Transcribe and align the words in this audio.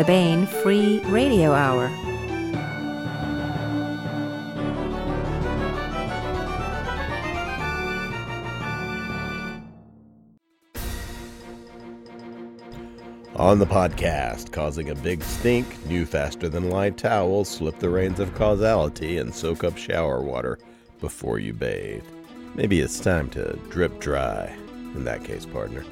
the 0.00 0.06
Baen 0.06 0.46
Free 0.46 1.00
Radio 1.08 1.52
Hour. 1.52 1.88
On 13.36 13.58
the 13.58 13.66
podcast, 13.66 14.50
causing 14.52 14.88
a 14.88 14.94
big 14.94 15.22
stink, 15.22 15.66
new 15.84 16.06
faster 16.06 16.48
than 16.48 16.70
light 16.70 16.96
towels, 16.96 17.50
slip 17.50 17.78
the 17.78 17.90
reins 17.90 18.20
of 18.20 18.34
causality, 18.34 19.18
and 19.18 19.34
soak 19.34 19.64
up 19.64 19.76
shower 19.76 20.22
water 20.22 20.58
before 21.02 21.38
you 21.38 21.52
bathe. 21.52 22.04
Maybe 22.54 22.80
it's 22.80 23.00
time 23.00 23.28
to 23.30 23.52
drip 23.68 24.00
dry, 24.00 24.50
in 24.94 25.04
that 25.04 25.24
case, 25.24 25.44
partner. 25.44 25.84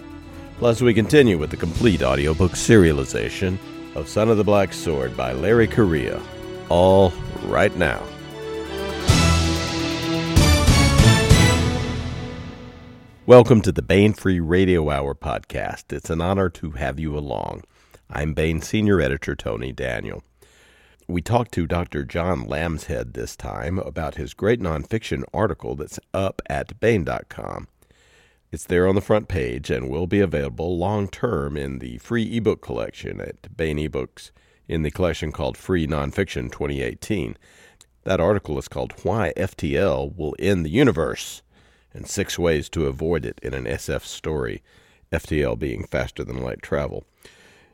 Plus, 0.56 0.80
we 0.80 0.94
continue 0.94 1.36
with 1.36 1.50
the 1.50 1.58
complete 1.58 2.02
audiobook 2.02 2.52
serialization 2.52 3.58
of 3.98 4.08
Son 4.08 4.28
of 4.28 4.36
the 4.36 4.44
Black 4.44 4.72
Sword 4.72 5.16
by 5.16 5.32
Larry 5.32 5.66
Correia. 5.66 6.22
All 6.68 7.12
right 7.46 7.74
now. 7.76 8.00
Welcome 13.26 13.60
to 13.62 13.72
the 13.72 13.82
Baen 13.82 14.12
Free 14.12 14.38
Radio 14.38 14.88
Hour 14.88 15.16
podcast. 15.16 15.92
It's 15.92 16.10
an 16.10 16.20
honor 16.20 16.48
to 16.50 16.70
have 16.72 17.00
you 17.00 17.18
along. 17.18 17.64
I'm 18.08 18.34
Baen 18.34 18.62
Senior 18.62 19.00
Editor 19.00 19.34
Tony 19.34 19.72
Daniel. 19.72 20.22
We 21.08 21.20
talked 21.20 21.52
to 21.54 21.66
Dr. 21.66 22.04
John 22.04 22.46
Lambshead 22.46 23.14
this 23.14 23.34
time 23.34 23.80
about 23.80 24.14
his 24.14 24.32
great 24.32 24.60
nonfiction 24.60 25.24
article 25.34 25.74
that's 25.74 25.98
up 26.14 26.40
at 26.46 26.78
Baen.com. 26.78 27.66
It's 28.50 28.64
there 28.64 28.88
on 28.88 28.94
the 28.94 29.02
front 29.02 29.28
page 29.28 29.68
and 29.68 29.90
will 29.90 30.06
be 30.06 30.20
available 30.20 30.78
long 30.78 31.08
term 31.08 31.54
in 31.54 31.80
the 31.80 31.98
free 31.98 32.34
ebook 32.34 32.62
collection 32.62 33.20
at 33.20 33.54
Baen 33.54 33.76
eBooks 33.76 34.30
in 34.66 34.80
the 34.80 34.90
collection 34.90 35.32
called 35.32 35.58
Free 35.58 35.86
Nonfiction 35.86 36.50
2018. 36.50 37.36
That 38.04 38.20
article 38.20 38.58
is 38.58 38.66
called 38.66 38.94
Why 39.02 39.34
FTL 39.36 40.16
Will 40.16 40.34
End 40.38 40.64
the 40.64 40.70
Universe 40.70 41.42
and 41.92 42.08
Six 42.08 42.38
Ways 42.38 42.70
to 42.70 42.86
Avoid 42.86 43.26
It 43.26 43.38
in 43.42 43.52
an 43.52 43.66
SF 43.66 44.04
Story, 44.04 44.62
FTL 45.12 45.58
being 45.58 45.84
faster 45.84 46.24
than 46.24 46.42
light 46.42 46.62
travel. 46.62 47.04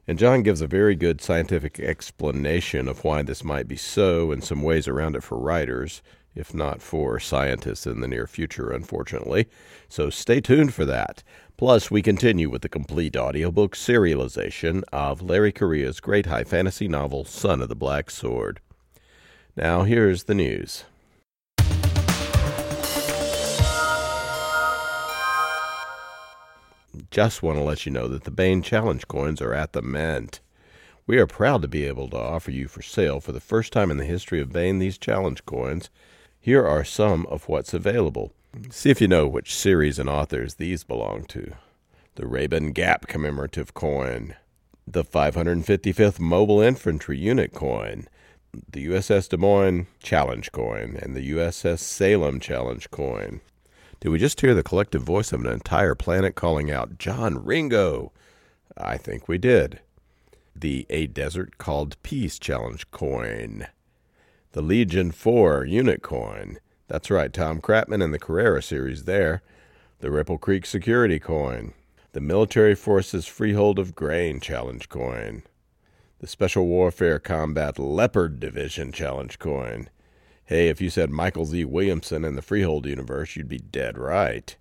And 0.09 0.19
John 0.19 0.43
gives 0.43 0.61
a 0.61 0.67
very 0.67 0.97
good 0.97 1.21
scientific 1.21 1.79
explanation 1.79 2.89
of 2.89 3.05
why 3.05 3.23
this 3.23 3.45
might 3.45 3.69
be 3.69 3.77
so 3.77 4.33
and 4.33 4.43
some 4.43 4.61
ways 4.61 4.89
around 4.89 5.15
it 5.15 5.23
for 5.23 5.39
writers, 5.39 6.03
if 6.35 6.55
not 6.55 6.83
for 6.83 7.21
scientists 7.21 7.87
in 7.87 8.01
the 8.01 8.09
near 8.09 8.27
future, 8.27 8.71
unfortunately. 8.71 9.49
So 9.89 10.11
stay 10.11 10.41
tuned 10.41 10.75
for 10.75 10.85
that. 10.85 11.23
Plus, 11.57 11.91
we 11.91 12.03
continue 12.03 12.51
with 12.51 12.63
the 12.63 12.69
complete 12.69 13.17
audiobook 13.17 13.77
serialization 13.77 14.83
of 14.93 15.23
Larry 15.23 15.53
Correia's 15.53 16.01
great 16.01 16.27
high 16.27 16.45
fantasy 16.45 16.89
novel, 16.89 17.25
Son 17.25 17.63
of 17.63 17.69
the 17.69 17.77
Black 17.77 18.11
Sword. 18.11 18.61
Now, 19.57 19.85
here's 19.85 20.25
the 20.25 20.35
news. 20.35 20.85
Just 27.11 27.43
want 27.43 27.59
to 27.59 27.63
let 27.63 27.87
you 27.87 27.93
know 27.93 28.09
that 28.09 28.25
the 28.25 28.31
Baen 28.31 28.63
Challenge 28.63 29.07
coins 29.07 29.41
are 29.41 29.55
at 29.55 29.73
the 29.73 29.83
Mint. 29.83 30.41
We 31.07 31.19
are 31.19 31.27
proud 31.27 31.63
to 31.63 31.69
be 31.69 31.85
able 31.85 32.09
to 32.09 32.19
offer 32.19 32.51
you 32.51 32.67
for 32.67 32.83
sale 32.83 33.21
for 33.21 33.33
the 33.33 33.41
first 33.41 33.73
time 33.73 33.91
in 33.91 33.99
the 33.99 34.05
history 34.05 34.41
of 34.41 34.53
Baen 34.53 34.79
these 34.79 34.99
challenge 34.99 35.45
coins. 35.45 35.91
Here 36.45 36.67
are 36.67 36.85
some 36.85 37.25
of 37.31 37.49
what's 37.49 37.73
available. 37.73 38.35
See 38.69 38.91
if 38.91 39.01
you 39.01 39.09
know 39.09 39.27
which 39.27 39.55
series 39.55 39.99
and 39.99 40.11
authors 40.11 40.57
these 40.57 40.85
belong 40.85 41.25
to. 41.29 41.55
The 42.17 42.25
Rabun 42.25 42.75
Gap 42.75 43.07
commemorative 43.07 43.73
coin, 43.73 44.37
the 44.87 45.05
555th 45.05 46.21
Mobile 46.21 46.61
Infantry 46.61 47.17
Unit 47.17 47.55
coin, 47.55 48.09
the 48.71 48.87
USS 48.89 49.31
Des 49.31 49.39
Moines 49.39 49.87
Challenge 50.03 50.53
coin, 50.53 50.99
and 51.01 51.17
the 51.17 51.31
USS 51.31 51.79
Salem 51.79 52.41
Challenge 52.41 52.91
coin. 52.91 53.41
Did 54.01 54.11
we 54.11 54.19
just 54.19 54.43
hear 54.43 54.53
the 54.53 54.63
collective 54.63 55.03
voice 55.03 55.33
of 55.33 55.41
an 55.41 55.51
entire 55.51 55.95
planet 55.95 56.35
calling 56.35 56.71
out, 56.71 56.99
John 56.99 57.43
Ringo? 57.43 58.13
I 58.77 58.99
think 58.99 59.29
we 59.29 59.39
did. 59.39 59.81
The 60.55 60.85
A 60.91 61.07
Desert 61.07 61.57
Called 61.57 61.97
Peace 62.03 62.39
Challenge 62.39 62.91
coin. 62.91 63.69
The 64.55 64.63
Legion 64.63 65.11
4 65.11 65.65
unit 65.65 66.01
coin. 66.01 66.59
That's 66.87 67.11
right, 67.11 67.33
Tom 67.33 67.61
Kratman 67.61 68.05
and 68.05 68.15
the 68.15 68.21
Carrera 68.21 68.63
series 68.63 69.03
there. 69.03 69.43
The 69.99 70.13
Ripple 70.13 70.39
Creek 70.39 70.65
Security 70.65 71.19
coin. 71.19 71.75
The 72.13 72.21
Military 72.21 72.77
Forces 72.77 73.27
Freehold 73.27 73.81
of 73.81 73.97
Grain 73.97 74.39
Challenge 74.39 74.89
coin. 74.89 75.43
The 76.21 76.29
Special 76.29 76.69
Warfare 76.69 77.19
Combat 77.19 77.81
Leopard 77.81 78.39
Division 78.39 78.93
Challenge 78.93 79.41
coin. 79.41 79.91
Hey, 80.45 80.69
if 80.69 80.81
you 80.81 80.89
said 80.89 81.11
Michael 81.11 81.47
Z. 81.47 81.65
Williamson 81.65 82.25
in 82.25 82.37
the 82.37 82.41
Freehold 82.41 82.87
universe, 82.87 83.35
you'd 83.35 83.49
be 83.49 83.59
dead 83.59 83.99
right. 83.99 84.55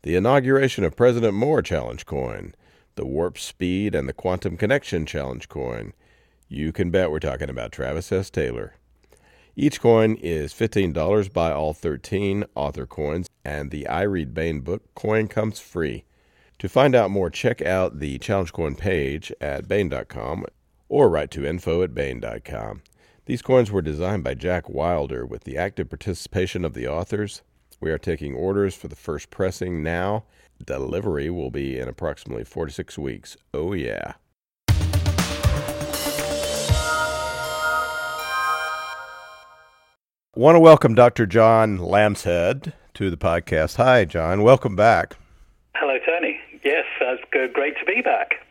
The 0.00 0.16
inauguration 0.16 0.82
of 0.82 0.96
President 0.96 1.34
Moore 1.34 1.60
challenge 1.60 2.06
coin, 2.06 2.54
the 2.94 3.04
Warp 3.04 3.36
Speed 3.36 3.94
and 3.94 4.08
the 4.08 4.14
Quantum 4.14 4.56
Connection 4.56 5.04
challenge 5.04 5.50
coin. 5.50 5.92
You 6.48 6.72
can 6.72 6.90
bet 6.90 7.10
we're 7.10 7.18
talking 7.18 7.50
about 7.50 7.70
Travis 7.70 8.10
S. 8.10 8.30
Taylor. 8.30 8.76
Each 9.62 9.78
coin 9.78 10.14
is 10.22 10.54
$15 10.54 11.34
by 11.34 11.52
all 11.52 11.74
13 11.74 12.46
author 12.54 12.86
coins, 12.86 13.28
and 13.44 13.70
the 13.70 13.86
I 13.88 14.04
Read 14.04 14.32
Baen 14.32 14.60
book 14.60 14.94
coin 14.94 15.28
comes 15.28 15.60
free. 15.60 16.04
To 16.60 16.66
find 16.66 16.94
out 16.94 17.10
more, 17.10 17.28
check 17.28 17.60
out 17.60 17.98
the 17.98 18.16
challenge 18.20 18.54
coin 18.54 18.74
page 18.74 19.30
at 19.38 19.68
Baen.com 19.68 20.46
or 20.88 21.10
write 21.10 21.30
to 21.32 21.44
info 21.44 21.82
at 21.82 21.94
Baen.com. 21.94 22.80
These 23.26 23.42
coins 23.42 23.70
were 23.70 23.82
designed 23.82 24.24
by 24.24 24.32
Jack 24.32 24.70
Wilder 24.70 25.26
with 25.26 25.44
the 25.44 25.58
active 25.58 25.90
participation 25.90 26.64
of 26.64 26.72
the 26.72 26.88
authors. 26.88 27.42
We 27.80 27.90
are 27.90 27.98
taking 27.98 28.32
orders 28.32 28.74
for 28.74 28.88
the 28.88 28.96
first 28.96 29.28
pressing 29.28 29.82
now. 29.82 30.24
Delivery 30.64 31.28
will 31.28 31.50
be 31.50 31.78
in 31.78 31.86
approximately 31.86 32.44
46 32.44 32.96
weeks. 32.96 33.36
Oh, 33.52 33.74
yeah. 33.74 34.14
Want 40.36 40.54
to 40.54 40.60
welcome 40.60 40.94
Dr. 40.94 41.26
John 41.26 41.78
Lambshead 41.78 42.72
to 42.94 43.10
the 43.10 43.16
podcast. 43.16 43.74
Hi, 43.78 44.04
John. 44.04 44.44
Welcome 44.44 44.76
back. 44.76 45.16
Hello, 45.74 45.98
Tony. 46.06 46.38
Yes, 46.62 46.84
it's 47.00 47.24
great 47.32 47.76
to 47.80 47.84
be 47.84 48.00
back. 48.00 48.46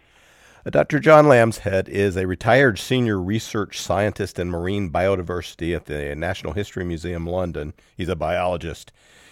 Uh, 0.65 0.71
Dr. 0.71 0.99
John 0.99 1.27
Lambshead 1.27 1.87
is 1.87 2.17
a 2.17 2.27
retired 2.27 2.79
senior 2.79 3.17
research 3.17 3.79
scientist 3.79 4.39
in 4.39 4.49
marine 4.49 4.89
biodiversity 4.89 5.73
at 5.73 5.85
the 5.85 6.13
Natural 6.17 6.51
History 6.51 6.83
Museum, 6.83 7.25
London. 7.25 7.73
He's 7.95 8.09
a 8.09 8.15
biologist. 8.17 8.91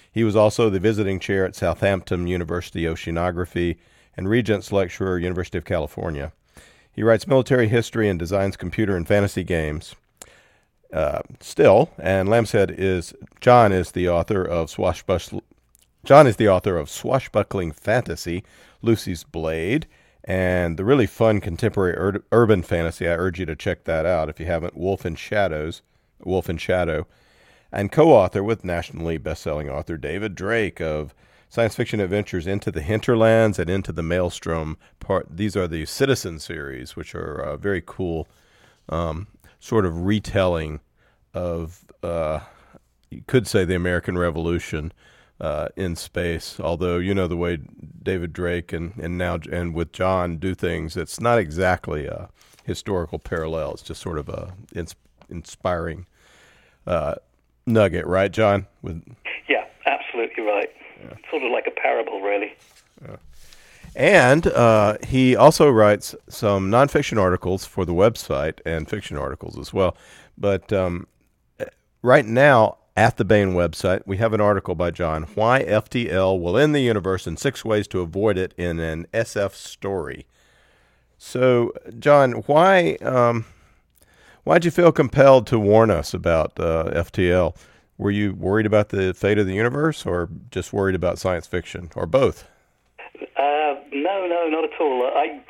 He 0.09 0.23
was 0.23 0.37
also 0.37 0.69
the 0.69 0.79
visiting 0.79 1.19
chair 1.19 1.43
at 1.43 1.53
Southampton 1.53 2.27
University 2.27 2.83
Oceanography 2.83 3.75
and 4.15 4.29
Regents 4.29 4.71
Lecturer, 4.71 5.19
University 5.19 5.57
of 5.57 5.65
California. 5.65 6.31
He 6.93 7.03
writes 7.03 7.27
military 7.27 7.67
history 7.67 8.07
and 8.07 8.17
designs 8.17 8.55
computer 8.55 8.95
and 8.95 9.05
fantasy 9.05 9.43
games. 9.43 9.95
Uh, 10.93 11.21
still, 11.41 11.89
and 11.99 12.29
Lambshead 12.29 12.73
is 12.77 13.13
John 13.41 13.71
is 13.71 13.91
the 13.91 14.07
author 14.07 14.41
of 14.41 14.69
Swashbuckling. 14.69 15.43
John 16.05 16.27
is 16.27 16.37
the 16.37 16.47
author 16.47 16.77
of 16.77 16.89
Swashbuckling 16.89 17.73
Fantasy, 17.73 18.43
Lucy's 18.81 19.25
Blade, 19.25 19.87
and 20.23 20.77
the 20.77 20.85
really 20.85 21.05
fun 21.05 21.41
contemporary 21.41 21.97
ur- 21.97 22.23
urban 22.31 22.63
fantasy. 22.63 23.07
I 23.07 23.15
urge 23.15 23.39
you 23.39 23.45
to 23.45 23.55
check 23.55 23.83
that 23.83 24.05
out 24.05 24.29
if 24.29 24.39
you 24.39 24.45
haven't. 24.45 24.77
Wolf 24.77 25.05
in 25.05 25.15
Shadows, 25.15 25.81
Wolf 26.23 26.49
in 26.49 26.57
Shadow, 26.57 27.07
and 27.71 27.91
co-author 27.91 28.41
with 28.41 28.63
nationally 28.63 29.17
best-selling 29.17 29.69
author 29.69 29.97
David 29.97 30.35
Drake 30.35 30.79
of 30.79 31.13
science 31.49 31.75
fiction 31.75 31.99
adventures 31.99 32.47
Into 32.47 32.71
the 32.71 32.81
Hinterlands 32.81 33.59
and 33.59 33.69
Into 33.69 33.91
the 33.91 34.03
Maelstrom. 34.03 34.77
Part 34.99 35.27
these 35.29 35.55
are 35.57 35.67
the 35.67 35.85
Citizen 35.85 36.39
series, 36.39 36.95
which 36.95 37.13
are 37.15 37.41
uh, 37.41 37.57
very 37.57 37.83
cool, 37.85 38.27
um, 38.89 39.27
sort 39.59 39.85
of 39.85 40.05
retelling 40.05 40.79
of 41.33 41.85
uh, 42.03 42.39
you 43.09 43.23
could 43.27 43.47
say 43.47 43.65
the 43.65 43.75
American 43.75 44.17
Revolution 44.17 44.91
uh, 45.39 45.69
in 45.75 45.95
space. 45.95 46.59
Although 46.59 46.97
you 46.97 47.13
know 47.13 47.27
the 47.27 47.37
way 47.37 47.59
David 48.03 48.33
Drake 48.33 48.73
and 48.73 48.93
and 48.97 49.17
now 49.17 49.39
and 49.51 49.73
with 49.73 49.91
John 49.91 50.37
do 50.37 50.55
things, 50.55 50.97
it's 50.97 51.19
not 51.19 51.37
exactly 51.37 52.05
a 52.05 52.29
historical 52.63 53.19
parallel. 53.19 53.73
It's 53.73 53.81
just 53.81 54.01
sort 54.01 54.17
of 54.17 54.29
a 54.29 54.53
ins- 54.75 54.95
inspiring 55.29 56.05
uh, 56.85 57.15
nugget, 57.65 58.05
right, 58.05 58.31
John? 58.31 58.67
With 58.81 59.03
yeah, 59.47 59.65
absolutely 59.85 60.43
right. 60.43 60.69
Yeah. 61.01 61.13
Sort 61.29 61.43
of 61.43 61.51
like 61.51 61.67
a 61.67 61.71
parable, 61.71 62.21
really. 62.21 62.53
Yeah. 63.03 63.17
And 63.97 64.45
uh, 64.45 64.99
he 65.07 65.35
also 65.35 65.71
writes 65.71 66.13
some 66.29 66.69
nonfiction 66.69 67.19
articles 67.19 67.65
for 67.65 67.83
the 67.83 67.95
website 67.95 68.59
and 68.63 68.87
fiction 68.87 69.17
articles 69.17 69.57
as 69.57 69.73
well. 69.73 69.97
But 70.37 70.71
um, 70.71 71.07
right 72.03 72.25
now, 72.25 72.77
at 72.95 73.17
the 73.17 73.25
Baen 73.25 73.53
website, 73.53 74.03
we 74.05 74.17
have 74.17 74.33
an 74.33 74.41
article 74.41 74.75
by 74.75 74.91
John 74.91 75.23
Why 75.33 75.63
FTL 75.63 76.39
Will 76.39 76.59
End 76.59 76.75
the 76.75 76.81
Universe 76.81 77.25
in 77.25 77.37
Six 77.37 77.65
Ways 77.65 77.87
to 77.87 78.01
Avoid 78.01 78.37
It 78.37 78.53
in 78.55 78.79
an 78.79 79.07
SF 79.15 79.53
Story. 79.53 80.27
So, 81.17 81.73
John, 81.97 82.33
why 82.45 82.97
um, 83.01 83.45
why'd 84.43 84.63
you 84.63 84.69
feel 84.69 84.91
compelled 84.91 85.47
to 85.47 85.57
warn 85.57 85.89
us 85.89 86.13
about 86.13 86.59
uh, 86.59 86.91
FTL? 86.93 87.57
Were 87.97 88.11
you 88.11 88.35
worried 88.35 88.67
about 88.67 88.89
the 88.89 89.15
fate 89.15 89.39
of 89.39 89.47
the 89.47 89.55
universe, 89.55 90.05
or 90.05 90.29
just 90.51 90.71
worried 90.71 90.93
about 90.93 91.17
science 91.17 91.47
fiction, 91.47 91.89
or 91.95 92.05
both? 92.05 92.47
Uh, 93.35 93.56
no, 94.47 94.51
no, 94.51 94.61
not 94.61 94.73
at 94.73 94.79
all. 94.81 95.03
I, 95.03 95.41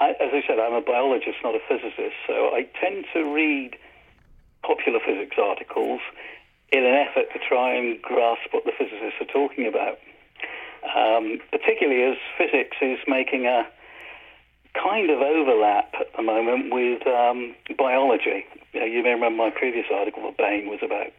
I, 0.00 0.10
as 0.10 0.30
I 0.32 0.42
said, 0.46 0.58
I'm 0.58 0.74
a 0.74 0.80
biologist, 0.80 1.38
not 1.42 1.54
a 1.54 1.60
physicist, 1.68 2.16
so 2.26 2.54
I 2.54 2.66
tend 2.80 3.04
to 3.12 3.22
read 3.22 3.76
popular 4.62 5.00
physics 5.04 5.36
articles 5.40 6.00
in 6.70 6.84
an 6.84 6.94
effort 6.94 7.32
to 7.32 7.38
try 7.38 7.74
and 7.74 8.00
grasp 8.02 8.52
what 8.52 8.64
the 8.64 8.72
physicists 8.76 9.20
are 9.20 9.32
talking 9.32 9.66
about. 9.66 9.98
Um, 10.84 11.38
particularly 11.50 12.02
as 12.04 12.16
physics 12.38 12.76
is 12.80 12.98
making 13.06 13.46
a 13.46 13.66
kind 14.80 15.10
of 15.10 15.20
overlap 15.20 15.92
at 15.98 16.14
the 16.16 16.22
moment 16.22 16.72
with 16.72 17.06
um, 17.06 17.54
biology. 17.76 18.46
You, 18.72 18.80
know, 18.80 18.86
you, 18.86 19.02
may 19.02 19.10
remember 19.10 19.36
my 19.36 19.50
previous 19.50 19.86
article, 19.92 20.22
The 20.22 20.34
Baen, 20.38 20.68
was 20.68 20.78
about 20.82 21.10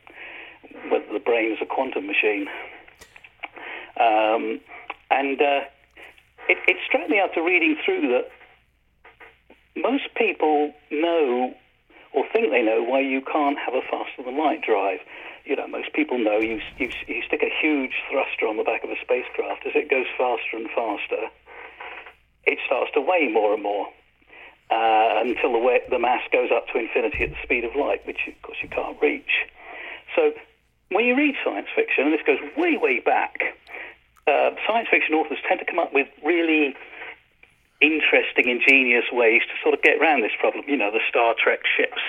whether 0.89 1.11
the 1.11 1.19
brain 1.19 1.51
is 1.51 1.57
a 1.61 1.65
quantum 1.65 2.07
machine. 2.07 2.47
Um, 3.99 4.61
and 5.11 5.41
uh, 5.41 5.59
it, 6.49 6.57
it 6.67 6.77
struck 6.85 7.07
me 7.09 7.19
after 7.19 7.41
reading 7.43 7.77
through 7.85 8.09
that 8.09 8.29
most 9.77 10.09
people 10.17 10.73
know 10.91 11.53
or 12.11 12.25
think 12.33 12.51
they 12.51 12.63
know 12.63 12.83
why 12.83 12.99
you 12.99 13.21
can't 13.21 13.57
have 13.57 13.75
a 13.75 13.81
faster 13.81 14.23
than 14.25 14.37
light 14.37 14.61
drive. 14.61 14.99
You 15.45 15.55
know, 15.55 15.67
most 15.67 15.93
people 15.93 16.17
know 16.17 16.39
you, 16.39 16.59
you, 16.77 16.89
you 17.07 17.21
stick 17.25 17.41
a 17.43 17.53
huge 17.61 17.93
thruster 18.09 18.47
on 18.47 18.57
the 18.57 18.63
back 18.63 18.83
of 18.83 18.89
a 18.89 18.97
spacecraft. 19.01 19.65
As 19.65 19.73
it 19.75 19.89
goes 19.89 20.07
faster 20.17 20.57
and 20.57 20.67
faster, 20.73 21.29
it 22.45 22.57
starts 22.65 22.91
to 22.95 23.01
weigh 23.01 23.29
more 23.31 23.53
and 23.53 23.61
more 23.61 23.87
uh, 24.71 25.21
until 25.21 25.53
the, 25.53 25.79
the 25.89 25.99
mass 25.99 26.21
goes 26.31 26.49
up 26.53 26.67
to 26.73 26.79
infinity 26.79 27.23
at 27.23 27.29
the 27.29 27.41
speed 27.43 27.63
of 27.63 27.75
light, 27.75 28.05
which 28.05 28.25
of 28.27 28.41
course 28.41 28.57
you 28.61 28.69
can't 28.69 28.97
reach. 29.01 29.45
So 30.15 30.33
when 30.89 31.05
you 31.05 31.15
read 31.15 31.35
science 31.45 31.67
fiction, 31.75 32.05
and 32.05 32.13
this 32.13 32.25
goes 32.25 32.39
way, 32.57 32.77
way 32.77 32.99
back, 32.99 33.53
uh, 34.29 34.55
science 34.67 34.87
fiction 34.89 35.15
authors 35.15 35.39
tend 35.47 35.59
to 35.59 35.65
come 35.65 35.79
up 35.79 35.93
with 35.93 36.07
really 36.23 36.75
interesting, 37.81 38.49
ingenious 38.49 39.05
ways 39.11 39.41
to 39.49 39.55
sort 39.63 39.73
of 39.73 39.81
get 39.81 39.99
around 39.99 40.21
this 40.21 40.35
problem. 40.39 40.65
You 40.67 40.77
know, 40.77 40.91
the 40.91 41.01
Star 41.09 41.33
Trek 41.33 41.59
ships 41.65 42.01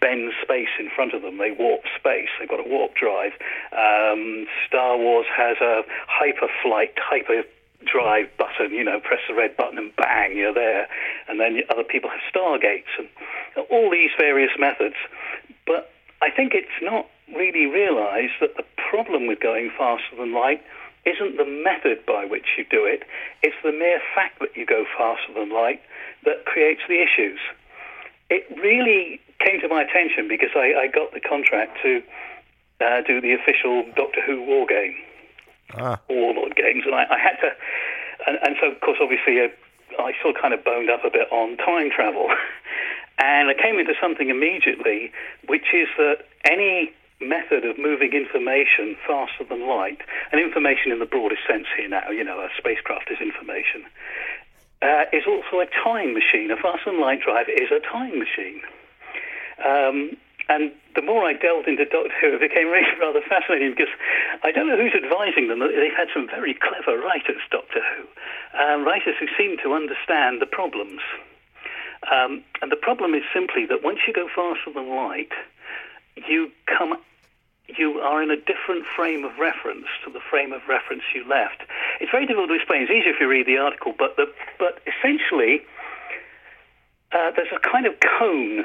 bend 0.00 0.32
space 0.42 0.72
in 0.78 0.90
front 0.90 1.14
of 1.14 1.22
them. 1.22 1.38
They 1.38 1.52
warp 1.52 1.82
space. 1.98 2.28
They've 2.38 2.48
got 2.48 2.60
a 2.60 2.68
warp 2.68 2.94
drive. 2.94 3.32
Um, 3.72 4.46
Star 4.66 4.96
Wars 4.96 5.26
has 5.30 5.56
a 5.60 5.82
hyper 6.08 6.48
flight, 6.62 6.94
hyper 6.98 7.44
drive 7.84 8.26
button, 8.38 8.72
you 8.72 8.82
know, 8.82 8.98
press 8.98 9.20
the 9.28 9.34
red 9.34 9.56
button 9.56 9.78
and 9.78 9.94
bang, 9.96 10.36
you're 10.36 10.54
there. 10.54 10.88
And 11.28 11.38
then 11.38 11.60
other 11.70 11.84
people 11.84 12.10
have 12.10 12.20
stargates 12.32 12.90
and 12.98 13.08
all 13.70 13.90
these 13.90 14.10
various 14.18 14.52
methods. 14.58 14.96
But 15.66 15.92
I 16.22 16.30
think 16.30 16.54
it's 16.54 16.80
not 16.82 17.06
really 17.34 17.66
realized 17.66 18.40
that 18.40 18.56
the 18.56 18.64
problem 18.90 19.26
with 19.26 19.40
going 19.40 19.70
faster 19.76 20.16
than 20.16 20.32
light 20.32 20.62
isn't 21.06 21.36
the 21.36 21.44
method 21.44 22.04
by 22.06 22.24
which 22.24 22.56
you 22.56 22.64
do 22.70 22.84
it, 22.84 23.04
it's 23.42 23.56
the 23.62 23.72
mere 23.72 24.00
fact 24.14 24.40
that 24.40 24.56
you 24.56 24.64
go 24.64 24.84
faster 24.96 25.32
than 25.34 25.52
light 25.52 25.80
that 26.24 26.44
creates 26.46 26.80
the 26.88 27.02
issues. 27.02 27.38
It 28.30 28.48
really 28.56 29.20
came 29.44 29.60
to 29.60 29.68
my 29.68 29.82
attention 29.82 30.28
because 30.28 30.50
I, 30.56 30.72
I 30.74 30.86
got 30.88 31.12
the 31.12 31.20
contract 31.20 31.76
to 31.82 32.02
uh, 32.80 33.02
do 33.06 33.20
the 33.20 33.32
official 33.32 33.84
Doctor 33.96 34.20
Who 34.24 34.42
war 34.42 34.66
game, 34.66 34.96
ah. 35.76 36.00
Warlord 36.08 36.56
games, 36.56 36.84
and 36.86 36.94
I, 36.94 37.04
I 37.10 37.18
had 37.18 37.36
to, 37.44 37.50
and, 38.26 38.38
and, 38.42 38.56
so 38.60 38.72
of 38.72 38.80
course 38.80 38.98
obviously 39.00 39.40
uh, 39.40 39.48
I 40.00 40.12
still 40.18 40.32
kind 40.32 40.54
of 40.54 40.64
boned 40.64 40.90
up 40.90 41.04
a 41.04 41.10
bit 41.10 41.30
on 41.30 41.56
time 41.58 41.90
travel, 41.94 42.28
and 43.18 43.48
I 43.48 43.54
came 43.54 43.78
into 43.78 43.94
something 44.00 44.30
immediately, 44.30 45.12
which 45.46 45.68
is 45.72 45.88
that 45.98 46.24
any 46.44 46.92
method 47.24 47.64
of 47.64 47.78
moving 47.78 48.12
information 48.12 48.96
faster 49.06 49.44
than 49.48 49.66
light, 49.66 50.00
and 50.32 50.40
information 50.40 50.92
in 50.92 50.98
the 50.98 51.06
broadest 51.06 51.42
sense 51.48 51.66
here 51.76 51.88
now, 51.88 52.10
you 52.10 52.24
know, 52.24 52.38
a 52.40 52.48
spacecraft 52.56 53.10
is 53.10 53.18
information, 53.20 53.84
uh, 54.82 55.04
is 55.12 55.24
also 55.26 55.60
a 55.60 55.66
time 55.66 56.14
machine. 56.14 56.50
A 56.50 56.56
faster 56.56 56.92
than 56.92 57.00
light 57.00 57.20
drive 57.20 57.48
is 57.48 57.70
a 57.72 57.80
time 57.80 58.18
machine. 58.18 58.60
Um, 59.64 60.16
and 60.48 60.72
the 60.94 61.02
more 61.02 61.24
I 61.24 61.32
delved 61.32 61.68
into 61.68 61.84
Doctor 61.86 62.12
Who, 62.20 62.36
it 62.36 62.40
became 62.40 62.68
really 62.68 62.92
rather 63.00 63.20
fascinating 63.26 63.70
because 63.70 63.92
I 64.42 64.52
don't 64.52 64.68
know 64.68 64.76
who's 64.76 64.94
advising 64.94 65.48
them. 65.48 65.60
They've 65.60 65.96
had 65.96 66.08
some 66.12 66.26
very 66.26 66.54
clever 66.54 67.00
writers, 67.00 67.40
Doctor 67.50 67.80
Who, 67.80 68.04
um, 68.58 68.84
writers 68.84 69.16
who 69.18 69.26
seem 69.38 69.56
to 69.64 69.72
understand 69.72 70.42
the 70.42 70.46
problems. 70.46 71.00
Um, 72.12 72.44
and 72.60 72.70
the 72.70 72.76
problem 72.76 73.14
is 73.14 73.22
simply 73.32 73.64
that 73.66 73.82
once 73.82 74.00
you 74.06 74.12
go 74.12 74.28
faster 74.28 74.72
than 74.74 74.94
light, 74.94 75.32
you 76.28 76.50
come 76.66 77.00
you 77.66 77.98
are 78.00 78.22
in 78.22 78.30
a 78.30 78.36
different 78.36 78.84
frame 78.96 79.24
of 79.24 79.32
reference 79.38 79.86
to 80.04 80.12
the 80.12 80.20
frame 80.30 80.52
of 80.52 80.60
reference 80.68 81.02
you 81.14 81.26
left. 81.28 81.62
It's 82.00 82.10
very 82.10 82.26
difficult 82.26 82.48
to 82.48 82.54
explain. 82.54 82.82
It's 82.82 82.90
easier 82.90 83.12
if 83.12 83.20
you 83.20 83.28
read 83.28 83.46
the 83.46 83.58
article, 83.58 83.94
but 83.96 84.16
the, 84.16 84.26
but 84.58 84.80
essentially, 84.84 85.62
uh, 87.12 87.32
there's 87.36 87.52
a 87.54 87.60
kind 87.60 87.86
of 87.86 87.94
cone. 88.00 88.64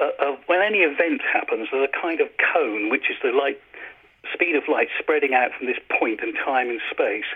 Uh, 0.00 0.32
of, 0.32 0.38
when 0.46 0.60
any 0.60 0.80
event 0.80 1.20
happens, 1.20 1.68
there's 1.72 1.88
a 1.88 2.00
kind 2.00 2.20
of 2.20 2.28
cone, 2.52 2.90
which 2.90 3.08
is 3.08 3.16
the 3.22 3.32
light 3.32 3.60
speed 4.32 4.56
of 4.56 4.64
light 4.68 4.88
spreading 4.98 5.32
out 5.34 5.52
from 5.56 5.66
this 5.66 5.78
point 5.88 6.20
in 6.20 6.34
time 6.34 6.68
and 6.68 6.80
space. 6.90 7.28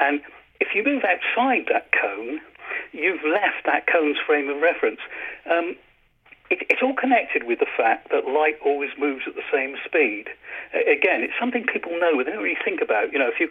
And 0.00 0.20
if 0.60 0.74
you 0.74 0.84
move 0.84 1.02
outside 1.04 1.66
that 1.72 1.90
cone, 1.90 2.40
you've 2.92 3.22
left 3.24 3.66
that 3.66 3.86
cone's 3.86 4.18
frame 4.26 4.48
of 4.48 4.60
reference. 4.60 5.00
Um, 5.50 5.76
it, 6.54 6.66
it's 6.70 6.82
all 6.82 6.94
connected 6.94 7.44
with 7.44 7.58
the 7.58 7.70
fact 7.76 8.10
that 8.10 8.26
light 8.26 8.56
always 8.64 8.90
moves 8.98 9.24
at 9.26 9.34
the 9.34 9.46
same 9.52 9.76
speed. 9.84 10.26
Again, 10.72 11.22
it's 11.22 11.34
something 11.38 11.64
people 11.64 11.92
know, 11.98 12.16
but 12.16 12.26
they 12.26 12.32
don't 12.32 12.42
really 12.42 12.64
think 12.64 12.80
about. 12.80 13.12
You 13.12 13.18
know, 13.18 13.28
if 13.28 13.38
you, 13.40 13.48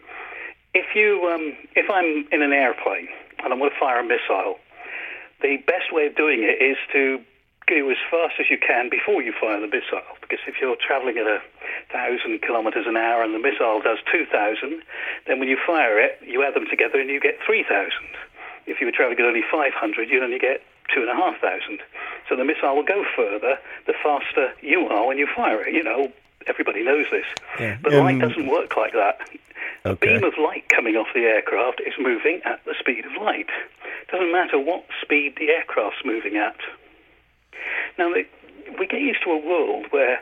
if 0.74 0.96
you, 0.96 1.28
um, 1.28 1.56
if 1.76 1.90
I'm 1.90 2.28
in 2.32 2.42
an 2.42 2.54
airplane 2.54 3.08
and 3.44 3.52
I'm 3.52 3.60
going 3.60 3.72
to 3.72 3.80
fire 3.80 4.00
a 4.00 4.08
missile, 4.08 4.56
the 5.42 5.58
best 5.68 5.92
way 5.92 6.08
of 6.08 6.16
doing 6.16 6.44
it 6.44 6.64
is 6.64 6.78
to 6.94 7.20
go 7.68 7.90
as 7.90 7.98
fast 8.12 8.36
as 8.40 8.48
you 8.52 8.58
can 8.60 8.90
before 8.90 9.24
you 9.24 9.32
fire 9.40 9.60
the 9.60 9.68
missile. 9.68 10.04
Because 10.20 10.40
if 10.48 10.56
you're 10.60 10.76
traveling 10.76 11.18
at 11.18 11.28
a 11.28 11.40
thousand 11.92 12.42
kilometers 12.42 12.86
an 12.88 12.98
hour 12.98 13.24
and 13.24 13.34
the 13.34 13.40
missile 13.40 13.80
does 13.80 14.00
two 14.12 14.26
thousand, 14.28 14.84
then 15.28 15.40
when 15.40 15.48
you 15.48 15.58
fire 15.66 16.00
it, 16.00 16.20
you 16.24 16.44
add 16.44 16.56
them 16.56 16.68
together 16.70 17.00
and 17.00 17.10
you 17.10 17.20
get 17.20 17.40
three 17.46 17.64
thousand. 17.64 18.12
If 18.68 18.80
you 18.80 18.88
were 18.88 18.96
traveling 18.96 19.20
at 19.20 19.26
only 19.26 19.44
five 19.48 19.72
hundred, 19.76 20.10
you'd 20.10 20.24
only 20.24 20.40
get 20.40 20.64
two 20.94 21.02
and 21.02 21.10
a 21.10 21.16
half 21.16 21.40
thousand. 21.40 21.80
So 22.30 22.36
the 22.36 22.46
missile 22.46 22.76
will 22.76 22.84
go 22.84 23.04
further 23.16 23.58
the 23.86 23.94
faster 24.04 24.54
you 24.62 24.88
are 24.88 25.08
when 25.08 25.18
you 25.18 25.28
fire 25.36 25.62
it. 25.62 25.74
You 25.74 25.84
know, 25.84 26.12
everybody 26.48 26.84
knows 26.84 27.06
this. 27.12 27.26
Yeah. 27.60 27.78
But 27.82 27.94
um, 27.94 28.06
light 28.06 28.20
doesn't 28.20 28.48
work 28.48 28.76
like 28.78 28.94
that. 28.94 29.20
Okay. 29.86 30.16
A 30.16 30.20
beam 30.20 30.24
of 30.24 30.34
light 30.38 30.70
coming 30.70 30.96
off 30.96 31.08
the 31.14 31.22
aircraft 31.22 31.82
is 31.82 31.94
moving 32.00 32.42
at 32.46 32.64
the 32.66 32.74
speed 32.80 33.06
of 33.06 33.22
light. 33.22 33.50
It 34.02 34.12
doesn't 34.12 34.32
matter 34.32 34.60
what 34.60 34.86
speed 35.02 35.36
the 35.38 35.50
aircraft's 35.50 36.06
moving 36.06 36.38
at. 36.38 36.58
Now, 37.98 38.12
we 38.14 38.88
get 38.88 39.02
used 39.02 39.24
to 39.24 39.32
a 39.32 39.46
world 39.46 39.88
where 39.92 40.22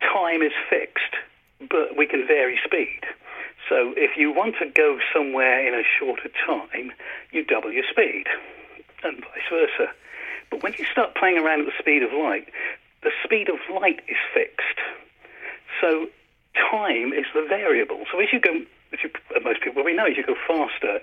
time 0.00 0.42
is 0.42 0.52
fixed, 0.68 1.14
but 1.60 1.96
we 1.96 2.06
can 2.06 2.26
vary 2.26 2.58
speed. 2.64 3.00
So 3.68 3.94
if 3.96 4.16
you 4.16 4.32
want 4.32 4.56
to 4.60 4.66
go 4.66 4.98
somewhere 5.12 5.66
in 5.66 5.74
a 5.74 5.82
shorter 5.98 6.30
time, 6.46 6.92
you 7.32 7.44
double 7.44 7.72
your 7.72 7.84
speed 7.90 8.26
and 9.08 9.20
vice 9.20 9.48
versa. 9.50 9.92
But 10.50 10.62
when 10.62 10.74
you 10.78 10.84
start 10.90 11.14
playing 11.14 11.38
around 11.38 11.60
at 11.60 11.66
the 11.66 11.78
speed 11.78 12.02
of 12.02 12.12
light, 12.12 12.48
the 13.02 13.10
speed 13.24 13.48
of 13.48 13.58
light 13.72 14.00
is 14.08 14.16
fixed. 14.32 14.78
So 15.80 16.06
time 16.54 17.12
is 17.12 17.26
the 17.34 17.44
variable. 17.48 18.04
So 18.10 18.20
as 18.20 18.28
you 18.32 18.40
go, 18.40 18.54
as 18.92 18.98
you, 19.02 19.10
most 19.42 19.62
people 19.62 19.84
we 19.84 19.94
know, 19.94 20.06
as 20.06 20.16
you 20.16 20.24
go 20.24 20.36
faster 20.46 21.00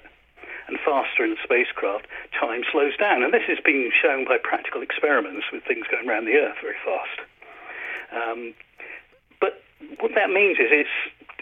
and 0.67 0.77
faster 0.85 1.23
in 1.23 1.31
the 1.31 1.41
spacecraft, 1.43 2.07
time 2.39 2.63
slows 2.71 2.95
down. 2.97 3.23
And 3.23 3.33
this 3.33 3.43
has 3.47 3.59
been 3.63 3.91
shown 3.91 4.25
by 4.25 4.37
practical 4.41 4.81
experiments 4.81 5.45
with 5.51 5.63
things 5.63 5.85
going 5.91 6.07
around 6.07 6.25
the 6.25 6.35
Earth 6.35 6.57
very 6.61 6.79
fast. 6.83 7.19
Um, 8.11 8.53
but 9.41 9.61
what 9.99 10.11
that 10.15 10.29
means 10.29 10.57
is 10.59 10.71
it's, 10.71 10.97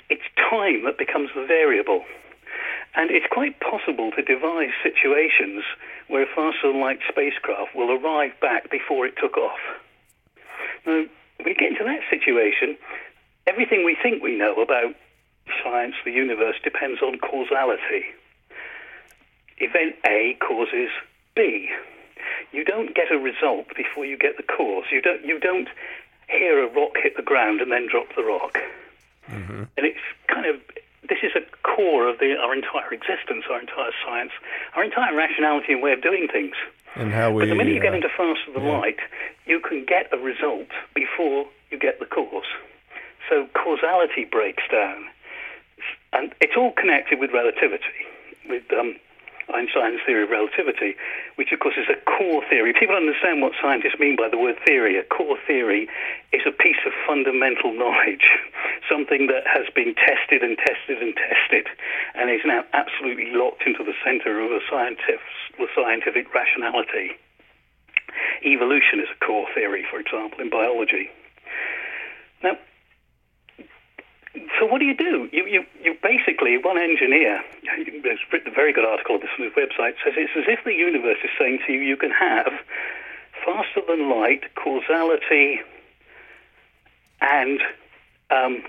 it's 0.10 0.27
time 0.50 0.84
that 0.86 0.98
becomes 0.98 1.30
the 1.36 1.46
variable. 1.46 2.03
And 2.95 3.10
it's 3.10 3.25
quite 3.31 3.60
possible 3.60 4.12
to 4.12 4.21
devise 4.21 4.74
situations 4.83 5.63
where 6.07 6.24
a 6.24 6.67
light 6.67 7.00
spacecraft 7.07 7.74
will 7.75 7.91
arrive 7.91 8.31
back 8.41 8.69
before 8.69 9.05
it 9.05 9.15
took 9.17 9.38
off. 9.38 9.60
Now, 10.86 11.05
when 11.38 11.48
you 11.48 11.55
get 11.55 11.71
into 11.71 11.86
that 11.86 12.01
situation, 12.10 12.77
everything 13.48 13.86
we 13.86 13.95
think 14.01 14.21
we 14.21 14.38
know 14.38 14.62
about 14.62 14.93
science, 15.63 15.95
the 16.03 16.12
universe, 16.12 16.55
depends 16.63 17.01
on 17.01 17.17
causality. 17.19 18.05
Event 19.57 19.95
A 20.05 20.38
causes 20.41 20.89
B. 21.36 21.69
You 22.51 22.65
don't 22.65 22.93
get 22.93 23.12
a 23.12 23.17
result 23.17 23.67
before 23.75 24.05
you 24.05 24.17
get 24.17 24.38
the 24.38 24.43
cause. 24.43 24.86
You 24.91 25.01
don't, 25.01 25.24
you 25.24 25.39
don't 25.39 25.69
hear 26.27 26.63
a 26.63 26.67
rock 26.67 26.98
hit 27.01 27.15
the 27.15 27.24
ground 27.24 27.62
and 27.62 27.71
then 27.71 27.88
drop 27.89 28.07
the 28.15 28.24
rock. 28.24 28.57
Mm-hmm. 29.29 29.63
And 29.77 29.86
it's 29.86 30.00
kind 30.27 30.45
of 30.45 30.62
this 31.12 31.20
is 31.24 31.36
a 31.36 31.44
core 31.68 32.08
of 32.08 32.20
the, 32.20 32.38
our 32.39 32.56
entire 32.56 32.94
existence, 32.94 33.44
our 33.51 33.60
entire 33.60 33.91
science, 34.06 34.32
our 34.75 34.84
entire 34.84 35.13
rationality 35.13 35.74
and 35.74 35.84
way 35.84 35.91
of 35.91 36.01
doing 36.01 36.30
things. 36.32 36.56
And 36.96 37.12
how 37.12 37.32
we. 37.32 37.44
But 37.44 37.50
the 37.50 37.56
minute 37.56 37.74
you 37.74 37.80
uh, 37.80 37.84
get 37.84 37.94
into 37.94 38.08
faster 38.08 38.53
than 38.56 38.63
yeah. 38.63 38.80
light, 38.80 39.00
you 39.46 39.60
can 39.60 39.84
get 39.84 40.08
a 40.13 40.18
result 40.18 40.72
before 40.96 41.48
you 41.70 41.77
get 41.77 42.00
the 42.00 42.06
cause. 42.06 42.48
So 43.27 43.48
causality 43.53 44.24
breaks 44.24 44.63
down. 44.72 45.03
And 46.13 46.34
it's 46.39 46.53
all 46.56 46.72
connected 46.72 47.20
with 47.20 47.32
relativity, 47.32 48.08
with 48.48 48.63
um, 48.72 48.96
Einstein's 49.53 50.01
theory 50.05 50.24
of 50.24 50.29
relativity, 50.29 50.96
which 51.36 51.51
of 51.51 51.60
course 51.60 51.75
is 51.77 51.88
a 51.89 52.00
core 52.05 52.43
theory. 52.50 52.74
People 52.74 52.96
understand 52.96 53.41
what 53.41 53.53
scientists 53.62 54.00
mean 54.00 54.15
by 54.15 54.29
the 54.29 54.38
word 54.38 54.58
theory. 54.65 54.98
A 54.98 55.03
core 55.03 55.38
theory 55.46 55.88
is 56.31 56.41
a 56.48 56.51
piece 56.51 56.79
of 56.86 56.93
fundamental 57.08 57.74
knowledge, 57.74 58.31
something 58.89 59.27
that 59.27 59.46
has 59.46 59.67
been 59.74 59.96
tested 59.96 60.41
and 60.41 60.58
tested 60.58 61.01
and 61.01 61.15
tested, 61.15 61.67
and 62.15 62.29
is 62.29 62.46
now 62.46 62.63
absolutely 62.74 63.31
locked 63.31 63.63
into 63.65 63.84
the 63.84 63.96
center 64.03 64.39
of 64.39 64.51
a 64.51 64.60
scientific, 64.70 65.22
the 65.58 65.67
scientific 65.75 66.34
rationality. 66.34 67.17
Evolution 68.43 69.00
is 69.00 69.08
a 69.12 69.25
core 69.25 69.48
theory, 69.53 69.86
for 69.89 70.00
example, 70.00 70.41
in 70.41 70.50
biology. 70.50 71.10
Now, 72.43 72.58
so 74.33 74.65
what 74.65 74.79
do 74.79 74.85
you 74.85 74.95
do? 74.95 75.29
You, 75.31 75.45
you, 75.45 75.65
you 75.83 75.95
basically, 76.01 76.57
one 76.57 76.77
engineer 76.77 77.43
has 77.67 78.17
written 78.31 78.51
a 78.51 78.55
very 78.55 78.71
good 78.71 78.85
article 78.85 79.15
on 79.15 79.21
this 79.21 79.29
on 79.38 79.45
his 79.45 79.53
website, 79.53 79.95
says 80.03 80.13
it's 80.15 80.31
as 80.38 80.45
if 80.47 80.63
the 80.63 80.73
universe 80.73 81.17
is 81.23 81.29
saying 81.38 81.59
to 81.67 81.73
you, 81.73 81.79
you 81.79 81.97
can 81.97 82.11
have 82.11 82.53
faster 83.45 83.81
than 83.88 84.09
light, 84.09 84.43
causality, 84.55 85.59
and, 87.19 87.59
um, 88.29 88.63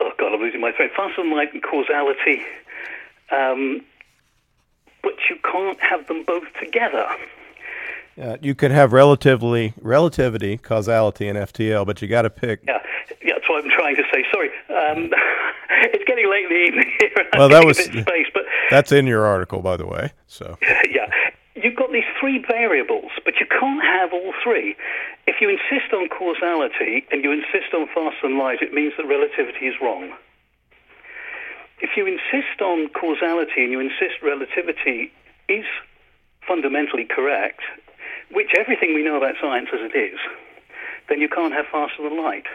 oh 0.00 0.12
God, 0.18 0.32
I'm 0.32 0.40
losing 0.40 0.60
my 0.60 0.72
thread, 0.72 0.90
faster 0.96 1.22
than 1.22 1.32
light 1.32 1.52
and 1.52 1.62
causality, 1.62 2.42
um, 3.30 3.82
but 5.02 5.14
you 5.28 5.36
can't 5.44 5.80
have 5.80 6.06
them 6.06 6.24
both 6.24 6.46
together. 6.58 7.06
Uh, 8.20 8.36
you 8.40 8.54
can 8.54 8.72
have 8.72 8.92
relatively 8.92 9.74
relativity, 9.80 10.56
causality, 10.56 11.28
and 11.28 11.38
FTL, 11.38 11.86
but 11.86 12.02
you 12.02 12.08
got 12.08 12.22
to 12.22 12.30
pick. 12.30 12.60
Yeah, 12.66 12.78
yeah, 13.22 13.34
that's 13.34 13.48
what 13.48 13.64
I'm 13.64 13.70
trying 13.70 13.94
to 13.96 14.02
say. 14.12 14.24
Sorry, 14.32 14.48
um, 14.70 15.10
it's 15.70 16.04
getting 16.04 16.28
late 16.28 16.44
in 16.44 16.50
the 16.50 16.64
evening 16.66 16.92
here. 16.98 17.26
Well, 17.34 17.48
that 17.48 17.64
was- 17.64 17.78
space, 17.78 18.26
but 18.34 18.42
That's 18.70 18.90
in 18.90 19.06
your 19.06 19.24
article, 19.24 19.60
by 19.60 19.76
the 19.76 19.86
way. 19.86 20.12
So 20.26 20.58
yeah, 20.90 21.08
you've 21.54 21.76
got 21.76 21.92
these 21.92 22.08
three 22.18 22.44
variables, 22.48 23.12
but 23.24 23.34
you 23.38 23.46
can't 23.46 23.82
have 23.84 24.12
all 24.12 24.34
three. 24.42 24.74
If 25.28 25.36
you 25.40 25.48
insist 25.48 25.92
on 25.92 26.08
causality 26.08 27.06
and 27.12 27.22
you 27.22 27.30
insist 27.30 27.72
on 27.72 27.86
faster 27.94 28.26
than 28.26 28.38
light, 28.38 28.62
it 28.62 28.72
means 28.72 28.94
that 28.96 29.06
relativity 29.06 29.66
is 29.66 29.74
wrong. 29.80 30.12
If 31.80 31.90
you 31.96 32.06
insist 32.06 32.60
on 32.60 32.88
causality 32.88 33.62
and 33.62 33.70
you 33.70 33.78
insist 33.78 34.20
relativity 34.22 35.12
is 35.48 35.64
fundamentally 36.46 37.04
correct, 37.04 37.60
which 38.30 38.50
everything 38.58 38.94
we 38.94 39.02
know 39.02 39.16
about 39.16 39.34
science 39.40 39.68
as 39.72 39.80
it 39.80 39.96
is, 39.96 40.18
then 41.08 41.20
you 41.20 41.28
can't 41.28 41.52
have 41.52 41.66
faster 41.66 42.02
than 42.02 42.22
light. 42.22 42.46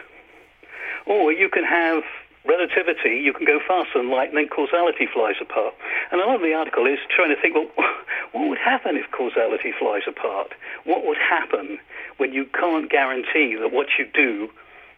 Or 1.06 1.32
you 1.32 1.48
can 1.48 1.64
have 1.64 2.02
relativity, 2.46 3.20
you 3.20 3.32
can 3.32 3.46
go 3.46 3.58
faster 3.66 3.98
than 3.98 4.10
light, 4.10 4.28
and 4.28 4.38
then 4.38 4.48
causality 4.48 5.08
flies 5.12 5.36
apart. 5.40 5.74
And 6.12 6.20
a 6.20 6.26
lot 6.26 6.36
of 6.36 6.42
the 6.42 6.54
article 6.54 6.86
is 6.86 6.98
trying 7.14 7.34
to 7.34 7.40
think, 7.40 7.54
well, 7.54 7.68
what 8.32 8.48
would 8.48 8.58
happen 8.58 8.96
if 8.96 9.10
causality 9.10 9.72
flies 9.78 10.02
apart? 10.06 10.52
What 10.84 11.04
would 11.06 11.18
happen 11.18 11.78
when 12.18 12.32
you 12.32 12.46
can't 12.46 12.90
guarantee 12.90 13.56
that 13.56 13.72
what 13.72 13.88
you 13.98 14.06
do 14.12 14.50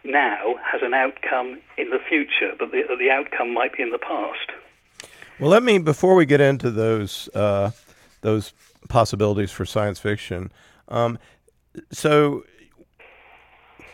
now 0.03 0.55
has 0.63 0.81
an 0.83 0.93
outcome 0.93 1.59
in 1.77 1.89
the 1.89 1.99
future, 1.99 2.53
but 2.57 2.71
the, 2.71 2.83
the 2.99 3.09
outcome 3.09 3.53
might 3.53 3.75
be 3.75 3.83
in 3.83 3.91
the 3.91 3.97
past? 3.97 4.51
Well, 5.39 5.49
let 5.49 5.63
me 5.63 5.77
before 5.77 6.15
we 6.15 6.25
get 6.25 6.41
into 6.41 6.71
those 6.71 7.29
uh, 7.35 7.71
those 8.21 8.53
possibilities 8.87 9.51
for 9.51 9.65
science 9.65 9.99
fiction. 9.99 10.51
Um, 10.87 11.19
so, 11.91 12.43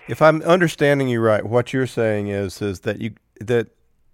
if 0.07 0.21
I'm 0.21 0.41
understanding 0.43 1.07
you 1.07 1.19
right, 1.21 1.45
what 1.45 1.73
you're 1.73 1.87
saying 1.87 2.27
is 2.27 2.61
is 2.61 2.81
that 2.81 3.01
you 3.01 3.13
that 3.39 3.67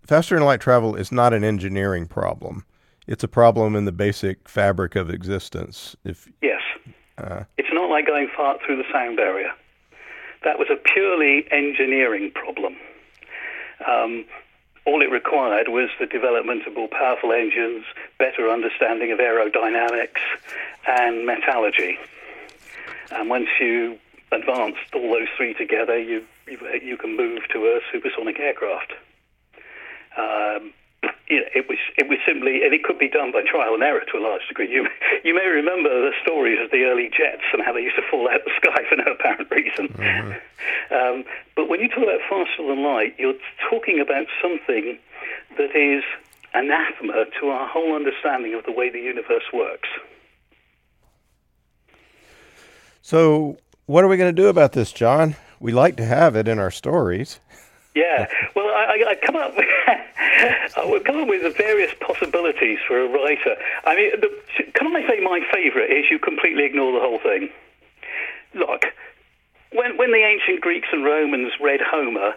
faster 0.06 0.36
than 0.36 0.46
light 0.46 0.62
travel 0.62 0.96
is 0.96 1.12
not 1.12 1.34
an 1.34 1.44
engineering 1.44 2.08
problem. 2.08 2.66
It's 3.08 3.24
a 3.24 3.28
problem 3.28 3.76
in 3.76 3.86
the 3.86 3.92
basic 3.92 4.48
fabric 4.48 4.96
of 4.96 5.10
existence. 5.10 5.96
If 6.04 6.28
Yes. 6.42 6.62
uh, 7.18 7.44
It's 7.58 7.70
not 7.74 7.90
like 7.90 8.06
going 8.06 8.28
far 8.36 8.58
through 8.66 8.78
the 8.78 8.84
sound 8.92 9.18
barrier. 9.18 9.52
That 10.44 10.58
was 10.60 10.68
a 10.72 10.76
purely 10.76 11.46
engineering 11.52 12.32
problem. 12.34 12.76
Um, 13.88 14.26
all 14.90 15.02
it 15.04 15.12
required 15.12 15.68
was 15.70 15.90
the 16.00 16.08
development 16.08 16.66
of 16.66 16.74
more 16.74 16.88
powerful 16.88 17.32
engines, 17.32 17.86
better 18.18 18.50
understanding 18.50 19.12
of 19.12 19.20
aerodynamics, 19.20 20.24
and 20.88 21.28
metallurgy. 21.28 22.00
And 23.12 23.30
once 23.30 23.50
you 23.60 24.00
advanced 24.32 24.94
all 24.96 25.12
those 25.14 25.28
three 25.38 25.54
together, 25.54 25.98
you 25.98 26.26
you, 26.48 26.58
you 26.82 26.98
can 26.98 27.16
move 27.16 27.42
to 27.54 27.60
a 27.66 27.80
supersonic 27.92 28.40
aircraft. 28.40 28.94
Um, 30.18 30.74
you 31.30 31.40
know, 31.42 31.50
it 31.56 31.70
was 31.70 31.78
it 31.98 32.10
was 32.10 32.18
simply, 32.26 32.64
and 32.64 32.74
it 32.74 32.84
could 32.84 32.98
be 32.98 33.08
done 33.08 33.32
by 33.32 33.42
trial 33.46 33.74
and 33.74 33.84
error 33.84 34.02
to 34.12 34.18
a 34.18 34.24
large 34.24 34.42
degree. 34.48 34.70
You 34.70 34.88
you 35.24 35.36
may 35.36 35.46
remember 35.46 35.90
the 35.90 36.12
stories 36.22 36.60
of 36.64 36.72
the 36.72 36.84
early 36.86 37.10
jets 37.10 37.44
and 37.54 37.62
how 37.62 37.74
they 37.74 37.82
used 37.82 37.96
to 37.96 38.06
fall 38.10 38.28
out 38.28 38.42
of 38.42 38.46
the 38.46 38.56
sky 38.58 38.82
for 38.90 38.96
no 38.98 39.14
apparent 39.14 39.50
reason. 39.52 39.94
Um, 40.92 41.24
but 41.56 41.70
when 41.70 41.80
you 41.80 41.88
talk 41.88 42.04
about 42.04 42.22
faster 42.30 42.66
than 42.66 42.84
light, 42.84 43.16
you're 43.18 43.38
talking 43.70 44.00
about 44.00 44.26
something 44.42 44.98
that 45.58 45.76
is 45.76 46.04
anathema 46.54 47.26
to 47.40 47.50
our 47.50 47.68
whole 47.68 47.96
understanding 47.96 48.56
of 48.56 48.66
the 48.66 48.72
way 48.72 48.90
the 48.90 49.00
universe 49.00 49.44
works. 49.54 49.90
so, 53.02 53.58
what 53.86 54.04
are 54.04 54.08
we 54.08 54.18
going 54.18 54.34
to 54.34 54.42
do 54.42 54.48
about 54.48 54.74
this, 54.74 54.92
John? 54.92 55.36
We 55.60 55.72
like 55.72 55.96
to 55.98 56.06
have 56.06 56.36
it 56.36 56.48
in 56.48 56.58
our 56.58 56.72
stories. 56.72 57.40
Yeah, 58.00 58.28
well, 58.56 58.68
I, 58.68 58.96
I 58.96 59.10
I 59.12 59.16
come 59.16 59.36
up 59.36 59.58
with, 59.58 59.66
I 60.78 60.86
would 60.86 61.04
come 61.04 61.18
up 61.18 61.28
with 61.28 61.44
the 61.44 61.50
various 61.50 61.92
possibilities 62.00 62.80
for 62.88 62.98
a 63.04 63.08
writer. 63.10 63.56
I 63.84 63.96
mean, 63.96 64.12
the, 64.22 64.30
can 64.72 64.96
I 64.96 65.06
say 65.06 65.20
my 65.20 65.42
favourite 65.52 65.92
is 65.92 66.06
you 66.10 66.18
completely 66.18 66.64
ignore 66.64 66.94
the 66.94 67.02
whole 67.02 67.20
thing. 67.20 67.50
Look, 68.54 68.86
when 69.74 69.98
when 69.98 70.12
the 70.12 70.24
ancient 70.24 70.62
Greeks 70.62 70.88
and 70.94 71.04
Romans 71.04 71.52
read 71.60 71.82
Homer, 71.82 72.36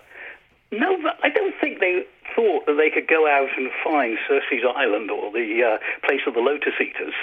no, 0.72 0.98
I 1.22 1.28
don't 1.28 1.54
think 1.60 1.78
they 1.78 2.06
thought 2.34 2.66
that 2.66 2.74
they 2.74 2.90
could 2.90 3.06
go 3.06 3.28
out 3.28 3.50
and 3.56 3.70
find 3.84 4.18
Circe's 4.26 4.64
Island 4.66 5.12
or 5.12 5.30
the 5.30 5.62
uh, 5.62 6.06
place 6.06 6.22
of 6.26 6.34
the 6.34 6.40
Lotus 6.40 6.74
Eaters. 6.80 7.14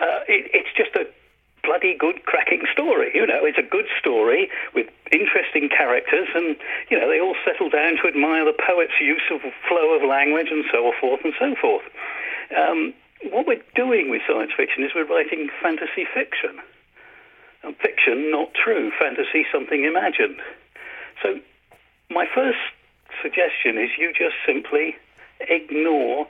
Uh, 0.00 0.24
it, 0.26 0.50
it's 0.54 0.72
just 0.74 0.96
a 0.96 1.06
bloody 1.64 1.96
good, 1.96 2.24
cracking 2.24 2.62
story. 2.70 3.10
You 3.14 3.26
know, 3.26 3.44
it's 3.44 3.58
a 3.58 3.66
good 3.66 3.86
story 3.98 4.48
with 4.74 4.86
interesting 5.10 5.68
characters, 5.68 6.28
and 6.34 6.56
you 6.90 7.00
know 7.00 7.08
they 7.08 7.20
all 7.20 7.36
settle 7.44 7.70
down 7.70 7.96
to 8.02 8.08
admire 8.08 8.44
the 8.44 8.54
poet's 8.54 9.00
use 9.00 9.24
of 9.32 9.40
flow 9.68 9.96
of 9.96 10.02
language 10.06 10.48
and 10.50 10.64
so 10.70 10.92
forth 11.00 11.20
and 11.24 11.32
so 11.38 11.54
forth. 11.60 11.84
Um, 12.56 12.92
what 13.30 13.46
we're 13.46 13.64
doing 13.74 14.10
with 14.10 14.22
science 14.28 14.52
fiction 14.56 14.84
is 14.84 14.92
we're 14.94 15.08
writing 15.08 15.48
fantasy 15.62 16.04
fiction. 16.12 16.60
And 17.62 17.74
fiction, 17.76 18.30
not 18.30 18.52
true. 18.52 18.92
Fantasy, 19.00 19.46
something 19.50 19.84
imagined. 19.84 20.36
So, 21.22 21.40
my 22.10 22.26
first 22.32 22.58
suggestion 23.22 23.78
is 23.78 23.90
you 23.98 24.12
just 24.12 24.36
simply 24.44 24.96
ignore 25.40 26.26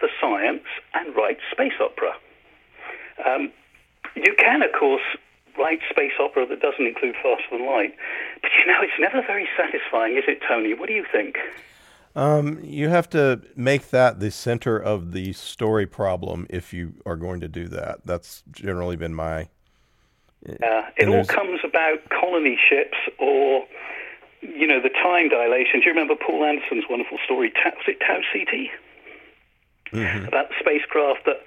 the 0.00 0.08
science 0.20 0.68
and 0.92 1.16
write 1.16 1.38
space 1.50 1.80
opera. 1.80 2.12
Um, 3.24 3.50
you 4.16 4.34
can, 4.38 4.62
of 4.62 4.72
course, 4.72 5.02
write 5.58 5.80
space 5.90 6.12
opera 6.20 6.46
that 6.46 6.60
doesn't 6.60 6.86
include 6.86 7.14
faster 7.22 7.44
than 7.52 7.66
light, 7.66 7.94
but 8.42 8.50
you 8.58 8.66
know, 8.66 8.80
it's 8.82 8.98
never 8.98 9.22
very 9.26 9.48
satisfying, 9.56 10.16
is 10.16 10.24
it, 10.26 10.40
Tony? 10.46 10.74
What 10.74 10.88
do 10.88 10.94
you 10.94 11.04
think? 11.10 11.36
Um, 12.14 12.60
you 12.62 12.88
have 12.88 13.10
to 13.10 13.42
make 13.56 13.90
that 13.90 14.20
the 14.20 14.30
center 14.30 14.78
of 14.78 15.12
the 15.12 15.34
story 15.34 15.86
problem 15.86 16.46
if 16.48 16.72
you 16.72 16.94
are 17.04 17.16
going 17.16 17.40
to 17.40 17.48
do 17.48 17.68
that. 17.68 18.00
That's 18.06 18.42
generally 18.50 18.96
been 18.96 19.14
my. 19.14 19.48
Uh, 20.48 20.82
it 20.96 21.08
all 21.08 21.24
comes 21.24 21.60
about 21.62 22.08
colony 22.08 22.58
ships 22.70 22.96
or, 23.18 23.66
you 24.40 24.66
know, 24.66 24.80
the 24.80 24.88
time 24.88 25.28
dilation. 25.28 25.80
Do 25.80 25.86
you 25.86 25.92
remember 25.92 26.14
Poul 26.14 26.44
Anderson's 26.44 26.84
wonderful 26.88 27.18
story, 27.24 27.50
Tau, 27.50 27.70
was 27.76 27.84
it 27.88 28.00
Tau 28.00 28.20
CT? 28.32 28.70
About 30.26 30.48
the 30.48 30.54
spacecraft 30.58 31.26
that, 31.26 31.42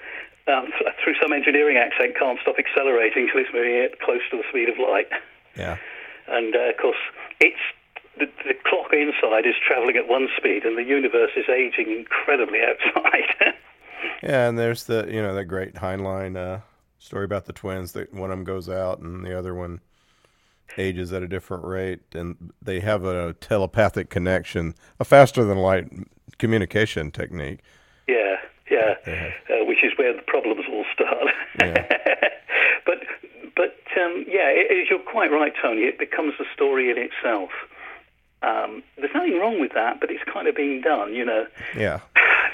um, 0.49 0.67
through 1.03 1.15
some 1.21 1.31
engineering 1.33 1.77
accent, 1.77 2.17
can't 2.17 2.39
stop 2.41 2.55
accelerating 2.57 3.29
until 3.29 3.41
it's 3.41 3.53
moving 3.53 3.75
it 3.75 3.99
close 4.01 4.21
to 4.31 4.37
the 4.37 4.43
speed 4.49 4.69
of 4.69 4.77
light. 4.77 5.09
Yeah. 5.55 5.77
And 6.27 6.55
uh, 6.55 6.69
of 6.69 6.77
course, 6.77 7.01
it's 7.39 7.61
the, 8.17 8.27
the 8.45 8.53
clock 8.65 8.91
inside 8.93 9.45
is 9.47 9.55
traveling 9.65 9.95
at 9.95 10.07
one 10.07 10.27
speed, 10.37 10.65
and 10.65 10.77
the 10.77 10.83
universe 10.83 11.31
is 11.35 11.45
aging 11.49 11.91
incredibly 11.91 12.59
outside. 12.61 13.55
Yeah, 14.23 14.49
and 14.49 14.57
there's 14.59 14.83
the 14.83 15.07
you 15.09 15.21
know 15.21 15.33
that 15.33 15.45
great 15.45 15.75
Heinlein 15.75 16.35
uh, 16.35 16.61
story 16.99 17.25
about 17.25 17.45
the 17.45 17.53
twins 17.53 17.93
that 17.93 18.13
one 18.13 18.31
of 18.31 18.37
them 18.37 18.43
goes 18.43 18.69
out 18.69 18.99
and 18.99 19.25
the 19.25 19.37
other 19.37 19.55
one 19.55 19.79
ages 20.77 21.11
at 21.13 21.23
a 21.23 21.27
different 21.27 21.63
rate, 21.63 22.01
and 22.13 22.51
they 22.61 22.79
have 22.79 23.03
a 23.03 23.33
telepathic 23.33 24.09
connection, 24.09 24.75
a 24.99 25.05
faster 25.05 25.43
than 25.43 25.57
light 25.57 25.89
communication 26.37 27.11
technique. 27.11 27.59
Yeah, 28.07 28.37
yeah, 28.69 28.95
uh, 29.07 29.65
which 29.65 29.83
is 29.83 29.91
where 29.97 30.13
the 30.15 30.21
problems 30.21 30.65
all 30.71 30.85
start. 30.93 31.27
Yeah. 31.59 31.85
but 32.85 32.99
but 33.55 33.75
um, 33.99 34.25
yeah, 34.27 34.49
it, 34.49 34.87
you're 34.89 34.99
quite 34.99 35.31
right, 35.31 35.53
Tony. 35.61 35.81
It 35.81 35.99
becomes 35.99 36.33
a 36.39 36.45
story 36.53 36.89
in 36.91 36.97
itself. 36.97 37.49
Um, 38.41 38.83
there's 38.97 39.11
nothing 39.13 39.37
wrong 39.37 39.59
with 39.59 39.73
that, 39.73 39.99
but 39.99 40.09
it's 40.09 40.23
kind 40.31 40.47
of 40.47 40.55
being 40.55 40.81
done, 40.81 41.13
you 41.13 41.25
know. 41.25 41.45
Yeah. 41.75 41.99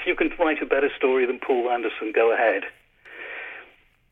If 0.00 0.06
you 0.06 0.16
can 0.16 0.30
write 0.38 0.60
a 0.60 0.66
better 0.66 0.90
story 0.96 1.26
than 1.26 1.38
Poul 1.38 1.70
Anderson, 1.70 2.12
go 2.14 2.32
ahead. 2.32 2.64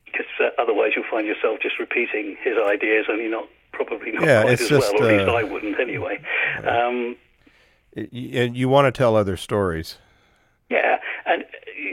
Because 0.06 0.26
uh, 0.38 0.50
otherwise 0.62 0.92
you'll 0.94 1.04
find 1.10 1.26
yourself 1.26 1.58
just 1.60 1.80
repeating 1.80 2.36
his 2.42 2.54
ideas, 2.64 3.06
only 3.10 3.26
not 3.26 3.48
probably 3.72 4.12
not 4.12 4.22
Yeah, 4.22 4.42
quite 4.42 4.60
as 4.60 4.68
just, 4.68 4.92
well, 4.92 5.02
or 5.02 5.10
at 5.10 5.18
least 5.18 5.28
uh, 5.28 5.34
I 5.34 5.42
wouldn't 5.42 5.80
anyway. 5.80 6.22
Um, 6.64 7.16
y- 7.96 8.06
you 8.54 8.68
want 8.68 8.86
to 8.86 8.96
tell 8.96 9.16
other 9.16 9.36
stories. 9.36 9.98
Yeah, 10.70 10.98
and 11.26 11.44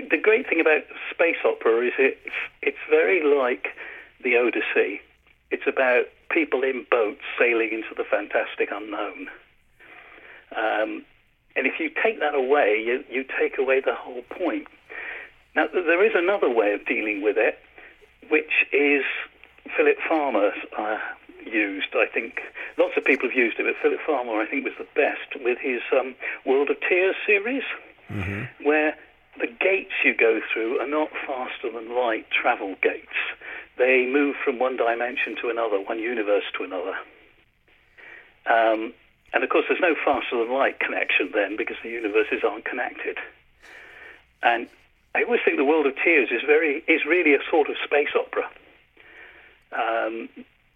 the 0.10 0.18
great 0.18 0.48
thing 0.48 0.60
about 0.60 0.84
space 1.10 1.38
opera 1.44 1.88
is 1.88 1.94
it's 1.98 2.36
it's 2.62 2.78
very 2.90 3.24
like 3.24 3.68
the 4.24 4.38
Odyssey. 4.38 5.02
It's 5.50 5.68
about 5.68 6.06
people 6.30 6.64
in 6.64 6.86
boats 6.90 7.22
sailing 7.38 7.70
into 7.72 7.94
the 7.96 8.04
fantastic 8.04 8.70
unknown. 8.72 9.28
Um, 10.56 11.04
and 11.56 11.68
if 11.68 11.80
you 11.80 11.90
take 11.90 12.20
that 12.20 12.36
away, 12.36 12.82
you, 12.86 13.04
you 13.10 13.26
take 13.40 13.58
away 13.58 13.82
the 13.82 13.96
whole 13.96 14.24
point. 14.30 14.68
Now, 15.56 15.68
th- 15.68 15.86
there 15.86 16.06
is 16.06 16.14
another 16.16 16.50
way 16.50 16.74
of 16.74 16.86
dealing 16.86 17.22
with 17.22 17.38
it, 17.38 17.60
which 18.30 18.66
is 18.72 19.04
Philip 19.76 19.98
Farmer 20.08 20.52
uh, 20.78 20.98
used. 21.46 21.88
I 21.94 22.06
think 22.06 22.40
lots 22.78 22.94
of 22.96 23.04
people 23.04 23.28
have 23.28 23.38
used 23.38 23.60
it, 23.60 23.66
but 23.66 23.76
Philip 23.82 24.00
Farmer, 24.06 24.40
I 24.40 24.46
think, 24.46 24.64
was 24.64 24.74
the 24.78 24.88
best 24.96 25.44
with 25.44 25.58
his 25.60 25.82
um, 25.92 26.16
World 26.46 26.70
of 26.70 26.78
Tiers 26.88 27.16
series, 27.26 27.64
where 28.64 28.96
the 29.40 29.48
gates 29.48 29.94
you 30.04 30.16
go 30.16 30.42
through 30.52 30.80
are 30.80 30.88
not 30.88 31.10
faster 31.26 31.72
than 31.72 31.96
light 31.96 32.26
travel 32.30 32.76
gates. 32.82 33.08
They 33.78 34.06
move 34.06 34.36
from 34.44 34.60
one 34.60 34.78
dimension 34.78 35.36
to 35.42 35.50
another, 35.50 35.80
one 35.80 36.00
universe 36.00 36.44
to 36.58 36.64
another. 36.64 36.96
Um, 38.46 38.94
and 39.34 39.44
of 39.44 39.50
course, 39.50 39.66
there's 39.70 39.82
no 39.82 39.96
faster 40.04 40.38
than 40.38 40.52
light 40.54 40.80
connection 40.80 41.32
then 41.34 41.56
because 41.56 41.78
the 41.84 41.90
universes 41.90 42.44
aren't 42.44 42.66
connected. 42.66 43.18
And 44.44 44.68
I 45.16 45.24
always 45.24 45.42
think 45.46 45.58
the 45.58 45.66
World 45.66 45.86
of 45.86 45.94
Tiers 46.04 46.30
is 46.32 46.42
very 46.46 46.84
is 46.88 47.06
really 47.06 47.34
a 47.34 47.40
sort 47.50 47.70
of 47.70 47.76
space 47.84 48.10
opera, 48.16 48.50
um, 49.72 50.30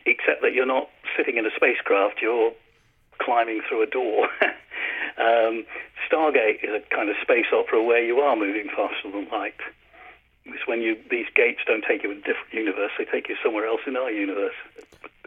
except 0.06 0.42
that 0.42 0.54
you're 0.54 0.66
not 0.66 0.90
sitting 1.18 1.38
in 1.38 1.46
a 1.46 1.52
spacecraft; 1.56 2.22
you're 2.22 2.54
climbing 3.20 3.62
through 3.68 3.84
a 3.84 3.88
door. 3.88 4.30
um, 5.18 5.66
Stargate 6.10 6.64
is 6.64 6.70
a 6.70 6.96
kind 6.96 7.10
of 7.10 7.16
space 7.22 7.46
opera 7.54 7.84
where 7.84 8.04
you 8.04 8.20
are 8.20 8.36
moving 8.36 8.68
faster 8.76 9.12
than 9.12 9.28
light. 9.32 9.56
It's 10.46 10.68
when 10.68 10.82
you 10.82 10.98
these 11.10 11.26
gates 11.36 11.62
don't 11.66 11.84
take 11.88 12.04
you 12.04 12.12
in 12.12 12.18
a 12.18 12.22
different 12.22 12.54
universe; 12.54 12.92
they 12.98 13.06
take 13.06 13.30
you 13.30 13.36
somewhere 13.44 13.66
else 13.66 13.82
in 13.88 13.96
our 13.96 14.12
universe. 14.12 14.54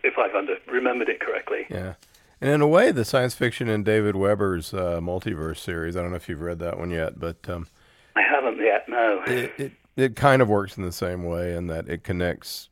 If 0.04 0.16
I've 0.16 0.35
under, 0.35 0.57
remembered 0.68 1.09
it 1.09 1.21
correctly. 1.21 1.66
Yeah. 1.68 1.95
And 2.40 2.50
in 2.50 2.61
a 2.61 2.68
way, 2.68 2.92
the 2.92 3.04
science 3.04 3.35
fiction 3.35 3.68
in 3.68 3.83
David 3.83 4.14
Weber's 4.14 4.73
uh, 4.73 5.00
multiverse 5.00 5.59
series, 5.59 5.97
I 5.97 6.02
don't 6.02 6.11
know 6.11 6.16
if 6.16 6.28
you've 6.28 6.40
read 6.40 6.61
that 6.61 6.78
one 6.78 6.90
yet, 6.90 7.18
but 7.18 7.49
um, 7.49 7.66
I 8.14 8.23
haven't 8.23 8.59
yet. 8.59 8.88
No. 8.88 9.23
it, 9.26 9.52
it, 9.59 9.73
it 9.97 10.16
kind 10.16 10.40
of 10.40 10.49
works 10.49 10.76
in 10.76 10.85
the 10.85 10.92
same 10.92 11.25
way 11.25 11.57
in 11.57 11.66
that 11.66 11.88
it 11.88 12.04
connects 12.04 12.68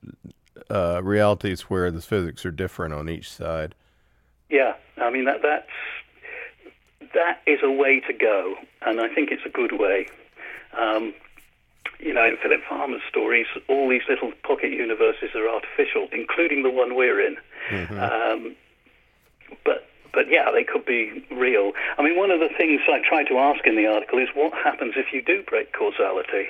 uh, 0.70 1.00
realities 1.02 1.62
where 1.62 1.90
the 1.90 2.00
physics 2.00 2.46
are 2.46 2.52
different 2.52 2.94
on 2.94 3.08
each 3.08 3.30
side. 3.30 3.74
Yeah, 4.48 4.74
I 4.98 5.10
mean 5.10 5.24
that 5.24 5.42
that's 5.42 5.66
that 7.16 7.40
is 7.46 7.60
a 7.62 7.70
way 7.70 8.00
to 8.00 8.12
go, 8.12 8.54
and 8.82 9.00
I 9.00 9.08
think 9.12 9.30
it's 9.32 9.44
a 9.44 9.48
good 9.48 9.72
way. 9.72 10.06
Um, 10.78 11.14
you 11.98 12.12
know, 12.12 12.24
in 12.24 12.36
Philip 12.42 12.60
Farmer's 12.68 13.00
stories, 13.08 13.46
all 13.68 13.88
these 13.88 14.02
little 14.08 14.32
pocket 14.44 14.70
universes 14.70 15.30
are 15.34 15.48
artificial, 15.48 16.08
including 16.12 16.62
the 16.62 16.70
one 16.70 16.94
we're 16.94 17.20
in. 17.26 17.36
Um, 17.98 18.56
but 19.64 19.88
but 20.12 20.30
yeah, 20.30 20.50
they 20.52 20.64
could 20.64 20.84
be 20.84 21.24
real. 21.30 21.72
I 21.98 22.02
mean, 22.02 22.16
one 22.16 22.30
of 22.30 22.40
the 22.40 22.48
things 22.56 22.80
I 22.88 23.00
try 23.06 23.24
to 23.24 23.38
ask 23.38 23.66
in 23.66 23.76
the 23.76 23.86
article 23.86 24.18
is 24.18 24.28
what 24.34 24.52
happens 24.52 24.94
if 24.96 25.12
you 25.12 25.22
do 25.22 25.42
break 25.42 25.72
causality? 25.72 26.48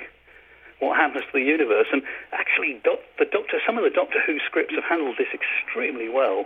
What 0.81 0.97
happens 0.97 1.25
to 1.25 1.33
the 1.33 1.41
universe? 1.45 1.87
And 1.93 2.03
actually, 2.33 2.81
doc, 2.85 2.99
the 3.19 3.25
Doctor, 3.25 3.59
some 3.67 3.79
of 3.79 3.85
the 3.85 3.91
Doctor 3.91 4.21
Who 4.27 4.39
scripts 4.47 4.75
have 4.75 4.85
handled 4.85 5.17
this 5.19 5.29
extremely 5.33 6.09
well. 6.09 6.45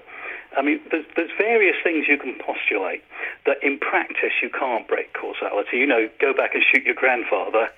I 0.57 0.63
mean, 0.63 0.81
there's, 0.91 1.05
there's 1.17 1.31
various 1.39 1.77
things 1.83 2.07
you 2.09 2.19
can 2.19 2.35
postulate 2.39 3.03
that 3.47 3.63
in 3.63 3.79
practice 3.79 4.33
you 4.43 4.51
can't 4.51 4.87
break 4.87 5.13
causality. 5.15 5.79
You 5.79 5.87
know, 5.87 6.09
go 6.21 6.33
back 6.33 6.55
and 6.55 6.63
shoot 6.63 6.85
your 6.85 6.95
grandfather 6.95 7.69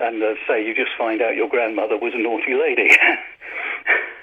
and 0.00 0.22
uh, 0.22 0.34
say 0.46 0.66
you 0.66 0.74
just 0.74 0.92
find 0.96 1.20
out 1.22 1.36
your 1.36 1.48
grandmother 1.48 1.96
was 1.96 2.12
a 2.14 2.18
naughty 2.18 2.54
lady. 2.54 2.96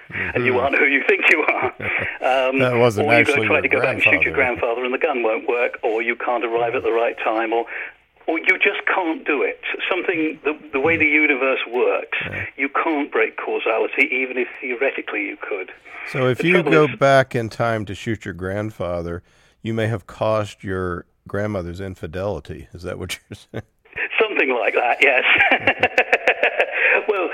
And 0.10 0.46
you 0.46 0.58
aren't 0.58 0.78
who 0.78 0.86
you 0.86 1.04
think 1.08 1.26
you 1.30 1.42
are. 1.42 1.74
Um, 2.18 2.60
That 2.60 2.76
wasn't 2.78 3.08
or 3.08 3.13
you 3.13 3.20
actually 3.20 3.42
go 3.42 3.48
try 3.48 3.62
to 3.62 3.68
go 3.68 3.80
back 3.82 3.96
and 3.96 4.04
shoot 4.04 4.22
your 4.24 4.34
grandfather. 4.34 4.82
grandfather 4.82 4.86
and 4.86 4.94
the 4.94 4.98
gun 4.98 5.22
won't 5.22 5.48
work, 5.48 5.78
or 5.84 6.02
you 6.02 6.16
can't 6.16 6.44
arrive 6.44 6.74
at 6.76 6.84
the 6.84 6.92
right 6.92 7.16
time, 7.24 7.54
or 7.54 7.66
or 8.28 8.38
you 8.40 8.58
just 8.62 8.86
can't 8.94 9.26
do 9.26 9.42
it. 9.42 9.60
Something 9.90 10.40
the, 10.44 10.58
the 10.74 10.80
way 10.80 10.98
the 10.98 11.06
universe 11.08 11.60
works, 11.72 12.18
you 12.58 12.70
can't 12.70 13.12
break 13.12 13.38
causality, 13.38 14.08
even 14.12 14.38
if 14.38 14.48
theoretically 14.62 15.24
you 15.26 15.38
could. 15.42 15.72
So 16.12 16.28
if 16.28 16.40
The 16.40 16.48
you 16.48 16.63
go 16.63 16.86
is- 16.86 16.96
back 16.98 17.36
in 17.36 17.50
time 17.50 17.86
to 17.86 17.96
shoot 17.96 18.26
your 18.26 18.34
grandfather, 18.34 19.24
you 19.62 19.74
may 19.74 19.88
have 19.88 20.08
caused 20.08 20.63
your 20.63 21.06
grandmother's 21.28 21.82
infidelity. 21.82 22.68
Is 22.74 22.84
that 22.84 22.98
what 23.00 23.18
you're 23.30 23.38
saying? 23.52 23.63
Something 24.22 24.52
like 24.58 24.76
that, 24.76 24.98
yes. 25.02 25.24
well, 27.10 27.30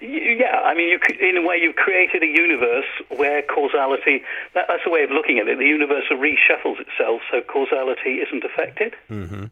yeah, 0.00 0.60
I 0.64 0.74
mean, 0.74 0.88
you, 0.90 0.98
in 1.28 1.36
a 1.36 1.46
way, 1.46 1.58
you've 1.60 1.76
created 1.76 2.22
a 2.22 2.26
universe 2.26 2.84
where 3.16 3.42
causality, 3.42 4.22
that, 4.54 4.66
that's 4.68 4.82
a 4.86 4.90
way 4.90 5.02
of 5.02 5.10
looking 5.10 5.38
at 5.38 5.48
it. 5.48 5.58
The 5.58 5.64
universe 5.66 6.04
reshuffles 6.12 6.80
itself 6.80 7.22
so 7.30 7.40
causality 7.42 8.20
isn't 8.24 8.44
affected. 8.44 8.94
Mm-hmm. 9.10 9.44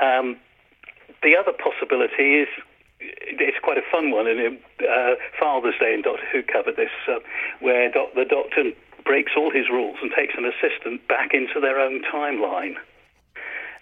Um, 0.00 0.36
the 1.22 1.36
other 1.36 1.52
possibility 1.52 2.42
is 2.42 2.48
it's 3.00 3.58
quite 3.62 3.78
a 3.78 3.86
fun 3.90 4.10
one, 4.10 4.26
and 4.26 4.58
uh, 4.80 5.14
Father's 5.38 5.78
Day 5.78 5.94
in 5.94 6.02
Doctor 6.02 6.26
Who 6.32 6.42
covered 6.42 6.76
this, 6.76 6.90
uh, 7.08 7.18
where 7.60 7.90
doc- 7.90 8.14
the 8.14 8.24
Doctor 8.24 8.72
breaks 9.04 9.32
all 9.36 9.50
his 9.50 9.68
rules 9.70 9.96
and 10.02 10.10
takes 10.10 10.34
an 10.36 10.44
assistant 10.44 11.06
back 11.08 11.32
into 11.32 11.60
their 11.60 11.80
own 11.80 12.02
timeline. 12.02 12.74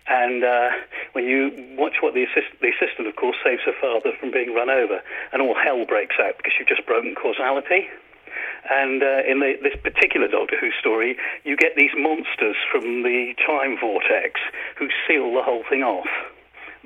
And 0.09 0.45
uh, 0.45 0.71
when 1.13 1.25
you 1.25 1.51
watch 1.77 1.95
what 2.01 2.15
the, 2.15 2.23
assist- 2.23 2.61
the 2.61 2.71
assistant, 2.71 3.09
of 3.09 3.17
course, 3.17 3.37
saves 3.43 3.63
her 3.65 3.75
father 3.81 4.13
from 4.21 4.31
being 4.31 4.55
run 4.55 4.71
over, 4.71 5.03
and 5.33 5.43
all 5.43 5.55
hell 5.55 5.85
breaks 5.85 6.17
out 6.21 6.37
because 6.37 6.53
you've 6.59 6.69
just 6.69 6.87
broken 6.87 7.15
causality. 7.15 7.89
And 8.71 9.03
uh, 9.03 9.23
in 9.29 9.41
the, 9.41 9.55
this 9.63 9.77
particular 9.83 10.29
Doctor 10.29 10.57
Who 10.59 10.71
story, 10.79 11.17
you 11.45 11.57
get 11.57 11.77
these 11.77 11.93
monsters 11.97 12.57
from 12.71 13.03
the 13.03 13.35
time 13.47 13.77
vortex 13.81 14.41
who 14.79 14.89
seal 15.07 15.33
the 15.35 15.43
whole 15.43 15.63
thing 15.69 15.83
off, 15.83 16.09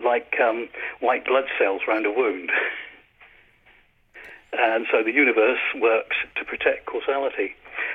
like 0.02 0.34
um, 0.40 0.68
white 1.00 1.24
blood 1.24 1.44
cells 1.58 1.82
round 1.88 2.06
a 2.06 2.10
wound. 2.10 2.50
And 4.52 4.86
so 4.90 5.04
the 5.04 5.12
universe 5.12 5.62
works 5.78 6.16
to 6.34 6.44
protect 6.44 6.86
causality. 6.86 7.54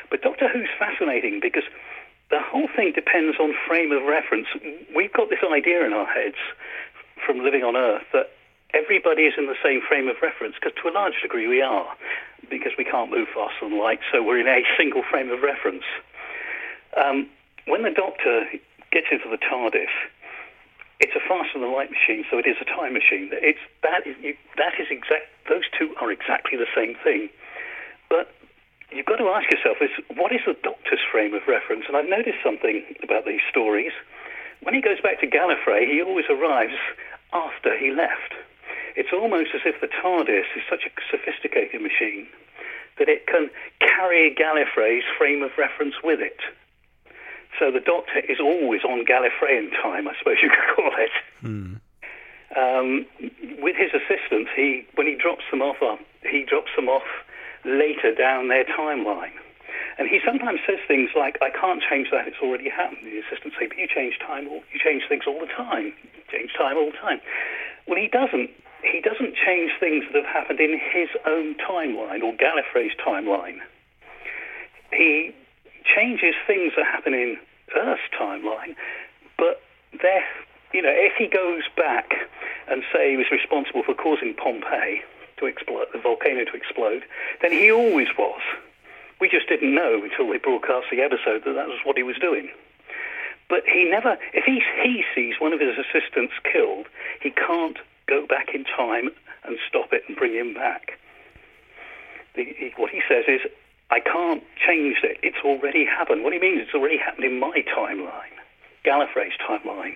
But 0.10 0.22
Doctor 0.22 0.48
Who's 0.48 0.70
fascinating 0.80 1.40
because 1.42 1.66
the 2.32 2.40
whole 2.40 2.70
thing 2.76 2.94
depends 2.96 3.38
on 3.40 3.54
frame 3.68 3.92
of 3.92 4.04
reference. 4.04 4.48
We've 4.96 5.12
got 5.12 5.30
this 5.30 5.44
idea 5.44 5.86
in 5.86 5.94
our 5.94 6.08
heads 6.08 6.40
from 7.26 7.44
living 7.44 7.64
on 7.64 7.76
Earth 7.76 8.08
that 8.14 8.32
everybody 8.74 9.24
is 9.24 9.34
in 9.38 9.48
the 9.48 9.60
same 9.64 9.82
frame 9.88 10.08
of 10.08 10.16
reference, 10.22 10.56
because 10.56 10.76
to 10.82 10.90
a 10.90 10.94
large 10.94 11.16
degree 11.22 11.48
we 11.48 11.62
are, 11.62 11.88
because 12.50 12.74
we 12.78 12.84
can't 12.84 13.12
move 13.12 13.28
faster 13.34 13.70
than 13.70 13.80
light, 13.80 14.00
so 14.12 14.24
we're 14.24 14.40
in 14.40 14.48
a 14.48 14.64
single 14.78 15.04
frame 15.04 15.32
of 15.32 15.42
reference. 15.42 15.84
Um, 16.96 17.30
when 17.66 17.84
the 17.84 17.92
Doctor 17.92 18.46
gets 18.92 19.08
into 19.12 19.30
the 19.30 19.38
TARDIS, 19.38 19.92
it's 21.00 21.16
a 21.16 21.24
faster 21.28 21.60
than 21.60 21.74
light 21.74 21.92
machine, 21.92 22.24
so 22.32 22.38
it 22.38 22.48
is 22.48 22.56
a 22.62 22.66
time 22.66 22.94
machine. 22.94 23.30
It's 23.34 23.60
that 23.84 24.08
is 24.08 24.16
you, 24.22 24.36
that 24.56 24.80
is 24.80 24.88
exact. 24.90 25.28
Those 25.50 25.68
two 25.78 25.94
are 26.00 26.12
exactly 26.12 26.58
the 26.58 26.72
same 26.72 26.96
thing. 27.04 27.30
But 28.10 28.32
you've 28.92 29.06
got 29.06 29.18
to 29.18 29.28
ask 29.28 29.52
yourself: 29.52 29.78
is 29.82 29.92
what 30.16 30.32
is 30.32 30.42
the 30.48 30.56
Doctor's 30.64 31.04
frame 31.12 31.34
of 31.34 31.44
reference? 31.48 31.84
And 31.88 31.98
I've 31.98 32.08
noticed 32.08 32.40
something 32.44 32.84
about 33.04 33.26
these 33.26 33.44
stories. 33.50 33.92
When 34.64 34.74
he 34.74 34.80
goes 34.80 35.02
back 35.02 35.20
to 35.20 35.28
Gallifrey, 35.28 35.84
he 35.92 36.02
always 36.02 36.26
arrives 36.30 36.80
after 37.34 37.78
he 37.78 37.92
left. 37.92 38.32
It's 38.96 39.12
almost 39.14 39.52
as 39.54 39.62
if 39.66 39.82
the 39.82 39.88
TARDIS 39.88 40.48
is 40.56 40.64
such 40.70 40.86
a 40.86 40.92
sophisticated 41.12 41.82
machine 41.82 42.28
that 42.98 43.10
it 43.10 43.28
can 43.28 43.50
carry 43.80 44.34
Gallifrey's 44.34 45.04
frame 45.18 45.44
of 45.44 45.52
reference 45.58 45.96
with 46.04 46.22
it. 46.22 46.40
So 47.60 47.72
the 47.72 47.80
Doctor 47.80 48.20
is 48.20 48.40
always 48.40 48.84
on 48.84 49.06
Gallifreyan 49.06 49.72
time, 49.82 50.08
I 50.08 50.14
suppose 50.18 50.38
you 50.42 50.50
could 50.50 50.76
call 50.76 50.92
it. 50.98 51.12
Um, 52.56 53.06
with 53.60 53.76
his 53.76 53.92
assistants, 53.92 54.50
he 54.56 54.88
when 54.96 55.08
he 55.08 55.16
drops 55.16 55.44
them 55.52 55.62
off, 55.62 55.78
uh, 55.82 55.98
he 56.24 56.46
drops 56.48 56.72
them 56.76 56.88
off 56.88 57.04
later 57.66 58.14
down 58.14 58.48
their 58.48 58.64
timeline, 58.64 59.34
And 59.98 60.08
he 60.08 60.20
sometimes 60.24 60.60
says 60.68 60.80
things 60.88 61.10
like, 61.16 61.38
I 61.42 61.50
can't 61.50 61.82
change 61.82 62.12
that, 62.12 62.28
it's 62.28 62.38
already 62.42 62.70
happened. 62.70 63.04
The 63.04 63.20
assistants 63.20 63.58
say, 63.60 63.68
but 63.68 63.78
you 63.78 63.88
change 63.88 64.20
time, 64.20 64.48
all, 64.48 64.62
you 64.72 64.80
change 64.80 65.04
things 65.10 65.24
all 65.28 65.40
the 65.40 65.52
time. 65.52 65.94
You 66.14 66.22
change 66.32 66.54
time 66.54 66.78
all 66.78 66.92
the 66.92 66.98
time. 66.98 67.20
Well, 67.88 67.98
he 68.00 68.08
doesn't. 68.08 68.52
He 68.92 69.02
doesn't 69.02 69.36
change 69.36 69.72
things 69.80 70.06
that 70.14 70.24
have 70.24 70.34
happened 70.34 70.60
in 70.60 70.80
his 70.80 71.10
own 71.26 71.56
timeline 71.56 72.22
or 72.22 72.34
Gallifrey's 72.34 72.96
timeline. 72.96 73.60
He 74.94 75.34
changes 75.84 76.36
things 76.48 76.74
that 76.78 76.86
happen 76.86 77.14
in 77.14 77.38
Earth's 77.76 78.04
timeline, 78.20 78.76
but 79.38 79.62
they're, 80.02 80.24
you 80.74 80.82
know, 80.82 80.94
if 80.94 81.14
he 81.18 81.28
goes 81.28 81.64
back 81.76 82.14
and 82.68 82.84
say 82.94 83.12
he 83.12 83.18
was 83.18 83.32
responsible 83.32 83.84
for 83.84 83.94
causing 83.94 84.34
Pompeii 84.34 85.02
to 85.38 85.46
explode, 85.46 85.88
the 85.92 86.00
volcano 86.00 86.46
to 86.46 86.54
explode, 86.54 87.04
then 87.42 87.52
he 87.52 87.72
always 87.72 88.08
was. 88.18 88.42
We 89.20 89.30
just 89.30 89.50
didn't 89.50 89.74
know 89.74 90.04
until 90.04 90.30
they 90.30 90.38
broadcast 90.38 90.88
the 90.92 91.02
episode 91.02 91.44
that 91.46 91.54
that 91.54 91.68
was 91.68 91.80
what 91.84 91.98
he 91.98 92.04
was 92.04 92.18
doing. 92.18 92.50
But 93.50 93.64
he 93.66 93.84
never, 93.90 94.18
if 94.34 94.44
he, 94.46 94.62
he 94.84 95.04
sees 95.14 95.36
one 95.40 95.54
of 95.54 95.60
his 95.60 95.78
assistants 95.78 96.34
killed, 96.52 96.88
he 97.22 97.32
can't 97.32 97.78
go 98.08 98.26
back 98.28 98.50
in 98.54 98.64
time 98.64 99.10
and 99.44 99.58
stop 99.68 99.94
it 99.94 100.04
and 100.08 100.18
bring 100.18 100.34
him 100.34 100.54
back. 100.54 101.00
The, 102.36 102.46
he, 102.46 102.74
what 102.78 102.92
he 102.92 103.02
says 103.08 103.26
is, 103.28 103.42
I 103.92 104.00
can't 104.00 104.44
change 104.68 104.98
it. 105.04 105.18
It's 105.22 105.38
already 105.46 105.86
happened. 105.86 106.24
What 106.24 106.34
he 106.34 106.40
means, 106.40 106.62
is, 106.62 106.68
it's 106.68 106.76
already 106.76 106.98
happened 106.98 107.26
in 107.26 107.40
my 107.40 107.64
timeline, 107.78 108.34
Gallifrey's 108.84 109.38
timeline. 109.48 109.96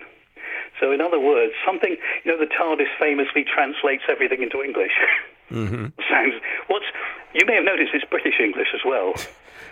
So, 0.78 0.92
in 0.92 1.00
other 1.00 1.18
words, 1.18 1.52
something, 1.66 1.96
you 2.24 2.30
know, 2.30 2.38
the 2.38 2.46
TARDIS 2.46 2.88
famously 2.98 3.44
translates 3.44 4.04
everything 4.08 4.42
into 4.42 4.62
English. 4.62 4.92
Mm-hmm. 5.50 5.86
Sounds, 6.08 6.34
what's, 6.68 6.84
you 7.34 7.44
may 7.44 7.56
have 7.56 7.64
noticed 7.64 7.90
it's 7.92 8.04
British 8.04 8.38
English 8.40 8.68
as 8.72 8.82
well. 8.86 9.14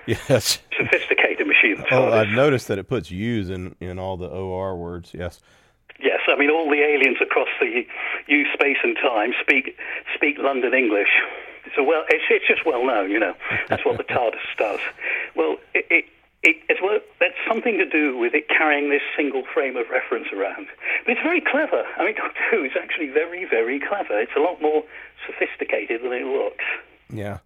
Yes. 0.07 0.59
Sophisticated 0.74 1.46
machine. 1.46 1.85
Oh, 1.90 2.11
I've 2.11 2.31
noticed 2.31 2.66
that 2.68 2.79
it 2.79 2.88
puts 2.88 3.11
U's 3.11 3.51
in, 3.51 3.74
in 3.79 3.98
all 3.98 4.16
the 4.16 4.27
OR 4.27 4.74
words, 4.74 5.12
yes. 5.12 5.40
Yes, 6.00 6.20
I 6.28 6.38
mean, 6.38 6.50
all 6.50 6.70
the 6.70 6.80
aliens 6.80 7.18
across 7.20 7.48
the 7.61 7.84
U 8.28 8.44
space 8.54 8.76
and 8.82 8.96
time 8.96 9.32
speak, 9.40 9.76
speak 10.14 10.38
London 10.38 10.72
English. 10.74 11.08
So, 11.74 11.82
well, 11.82 12.04
it's, 12.08 12.24
it's 12.30 12.46
just 12.46 12.64
well 12.64 12.87
known, 12.87 13.11
you 13.11 13.18
know. 13.18 13.34
That's 13.68 13.84
what 13.84 13.98
the 13.98 14.04
TARDIS 14.14 14.56
does. 14.56 14.80
Well, 15.34 15.56
it, 15.74 15.87
it 15.90 16.04
it, 16.42 16.56
it's, 16.68 16.80
well, 16.80 17.00
that's 17.18 17.34
something 17.48 17.78
to 17.78 17.87
do 17.87 18.16
with 18.16 18.32
it 18.34 18.48
carrying 18.48 18.90
this 18.90 19.02
single 19.16 19.42
frame 19.52 19.76
of 19.76 19.88
reference 19.90 20.28
around. 20.32 20.68
But 21.04 21.12
it's 21.12 21.22
very 21.22 21.40
clever. 21.40 21.82
I 21.96 22.04
mean, 22.04 22.14
Doctor 22.16 22.40
Who 22.50 22.64
is 22.64 22.72
actually 22.80 23.08
very, 23.08 23.44
very 23.44 23.80
clever. 23.80 24.20
It's 24.20 24.32
a 24.37 24.40
lot 24.40 24.62
more 24.62 24.84
sophisticated 25.26 26.02
than 26.02 26.12
it 26.12 26.24
looks. 26.24 26.64
Yeah. 27.11 27.38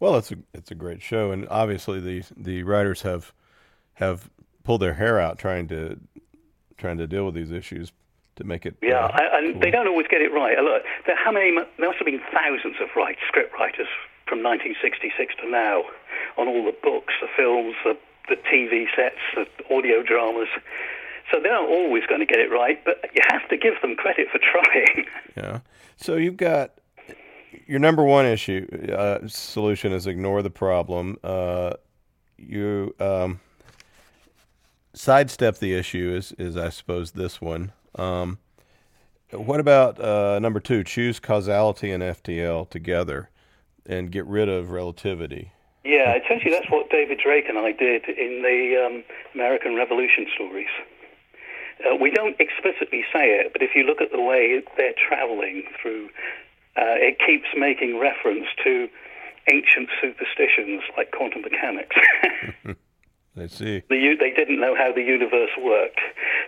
Well, 0.00 0.16
it's 0.16 0.30
a 0.32 0.36
it's 0.52 0.70
a 0.70 0.74
great 0.74 1.00
show, 1.00 1.30
and 1.30 1.48
obviously 1.48 2.00
the 2.00 2.24
the 2.36 2.62
writers 2.64 3.02
have 3.02 3.32
have 3.94 4.28
pulled 4.64 4.82
their 4.82 4.94
hair 4.94 5.20
out 5.20 5.38
trying 5.38 5.68
to 5.68 5.98
trying 6.78 6.98
to 6.98 7.06
deal 7.06 7.24
with 7.26 7.34
these 7.34 7.50
issues 7.50 7.92
to 8.36 8.44
make 8.44 8.66
it. 8.66 8.76
Yeah, 8.82 9.06
uh, 9.06 9.18
and 9.32 9.54
cool. 9.54 9.60
they 9.60 9.70
don't 9.70 9.88
always 9.88 10.06
get 10.08 10.20
it 10.20 10.32
right. 10.32 10.58
Look, 10.58 10.82
there, 11.06 11.16
how 11.16 11.32
many? 11.32 11.52
There 11.52 11.88
must 11.88 11.98
have 11.98 12.06
been 12.06 12.20
thousands 12.32 12.76
of 12.80 12.88
right 12.96 13.16
script 13.28 13.54
writers 13.54 13.88
from 14.26 14.42
1966 14.42 15.34
to 15.42 15.50
now 15.50 15.84
on 16.36 16.48
all 16.48 16.64
the 16.64 16.76
books, 16.82 17.14
the 17.20 17.28
films, 17.36 17.74
the 17.84 17.96
the 18.28 18.36
TV 18.36 18.86
sets, 18.96 19.20
the 19.34 19.46
audio 19.74 20.02
dramas. 20.02 20.48
So 21.30 21.40
they're 21.42 21.52
not 21.52 21.68
always 21.68 22.04
going 22.06 22.20
to 22.20 22.26
get 22.26 22.38
it 22.38 22.50
right, 22.50 22.82
but 22.84 23.04
you 23.14 23.20
have 23.30 23.48
to 23.48 23.56
give 23.56 23.74
them 23.82 23.96
credit 23.96 24.28
for 24.30 24.38
trying. 24.52 25.06
Yeah. 25.36 25.60
So 25.96 26.16
you've 26.16 26.36
got 26.36 26.72
your 27.66 27.78
number 27.78 28.02
one 28.02 28.26
issue 28.26 28.66
uh, 28.92 29.26
solution 29.26 29.92
is 29.92 30.06
ignore 30.06 30.42
the 30.42 30.50
problem. 30.50 31.18
Uh, 31.22 31.74
you 32.36 32.94
um, 33.00 33.40
sidestep 34.94 35.58
the 35.58 35.74
issue 35.74 36.14
is 36.16 36.32
is 36.38 36.56
I 36.56 36.70
suppose 36.70 37.12
this 37.12 37.40
one. 37.40 37.72
Um, 37.96 38.38
what 39.30 39.60
about 39.60 40.00
uh, 40.00 40.38
number 40.38 40.60
two? 40.60 40.84
Choose 40.84 41.20
causality 41.20 41.90
and 41.90 42.02
FTL 42.02 42.68
together, 42.70 43.30
and 43.86 44.10
get 44.10 44.26
rid 44.26 44.48
of 44.48 44.70
relativity. 44.70 45.52
Yeah, 45.84 46.16
essentially 46.16 46.50
that's 46.50 46.70
what 46.70 46.88
David 46.90 47.20
Drake 47.22 47.44
and 47.48 47.58
I 47.58 47.72
did 47.72 48.08
in 48.08 48.42
the 48.42 48.86
um, 48.86 49.04
American 49.34 49.74
Revolution 49.74 50.26
stories. 50.34 50.68
Uh, 51.84 51.96
we 51.96 52.10
don't 52.10 52.36
explicitly 52.40 53.04
say 53.12 53.36
it, 53.36 53.52
but 53.52 53.60
if 53.60 53.70
you 53.74 53.82
look 53.82 54.00
at 54.00 54.10
the 54.12 54.20
way 54.20 54.62
they're 54.76 54.94
traveling 54.96 55.64
through, 55.80 56.06
uh, 56.76 56.96
it 56.96 57.18
keeps 57.18 57.48
making 57.56 57.98
reference 57.98 58.46
to 58.62 58.88
ancient 59.52 59.90
superstitions 60.00 60.82
like 60.96 61.10
quantum 61.10 61.42
mechanics. 61.42 61.96
I 63.36 63.46
see. 63.48 63.82
The, 63.88 64.16
they 64.18 64.30
didn't 64.30 64.60
know 64.60 64.76
how 64.76 64.92
the 64.92 65.02
universe 65.02 65.50
worked. 65.58 66.00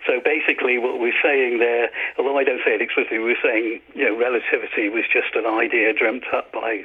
So 0.07 0.21
basically, 0.23 0.79
what 0.79 1.01
we're 1.01 1.19
saying 1.23 1.59
there, 1.59 1.91
although 2.19 2.39
I 2.39 2.45
don't 2.45 2.61
say 2.65 2.75
it 2.75 2.83
explicitly, 2.83 3.19
we're 3.19 3.43
saying 3.43 3.81
you 3.95 4.05
know 4.07 4.17
relativity 4.17 4.89
was 4.89 5.05
just 5.13 5.35
an 5.35 5.47
idea 5.47 5.93
dreamt 5.93 6.25
up 6.33 6.53
by 6.53 6.85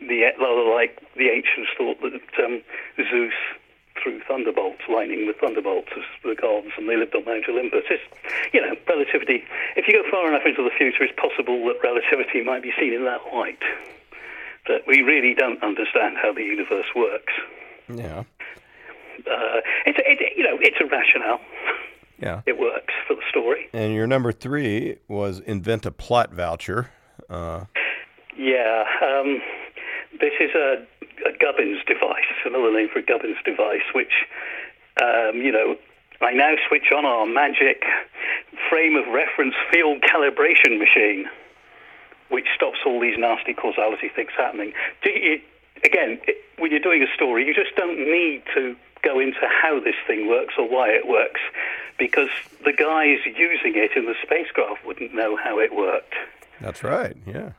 the 0.00 0.32
like 0.74 0.98
the 1.14 1.30
ancients 1.30 1.70
thought 1.78 2.02
that 2.02 2.44
um, 2.44 2.62
Zeus 2.98 3.34
threw 4.02 4.20
thunderbolts, 4.26 4.82
lightning 4.88 5.26
with 5.26 5.36
thunderbolts 5.36 5.88
as 5.96 6.02
the 6.24 6.34
gods, 6.34 6.74
and 6.76 6.88
they 6.88 6.96
lived 6.96 7.14
on 7.14 7.24
Mount 7.24 7.44
Olympus. 7.48 7.84
It's, 7.90 8.02
you 8.52 8.60
know, 8.60 8.74
relativity. 8.88 9.44
If 9.76 9.86
you 9.86 10.02
go 10.02 10.10
far 10.10 10.28
enough 10.28 10.42
into 10.44 10.64
the 10.64 10.74
future, 10.76 11.04
it's 11.04 11.14
possible 11.14 11.62
that 11.66 11.78
relativity 11.82 12.42
might 12.42 12.62
be 12.62 12.72
seen 12.78 12.92
in 12.92 13.04
that 13.04 13.20
light. 13.32 13.62
That 14.66 14.82
we 14.86 15.02
really 15.02 15.34
don't 15.34 15.62
understand 15.62 16.16
how 16.18 16.32
the 16.32 16.42
universe 16.42 16.86
works. 16.96 17.32
Yeah. 17.88 18.24
Uh, 19.26 19.60
it's 19.86 19.98
it, 20.04 20.36
you 20.36 20.44
know 20.44 20.58
it's 20.60 20.76
a 20.80 20.86
rationale. 20.86 21.40
Yeah. 22.22 22.42
It 22.46 22.58
works 22.58 22.94
for 23.08 23.16
the 23.16 23.22
story. 23.28 23.68
And 23.72 23.94
your 23.94 24.06
number 24.06 24.30
three 24.30 24.96
was 25.08 25.40
invent 25.40 25.86
a 25.86 25.90
plot 25.90 26.32
voucher. 26.32 26.90
Uh, 27.28 27.64
yeah. 28.38 28.84
Um, 29.02 29.42
this 30.20 30.32
is 30.40 30.50
a, 30.54 30.86
a 31.26 31.32
Gubbins 31.40 31.82
device, 31.84 32.30
another 32.44 32.72
name 32.72 32.88
for 32.92 33.00
a 33.00 33.02
Gubbins 33.02 33.38
device, 33.44 33.82
which, 33.92 34.12
um, 35.02 35.42
you 35.42 35.50
know, 35.50 35.76
I 36.20 36.32
now 36.32 36.54
switch 36.68 36.92
on 36.96 37.04
our 37.04 37.26
magic 37.26 37.82
frame 38.70 38.94
of 38.94 39.12
reference 39.12 39.54
field 39.72 40.02
calibration 40.02 40.78
machine, 40.78 41.26
which 42.28 42.46
stops 42.54 42.78
all 42.86 43.00
these 43.00 43.18
nasty 43.18 43.52
causality 43.52 44.10
things 44.14 44.30
happening. 44.36 44.72
You, 45.04 45.40
again, 45.84 46.20
when 46.58 46.70
you're 46.70 46.78
doing 46.78 47.02
a 47.02 47.12
story, 47.16 47.44
you 47.44 47.52
just 47.52 47.74
don't 47.74 47.98
need 47.98 48.44
to 48.54 48.76
go 49.02 49.20
into 49.20 49.40
how 49.42 49.80
this 49.80 49.96
thing 50.06 50.28
works 50.28 50.54
or 50.58 50.68
why 50.68 50.88
it 50.88 51.06
works, 51.06 51.40
because 51.98 52.30
the 52.64 52.72
guys 52.72 53.18
using 53.26 53.74
it 53.76 53.92
in 53.96 54.06
the 54.06 54.14
spacecraft 54.22 54.84
wouldn't 54.86 55.14
know 55.14 55.36
how 55.36 55.58
it 55.58 55.74
worked. 55.74 56.14
That's 56.60 56.82
right, 56.84 57.16
yeah. 57.26 57.52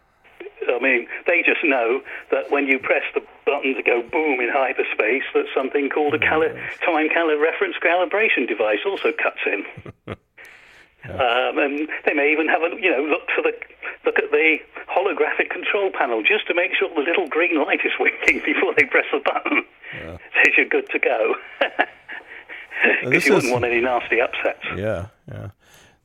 I 0.70 0.80
mean, 0.80 1.08
they 1.28 1.44
just 1.44 1.64
know 1.64 2.02
that 2.32 2.50
when 2.52 2.68
you 2.68 2.80
press 2.80 3.04
the 3.14 3.22
button 3.46 3.76
to 3.76 3.84
go 3.84 4.02
boom 4.02 4.40
in 4.40 4.50
hyperspace, 4.50 5.24
that 5.34 5.46
something 5.54 5.90
called 5.90 6.14
a 6.14 6.20
cali- 6.20 6.54
time 6.86 7.10
cali- 7.10 7.36
reference 7.36 7.76
calibration 7.84 8.48
device 8.48 8.80
also 8.86 9.12
cuts 9.12 9.44
in. 9.46 9.66
yeah. 11.06 11.12
um, 11.12 11.58
and 11.60 11.90
they 12.06 12.14
may 12.14 12.32
even 12.32 12.48
have 12.48 12.62
a 12.64 12.70
you 12.80 12.90
know 12.90 13.04
look 13.04 13.28
for 13.36 13.42
the 13.42 13.54
look 14.06 14.18
at 14.20 14.32
the 14.32 14.58
holographic 14.88 15.50
control 15.50 15.92
panel 15.92 16.24
just 16.24 16.48
to 16.48 16.54
make 16.54 16.72
sure 16.76 16.90
the 16.90 17.02
little 17.02 17.28
green 17.28 17.62
light 17.62 17.82
is 17.84 17.92
winking 18.00 18.42
before 18.46 18.74
they 18.76 18.86
press 18.86 19.06
the 19.12 19.20
button. 19.20 19.64
Yeah. 19.94 20.18
Says 20.36 20.54
you're 20.58 20.70
good 20.70 20.90
to 20.90 21.00
go. 21.00 21.36
Because 23.04 23.26
you 23.26 23.34
wouldn't 23.34 23.54
want 23.54 23.66
any 23.66 23.82
nasty 23.82 24.20
upsets. 24.20 24.64
Yeah, 24.76 25.08
yeah. 25.32 25.50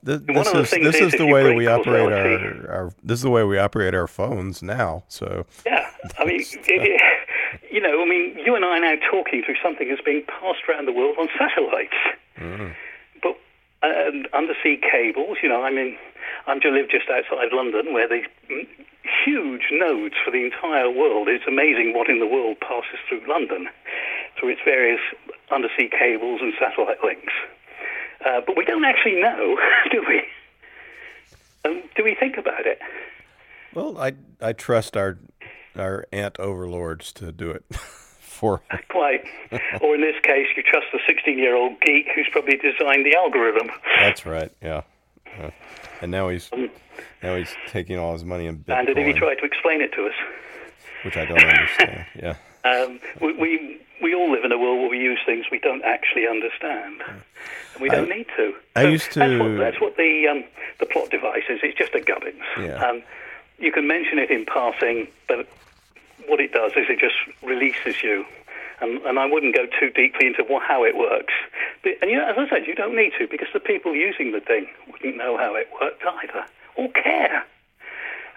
This, 0.02 0.20
this 0.20 0.46
is 0.46 0.70
this 0.70 0.94
is, 0.94 1.12
is 1.14 1.18
the 1.18 1.26
way 1.26 1.42
that 1.42 1.56
we 1.56 1.66
operate 1.66 2.12
our, 2.12 2.70
our, 2.70 2.92
this 3.02 3.18
is 3.18 3.22
the 3.22 3.30
way 3.30 3.42
we 3.42 3.58
operate 3.58 3.94
our 3.94 4.06
phones 4.06 4.62
now. 4.62 5.02
So 5.08 5.44
yeah, 5.66 5.90
I 6.18 6.24
mean, 6.24 6.40
it, 6.52 7.02
you 7.70 7.80
know, 7.80 8.00
I 8.00 8.06
mean, 8.06 8.38
you 8.44 8.54
and 8.54 8.64
I 8.64 8.78
are 8.78 8.80
now 8.80 8.94
talking 9.10 9.42
through 9.44 9.56
something 9.62 9.88
that's 9.88 10.00
being 10.02 10.22
passed 10.26 10.60
around 10.68 10.86
the 10.86 10.92
world 10.92 11.16
on 11.18 11.28
satellites, 11.36 11.96
mm. 12.38 12.74
Uh, 13.82 14.10
undersea 14.32 14.80
cables. 14.80 15.38
You 15.42 15.48
know, 15.48 15.62
I 15.62 15.70
mean, 15.70 15.96
I'm 16.46 16.60
to 16.60 16.70
live 16.70 16.90
just 16.90 17.08
outside 17.08 17.52
London, 17.52 17.92
where 17.92 18.08
the 18.08 18.22
huge 19.24 19.68
nodes 19.72 20.14
for 20.24 20.30
the 20.30 20.44
entire 20.44 20.90
world. 20.90 21.28
It's 21.28 21.46
amazing 21.46 21.92
what 21.94 22.08
in 22.08 22.20
the 22.20 22.26
world 22.26 22.58
passes 22.60 22.98
through 23.08 23.22
London, 23.28 23.68
through 24.38 24.50
its 24.50 24.60
various 24.64 25.00
undersea 25.50 25.88
cables 25.88 26.40
and 26.42 26.52
satellite 26.58 27.02
links. 27.02 27.32
Uh, 28.24 28.40
but 28.46 28.56
we 28.56 28.64
don't 28.64 28.84
actually 28.84 29.20
know, 29.20 29.56
do 29.90 30.04
we? 30.06 30.22
Um, 31.64 31.82
do 31.96 32.04
we 32.04 32.14
think 32.14 32.36
about 32.36 32.66
it? 32.66 32.78
Well, 33.74 33.98
I 33.98 34.12
I 34.40 34.52
trust 34.52 34.96
our 34.96 35.18
our 35.76 36.06
ant 36.12 36.38
overlords 36.38 37.12
to 37.14 37.30
do 37.32 37.50
it 37.50 37.64
for. 38.38 38.62
Quite. 38.88 39.24
or 39.82 39.94
in 39.94 40.00
this 40.00 40.16
case, 40.22 40.46
you 40.56 40.62
trust 40.62 40.86
the 40.92 41.00
16 41.06 41.38
year 41.38 41.54
old 41.56 41.80
geek 41.80 42.06
who's 42.14 42.28
probably 42.32 42.56
designed 42.56 43.04
the 43.04 43.14
algorithm. 43.16 43.70
That's 43.98 44.24
right. 44.24 44.50
Yeah. 44.62 44.82
And 46.00 46.10
now 46.10 46.28
he's 46.28 46.48
um, 46.52 46.70
now 47.22 47.36
he's 47.36 47.54
taking 47.68 47.98
all 47.98 48.12
his 48.12 48.24
money 48.24 48.46
in 48.46 48.58
Bitcoin. 48.58 48.78
And 48.78 48.86
did 48.94 48.98
he 49.06 49.12
try 49.12 49.34
to 49.34 49.44
explain 49.44 49.80
it 49.80 49.92
to 49.92 50.06
us? 50.06 50.14
Which 51.04 51.16
I 51.16 51.24
don't 51.26 51.42
understand. 51.42 52.06
Yeah. 52.16 52.34
Um, 52.64 52.98
we, 53.20 53.32
we 53.34 53.80
we 54.02 54.14
all 54.14 54.30
live 54.32 54.44
in 54.44 54.50
a 54.52 54.58
world 54.58 54.80
where 54.80 54.88
we 54.90 54.98
use 54.98 55.18
things 55.24 55.46
we 55.50 55.58
don't 55.60 55.82
actually 55.84 56.26
understand, 56.26 57.00
and 57.74 57.82
we 57.82 57.88
don't 57.88 58.10
I- 58.10 58.16
need 58.16 58.26
to. 58.36 58.52
I 58.74 58.82
So 58.82 58.88
used 58.88 59.14
That's 59.14 59.38
what, 59.40 59.48
to- 59.48 59.58
that's 59.58 59.80
what 59.80 59.96
the 59.96 60.26
um, 60.28 60.44
the 60.80 60.86
plot 60.86 61.10
device 61.10 61.44
is. 61.48 61.60
It's 61.62 61.78
just 61.78 61.94
a 61.94 62.00
gubbins. 62.00 62.42
Yeah. 62.58 62.84
Um, 62.84 63.02
you 63.58 63.70
can 63.72 63.86
mention 63.86 64.18
it 64.18 64.30
in 64.30 64.44
passing, 64.44 65.06
but 65.28 65.46
what 66.28 66.40
it 66.40 66.52
does 66.52 66.72
is 66.72 66.86
it 66.88 66.98
just 67.00 67.16
releases 67.42 68.02
you. 68.02 68.24
And, 68.80 69.02
and 69.02 69.18
I 69.18 69.26
wouldn't 69.26 69.56
go 69.56 69.66
too 69.66 69.90
deeply 69.90 70.28
into 70.28 70.44
what, 70.44 70.62
how 70.62 70.84
it 70.84 70.96
works. 70.96 71.34
But, 71.82 71.94
and 72.00 72.10
you 72.10 72.16
know, 72.16 72.28
as 72.28 72.36
I 72.38 72.48
said, 72.48 72.66
you 72.66 72.74
don't 72.74 72.94
need 72.94 73.12
to 73.18 73.26
because 73.26 73.48
the 73.52 73.60
people 73.60 73.94
using 73.94 74.32
the 74.32 74.40
thing 74.40 74.68
wouldn't 74.90 75.16
know 75.16 75.36
how 75.36 75.56
it 75.56 75.68
worked 75.80 76.02
either 76.04 76.44
or 76.76 76.88
care. 76.92 77.44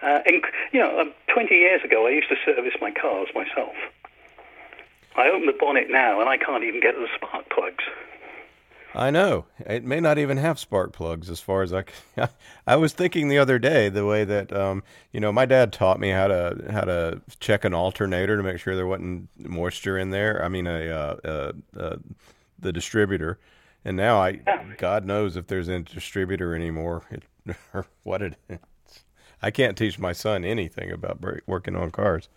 Uh, 0.02 0.20
and, 0.26 0.42
you 0.72 0.80
know, 0.80 1.00
um, 1.00 1.14
20 1.32 1.54
years 1.54 1.84
ago, 1.84 2.08
I 2.08 2.10
used 2.10 2.30
to 2.30 2.36
service 2.44 2.74
my 2.82 2.90
cars 2.90 3.28
myself. 3.36 3.76
I 5.16 5.30
open 5.30 5.46
the 5.46 5.54
bonnet 5.54 5.92
now 5.92 6.20
and 6.20 6.30
I 6.30 6.38
can't 6.38 6.64
even 6.64 6.82
get 6.82 6.94
to 6.94 7.02
the 7.02 7.10
spark 7.16 7.50
plugs. 7.50 7.84
I 8.94 9.10
know. 9.10 9.46
It 9.60 9.84
may 9.84 10.00
not 10.00 10.18
even 10.18 10.38
have 10.38 10.60
spark 10.60 10.92
plugs 10.92 11.30
as 11.30 11.40
far 11.40 11.62
as 11.62 11.74
I, 11.74 11.86
I 12.68 12.76
was 12.76 12.94
thinking 12.94 13.30
the 13.30 13.38
other 13.38 13.58
day 13.58 13.90
the 13.90 14.06
way 14.06 14.26
that 14.26 14.52
um 14.52 14.84
you 15.12 15.20
know 15.20 15.32
my 15.32 15.46
dad 15.46 15.72
taught 15.72 16.00
me 16.00 16.10
how 16.10 16.28
to 16.28 16.68
how 16.72 16.82
to 16.82 17.22
check 17.40 17.64
an 17.64 17.74
alternator 17.74 18.36
to 18.36 18.44
make 18.44 18.60
sure 18.60 18.76
there 18.76 18.88
wasn't 18.88 19.30
moisture 19.38 19.98
in 19.98 20.10
there. 20.10 20.44
I 20.44 20.50
mean 20.50 20.68
a 20.68 20.90
uh, 20.90 21.16
uh, 21.24 21.52
uh 21.80 21.96
the 22.60 22.74
distributor. 22.74 23.40
And 23.84 23.98
now 23.98 24.22
I 24.22 24.42
God 24.78 25.06
knows 25.06 25.38
if 25.38 25.48
there's 25.48 25.70
a 25.70 25.80
distributor 25.80 26.54
anymore 26.54 27.04
it, 27.10 27.24
or 27.74 27.86
what 28.04 28.22
it 28.22 28.36
is. 28.50 28.60
I 29.42 29.52
can't 29.52 29.78
teach 29.78 29.98
my 29.98 30.14
son 30.14 30.46
anything 30.46 30.92
about 30.92 31.24
working 31.48 31.76
on 31.76 31.92
cars. 31.92 32.30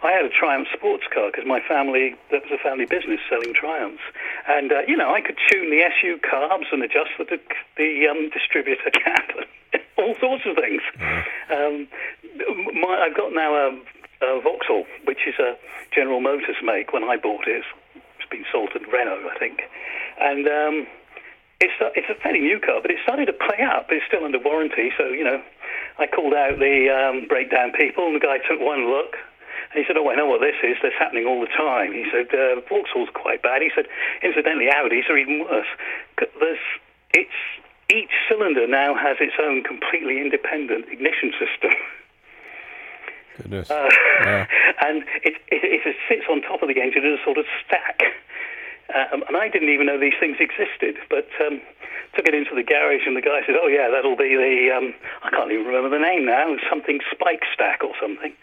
I 0.00 0.12
had 0.12 0.24
a 0.24 0.30
Triumph 0.30 0.68
sports 0.72 1.04
car 1.12 1.30
because 1.30 1.46
my 1.46 1.60
family, 1.60 2.16
that 2.30 2.42
was 2.42 2.52
a 2.52 2.62
family 2.62 2.86
business 2.86 3.20
selling 3.28 3.52
Triumphs. 3.52 4.02
And, 4.48 4.72
uh, 4.72 4.82
you 4.88 4.96
know, 4.96 5.12
I 5.12 5.20
could 5.20 5.36
tune 5.50 5.70
the 5.70 5.82
SU 6.00 6.18
carbs 6.24 6.72
and 6.72 6.82
adjust 6.82 7.10
the, 7.18 7.38
the 7.76 8.08
um, 8.08 8.30
distributor 8.30 8.90
cap, 8.92 9.28
and 9.36 9.82
all 9.98 10.14
sorts 10.20 10.44
of 10.46 10.56
things. 10.56 10.82
Um, 11.50 11.88
my, 12.80 13.04
I've 13.04 13.16
got 13.16 13.32
now 13.32 13.54
a, 13.54 13.68
a 14.24 14.40
Vauxhall, 14.40 14.86
which 15.04 15.26
is 15.26 15.34
a 15.38 15.56
General 15.94 16.20
Motors 16.20 16.56
make. 16.64 16.92
When 16.92 17.04
I 17.04 17.16
bought 17.16 17.46
it, 17.46 17.64
it's 17.94 18.30
been 18.30 18.44
sold 18.50 18.70
to 18.72 18.80
Renault, 18.80 19.28
I 19.28 19.38
think. 19.38 19.62
And 20.20 20.46
um, 20.48 20.86
it's, 21.60 21.74
a, 21.80 21.92
it's 21.94 22.08
a 22.10 22.20
fairly 22.22 22.40
new 22.40 22.58
car, 22.58 22.80
but 22.80 22.90
it 22.90 22.98
started 23.02 23.26
to 23.26 23.32
play 23.32 23.62
up. 23.62 23.86
It's 23.90 24.04
still 24.06 24.24
under 24.24 24.38
warranty, 24.38 24.90
so, 24.96 25.06
you 25.06 25.24
know, 25.24 25.42
I 25.98 26.06
called 26.06 26.34
out 26.34 26.58
the 26.58 26.88
um, 26.88 27.28
breakdown 27.28 27.72
people, 27.78 28.06
and 28.06 28.16
the 28.16 28.24
guy 28.24 28.38
took 28.38 28.60
one 28.60 28.90
look. 28.90 29.16
He 29.74 29.84
said, 29.86 29.96
"Oh, 29.96 30.10
I 30.10 30.14
know 30.14 30.26
what 30.26 30.40
this 30.40 30.56
is. 30.62 30.76
That's 30.82 30.94
happening 30.98 31.26
all 31.26 31.40
the 31.40 31.52
time." 31.52 31.92
He 31.92 32.04
said, 32.12 32.28
uh, 32.34 32.60
"Vauxhall's 32.68 33.08
quite 33.14 33.42
bad." 33.42 33.62
He 33.62 33.70
said, 33.74 33.86
"Incidentally, 34.22 34.68
Audis 34.68 35.08
are 35.08 35.16
even 35.16 35.40
worse. 35.40 35.68
There's, 36.18 36.58
it's 37.14 37.40
each 37.90 38.12
cylinder 38.28 38.66
now 38.66 38.94
has 38.94 39.16
its 39.20 39.34
own 39.40 39.62
completely 39.62 40.20
independent 40.20 40.86
ignition 40.88 41.32
system, 41.38 41.72
Goodness. 43.36 43.70
Uh, 43.70 43.88
Yeah. 44.24 44.46
and 44.86 45.04
it, 45.24 45.34
it, 45.48 45.82
it 45.86 45.96
sits 46.08 46.24
on 46.30 46.42
top 46.42 46.62
of 46.62 46.68
the 46.68 46.80
engine 46.80 47.04
in 47.04 47.18
a 47.18 47.24
sort 47.24 47.38
of 47.38 47.46
stack." 47.64 48.02
Um, 48.92 49.24
and 49.26 49.36
I 49.36 49.48
didn't 49.48 49.70
even 49.70 49.86
know 49.86 49.98
these 49.98 50.18
things 50.20 50.36
existed, 50.38 50.98
but 51.08 51.28
um, 51.40 51.62
took 52.14 52.28
it 52.28 52.34
into 52.34 52.54
the 52.54 52.62
garage, 52.62 53.06
and 53.06 53.16
the 53.16 53.22
guy 53.22 53.40
said, 53.46 53.56
"Oh 53.56 53.68
yeah, 53.68 53.88
that'll 53.88 54.16
be 54.16 54.36
the 54.36 54.68
um, 54.68 54.92
I 55.22 55.30
can't 55.30 55.50
even 55.50 55.64
remember 55.64 55.88
the 55.88 56.02
name 56.02 56.26
now, 56.26 56.56
something 56.68 57.00
spike 57.10 57.44
stack 57.54 57.80
or 57.84 57.94
something." 58.00 58.34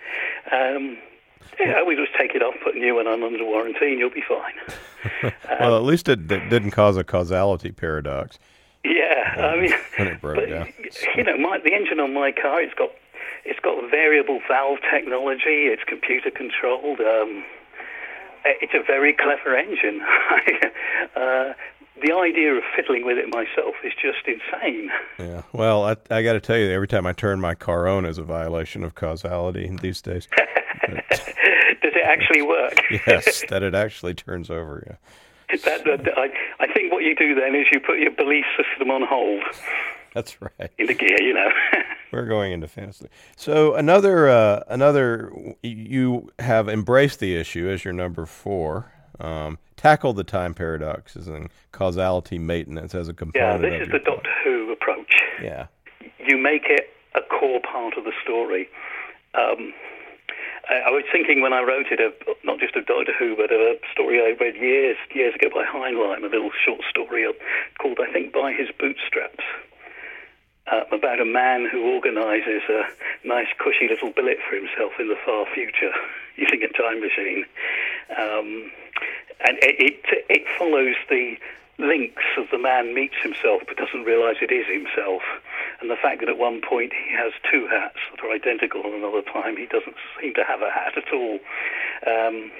Um, 1.59 1.67
yeah, 1.67 1.83
we 1.83 1.95
just 1.95 2.11
take 2.17 2.35
it 2.35 2.41
off, 2.41 2.55
put 2.63 2.75
a 2.75 2.79
new 2.79 2.95
one 2.95 3.07
on 3.07 3.23
under 3.23 3.43
warranty, 3.43 3.91
and 3.91 3.99
you'll 3.99 4.09
be 4.09 4.23
fine. 4.27 5.33
well, 5.59 5.77
at 5.77 5.83
least 5.83 6.09
it, 6.09 6.31
it 6.31 6.49
didn't 6.49 6.71
cause 6.71 6.97
a 6.97 7.03
causality 7.03 7.71
paradox. 7.71 8.39
Yeah, 8.83 9.53
I 9.53 9.59
mean, 9.59 9.73
when 9.97 10.07
it 10.07 10.21
broke 10.21 10.35
but, 10.37 10.49
down. 10.49 10.73
you 11.15 11.23
know, 11.23 11.37
my, 11.37 11.59
the 11.59 11.73
engine 11.73 11.99
on 11.99 12.13
my 12.13 12.31
car, 12.31 12.61
it's 12.61 12.73
got 12.73 12.89
it's 13.45 13.59
got 13.59 13.89
variable 13.89 14.41
valve 14.47 14.79
technology. 14.91 15.67
It's 15.67 15.83
computer 15.83 16.31
controlled. 16.31 16.99
Um, 16.99 17.43
it's 18.45 18.73
a 18.73 18.83
very 18.85 19.13
clever 19.13 19.55
engine. 19.55 20.01
uh, 21.15 21.53
the 22.01 22.13
idea 22.13 22.53
of 22.53 22.63
fiddling 22.75 23.05
with 23.05 23.17
it 23.17 23.27
myself 23.29 23.75
is 23.83 23.93
just 24.01 24.25
insane. 24.25 24.89
Yeah. 25.17 25.41
Well, 25.51 25.83
I, 25.83 25.97
I 26.09 26.23
got 26.23 26.33
to 26.33 26.39
tell 26.39 26.57
you, 26.57 26.69
every 26.69 26.87
time 26.87 27.05
I 27.05 27.13
turn 27.13 27.41
my 27.41 27.55
car 27.55 27.87
on 27.87 28.05
is 28.05 28.17
a 28.17 28.23
violation 28.23 28.83
of 28.83 28.95
causality 28.95 29.69
these 29.81 30.01
days. 30.01 30.27
Does 31.81 31.93
it 31.95 32.05
actually 32.05 32.41
work? 32.41 32.81
yes, 33.07 33.43
that 33.49 33.63
it 33.63 33.75
actually 33.75 34.13
turns 34.13 34.49
over. 34.49 34.83
Yeah. 34.87 35.57
that, 35.65 35.83
that, 35.85 36.17
I, 36.17 36.29
I 36.59 36.71
think 36.71 36.91
what 36.91 37.03
you 37.03 37.15
do 37.15 37.33
then 37.33 37.55
is 37.55 37.65
you 37.71 37.79
put 37.79 37.97
your 37.99 38.11
belief 38.11 38.45
system 38.55 38.91
on 38.91 39.01
hold 39.03 39.41
That's 40.13 40.39
right. 40.41 40.71
in 40.77 40.85
the 40.85 40.93
gear, 40.93 41.17
you 41.21 41.33
know. 41.33 41.49
We're 42.11 42.25
going 42.27 42.51
into 42.51 42.67
fantasy. 42.67 43.07
So 43.35 43.73
another, 43.73 44.29
uh, 44.29 44.63
another, 44.67 45.31
you 45.63 46.31
have 46.39 46.69
embraced 46.69 47.19
the 47.19 47.35
issue 47.35 47.67
as 47.69 47.83
your 47.83 47.93
number 47.93 48.25
four. 48.25 48.91
Um, 49.19 49.57
tackle 49.75 50.13
the 50.13 50.23
time 50.23 50.53
paradoxes 50.53 51.27
and 51.27 51.49
causality 51.71 52.37
maintenance 52.37 52.93
as 52.95 53.07
a 53.09 53.13
component. 53.13 53.63
yeah, 53.63 53.69
this 53.69 53.81
of 53.81 53.87
is 53.87 53.91
the 53.91 53.99
Doctor 53.99 54.29
Who 54.43 54.71
approach. 54.71 55.13
Yeah. 55.41 55.67
you 56.19 56.37
make 56.37 56.63
it 56.65 56.89
a 57.15 57.21
core 57.21 57.61
part 57.61 57.97
of 57.97 58.03
the 58.03 58.13
story. 58.23 58.69
Um, 59.35 59.73
I, 60.69 60.91
was 60.91 61.03
thinking 61.11 61.41
when 61.41 61.53
I 61.53 61.61
wrote 61.61 61.87
it, 61.89 61.99
of 61.99 62.13
not 62.43 62.59
just 62.59 62.75
of 62.75 62.85
Doctor 62.85 63.13
Who, 63.17 63.35
but 63.35 63.51
of 63.51 63.59
a 63.59 63.77
story 63.91 64.21
I 64.21 64.37
read 64.39 64.55
years 64.55 64.97
years 65.13 65.33
ago 65.35 65.49
by 65.49 65.65
Heinlein, 65.65 66.23
a 66.23 66.27
little 66.27 66.51
short 66.63 66.81
story 66.89 67.25
called, 67.79 67.99
I 67.99 68.11
think, 68.13 68.33
By 68.33 68.53
His 68.53 68.69
Bootstraps. 68.79 69.43
Uh, 70.71 70.83
about 70.91 71.19
a 71.19 71.25
man 71.25 71.67
who 71.71 71.81
organises 71.95 72.61
a 72.69 72.83
nice, 73.27 73.47
cushy 73.57 73.87
little 73.87 74.11
billet 74.11 74.37
for 74.47 74.55
himself 74.55 74.93
in 74.99 75.07
the 75.07 75.17
far 75.25 75.47
future 75.51 75.91
using 76.35 76.61
a 76.61 76.69
time 76.77 77.01
machine. 77.01 77.43
Um, 78.11 78.71
and 79.41 79.57
it, 79.63 79.75
it, 79.79 80.25
it 80.29 80.45
follows 80.59 80.95
the 81.09 81.37
links 81.79 82.23
as 82.37 82.45
the 82.51 82.57
man 82.59 82.93
meets 82.93 83.15
himself 83.23 83.63
but 83.65 83.77
doesn't 83.77 84.03
realise 84.03 84.37
it 84.41 84.51
is 84.51 84.67
himself. 84.67 85.23
And 85.81 85.89
the 85.89 85.95
fact 85.95 86.19
that 86.19 86.29
at 86.29 86.37
one 86.37 86.61
point 86.61 86.91
he 86.91 87.15
has 87.15 87.31
two 87.49 87.67
hats 87.67 87.97
that 88.11 88.23
are 88.23 88.31
identical 88.31 88.83
and 88.83 88.93
another 88.93 89.23
time 89.23 89.55
he 89.55 89.65
doesn't 89.65 89.95
seem 90.19 90.33
to 90.35 90.43
have 90.43 90.61
a 90.61 90.69
hat 90.69 90.97
at 90.97 91.11
all. 91.13 91.39
Um, 92.05 92.51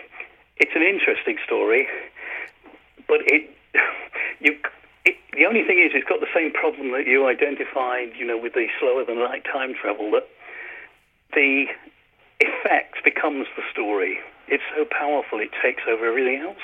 it's 0.57 0.71
an 0.75 0.83
interesting 0.83 1.37
story, 1.45 1.87
but 3.07 3.19
it, 3.27 3.49
you, 4.39 4.55
it, 5.05 5.15
the 5.33 5.45
only 5.45 5.63
thing 5.63 5.79
is 5.79 5.91
it's 5.93 6.07
got 6.07 6.19
the 6.19 6.31
same 6.33 6.51
problem 6.51 6.91
that 6.91 7.05
you 7.07 7.27
identified, 7.27 8.15
you 8.17 8.25
know, 8.25 8.37
with 8.37 8.53
the 8.53 8.67
slower 8.79 9.03
than 9.03 9.19
light 9.19 9.43
time 9.43 9.75
travel, 9.75 10.11
that 10.11 10.27
the 11.33 11.65
effect 12.39 13.03
becomes 13.03 13.47
the 13.55 13.63
story. 13.71 14.19
It's 14.47 14.63
so 14.75 14.85
powerful 14.85 15.39
it 15.39 15.51
takes 15.61 15.83
over 15.87 16.07
everything 16.07 16.41
else. 16.41 16.63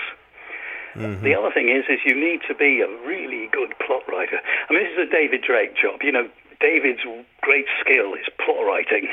The 0.96 1.36
other 1.36 1.52
thing 1.52 1.70
is, 1.70 1.86
is 1.90 2.00
you 2.06 2.16
need 2.16 2.42
to 2.48 2.56
be 2.56 2.82
a 2.82 2.88
really 3.06 3.48
good 3.52 3.74
plot 3.86 4.04
writer. 4.08 4.40
I 4.70 4.74
mean, 4.74 4.84
this 4.84 4.94
is 4.94 5.10
a 5.10 5.12
David 5.12 5.42
Drake 5.42 5.76
job. 5.76 6.02
You 6.02 6.12
know, 6.12 6.30
David's 6.60 7.02
great 7.42 7.66
skill 7.82 8.14
is 8.14 8.26
plot 8.44 8.66
writing, 8.66 9.08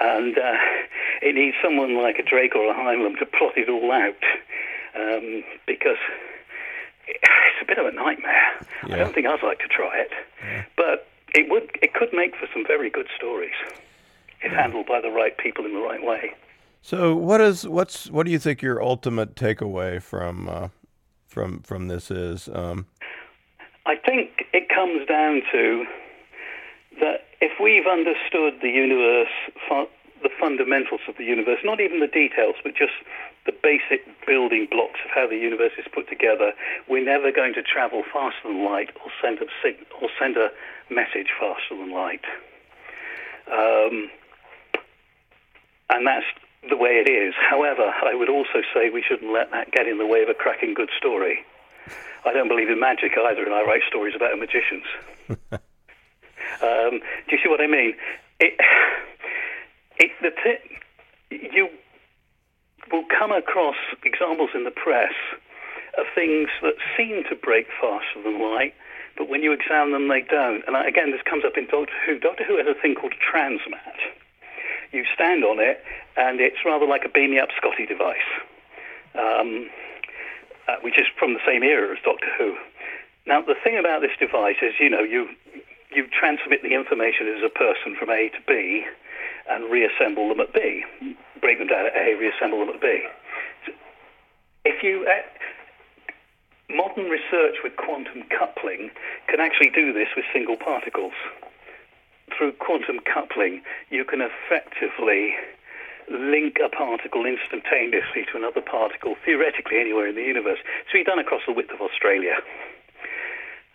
and 0.00 0.36
uh, 0.36 0.58
it 1.22 1.34
needs 1.34 1.56
someone 1.62 1.96
like 1.96 2.18
a 2.18 2.22
Drake 2.22 2.54
or 2.54 2.70
a 2.70 2.74
Heinlein 2.74 3.18
to 3.18 3.26
plot 3.26 3.56
it 3.56 3.68
all 3.68 3.90
out, 3.90 4.22
um, 4.94 5.42
because 5.66 5.98
it's 7.06 7.62
a 7.62 7.64
bit 7.64 7.78
of 7.78 7.86
a 7.86 7.92
nightmare. 7.92 8.52
I 8.84 8.96
don't 8.96 9.14
think 9.14 9.26
I'd 9.26 9.42
like 9.42 9.60
to 9.60 9.68
try 9.68 9.98
it, 9.98 10.12
but 10.76 11.08
it 11.34 11.50
would. 11.50 11.70
It 11.82 11.94
could 11.94 12.12
make 12.12 12.36
for 12.36 12.48
some 12.52 12.66
very 12.66 12.90
good 12.90 13.08
stories 13.16 13.54
if 14.42 14.52
handled 14.52 14.86
by 14.86 15.00
the 15.00 15.10
right 15.10 15.36
people 15.36 15.64
in 15.64 15.74
the 15.74 15.80
right 15.80 16.04
way. 16.04 16.32
So 16.82 17.14
what 17.14 17.40
is 17.40 17.68
what's 17.68 18.10
what 18.10 18.26
do 18.26 18.32
you 18.32 18.38
think 18.38 18.62
your 18.62 18.82
ultimate 18.82 19.34
takeaway 19.34 20.02
from 20.02 20.48
uh, 20.48 20.68
from 21.26 21.62
from 21.62 21.88
this 21.88 22.10
is? 22.10 22.48
Um, 22.52 22.86
I 23.86 23.96
think 23.96 24.46
it 24.52 24.68
comes 24.68 25.06
down 25.06 25.42
to 25.52 25.84
that 27.00 27.26
if 27.40 27.52
we've 27.60 27.86
understood 27.86 28.60
the 28.62 28.70
universe, 28.70 29.32
the 30.22 30.30
fundamentals 30.38 31.00
of 31.08 31.16
the 31.16 31.24
universe, 31.24 31.58
not 31.64 31.80
even 31.80 32.00
the 32.00 32.06
details, 32.06 32.56
but 32.62 32.74
just 32.74 32.92
the 33.46 33.52
basic 33.52 34.04
building 34.26 34.68
blocks 34.70 35.00
of 35.04 35.10
how 35.14 35.26
the 35.26 35.36
universe 35.36 35.72
is 35.78 35.86
put 35.92 36.08
together, 36.08 36.52
we're 36.88 37.04
never 37.04 37.32
going 37.32 37.54
to 37.54 37.62
travel 37.62 38.02
faster 38.12 38.48
than 38.48 38.64
light 38.64 38.90
or 39.04 39.10
send 39.22 39.38
a, 39.38 39.46
or 40.02 40.08
send 40.18 40.36
a 40.36 40.50
message 40.90 41.28
faster 41.38 41.76
than 41.76 41.90
light. 41.92 42.24
Um, 43.50 44.10
and 45.88 46.06
that's 46.06 46.26
the 46.68 46.76
way 46.76 47.02
it 47.04 47.08
is. 47.08 47.34
However, 47.38 47.92
I 48.04 48.14
would 48.14 48.28
also 48.28 48.60
say 48.74 48.90
we 48.90 49.02
shouldn't 49.02 49.32
let 49.32 49.50
that 49.50 49.72
get 49.72 49.88
in 49.88 49.98
the 49.98 50.06
way 50.06 50.22
of 50.22 50.28
a 50.28 50.34
cracking 50.34 50.74
good 50.74 50.90
story. 50.96 51.44
I 52.24 52.32
don't 52.32 52.48
believe 52.48 52.68
in 52.68 52.78
magic 52.78 53.12
either, 53.16 53.42
and 53.44 53.54
I 53.54 53.62
write 53.62 53.82
stories 53.88 54.14
about 54.14 54.38
magicians. 54.38 54.84
um, 56.62 57.00
do 57.00 57.30
you 57.30 57.38
see 57.42 57.48
what 57.48 57.60
I 57.60 57.66
mean? 57.66 57.94
It, 58.38 58.60
it, 59.98 60.10
the 60.20 60.30
t- 60.30 61.48
you 61.54 61.68
will 62.92 63.04
come 63.08 63.32
across 63.32 63.76
examples 64.04 64.50
in 64.54 64.64
the 64.64 64.70
press 64.70 65.14
of 65.98 66.06
things 66.14 66.48
that 66.62 66.74
seem 66.96 67.24
to 67.30 67.36
break 67.36 67.66
faster 67.80 68.22
than 68.22 68.40
light, 68.40 68.74
but 69.16 69.28
when 69.28 69.42
you 69.42 69.52
examine 69.52 69.92
them, 69.92 70.08
they 70.08 70.22
don't. 70.22 70.62
And 70.66 70.76
again, 70.76 71.10
this 71.10 71.22
comes 71.28 71.44
up 71.44 71.56
in 71.56 71.66
Doctor 71.66 71.94
Who. 72.06 72.18
Doctor 72.18 72.44
Who 72.44 72.58
has 72.58 72.66
a 72.66 72.80
thing 72.80 72.94
called 72.94 73.14
transmat. 73.16 73.96
You 74.92 75.04
stand 75.14 75.44
on 75.44 75.60
it, 75.60 75.82
and 76.16 76.40
it's 76.40 76.64
rather 76.64 76.86
like 76.86 77.04
a 77.04 77.08
beam 77.08 77.38
up 77.38 77.50
Scotty 77.56 77.86
device, 77.86 78.26
um, 79.14 79.70
uh, 80.66 80.76
which 80.82 80.98
is 80.98 81.06
from 81.18 81.34
the 81.34 81.40
same 81.46 81.62
era 81.62 81.92
as 81.92 82.02
Doctor 82.04 82.26
Who. 82.38 82.56
Now, 83.26 83.40
the 83.40 83.54
thing 83.62 83.78
about 83.78 84.02
this 84.02 84.16
device 84.18 84.56
is, 84.62 84.74
you 84.80 84.90
know, 84.90 85.02
you 85.02 85.28
you 85.94 86.06
transmit 86.06 86.62
the 86.62 86.74
information 86.74 87.26
as 87.26 87.42
a 87.44 87.50
person 87.50 87.96
from 87.98 88.10
A 88.10 88.28
to 88.30 88.40
B, 88.46 88.84
and 89.48 89.70
reassemble 89.70 90.28
them 90.28 90.40
at 90.40 90.52
B. 90.54 90.84
Break 91.40 91.58
them 91.58 91.68
down 91.68 91.86
at 91.86 91.96
A, 91.96 92.14
reassemble 92.14 92.60
them 92.60 92.74
at 92.74 92.80
B. 92.80 93.06
If 94.64 94.82
you 94.82 95.06
uh, 95.08 96.74
modern 96.74 97.10
research 97.10 97.56
with 97.62 97.76
quantum 97.76 98.22
coupling 98.30 98.90
can 99.28 99.40
actually 99.40 99.70
do 99.70 99.92
this 99.92 100.08
with 100.16 100.24
single 100.32 100.56
particles. 100.56 101.14
Through 102.36 102.52
quantum 102.52 103.00
coupling, 103.04 103.62
you 103.90 104.04
can 104.04 104.20
effectively 104.20 105.34
link 106.10 106.58
a 106.64 106.68
particle 106.68 107.24
instantaneously 107.26 108.26
to 108.32 108.38
another 108.38 108.60
particle, 108.60 109.14
theoretically 109.24 109.78
anywhere 109.78 110.08
in 110.08 110.14
the 110.14 110.22
universe. 110.22 110.58
So 110.90 110.98
you've 110.98 111.06
done 111.06 111.18
across 111.18 111.42
the 111.46 111.52
width 111.52 111.70
of 111.70 111.80
Australia. 111.80 112.36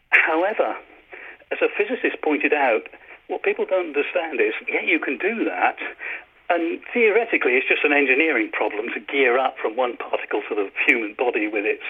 However, 0.09 0.75
as 1.51 1.59
a 1.61 1.69
physicist 1.77 2.21
pointed 2.23 2.53
out, 2.53 2.89
what 3.27 3.43
people 3.43 3.65
don't 3.65 3.95
understand 3.95 4.41
is, 4.41 4.53
yeah, 4.67 4.81
you 4.81 4.99
can 4.99 5.17
do 5.17 5.45
that, 5.45 5.77
and 6.49 6.79
theoretically, 6.93 7.53
it's 7.57 7.67
just 7.67 7.83
an 7.83 7.93
engineering 7.93 8.51
problem 8.51 8.87
to 8.93 8.99
gear 8.99 9.37
up 9.39 9.55
from 9.57 9.75
one 9.75 9.97
particle 9.97 10.41
to 10.49 10.55
the 10.55 10.69
human 10.85 11.15
body 11.17 11.47
with 11.47 11.65
its 11.65 11.83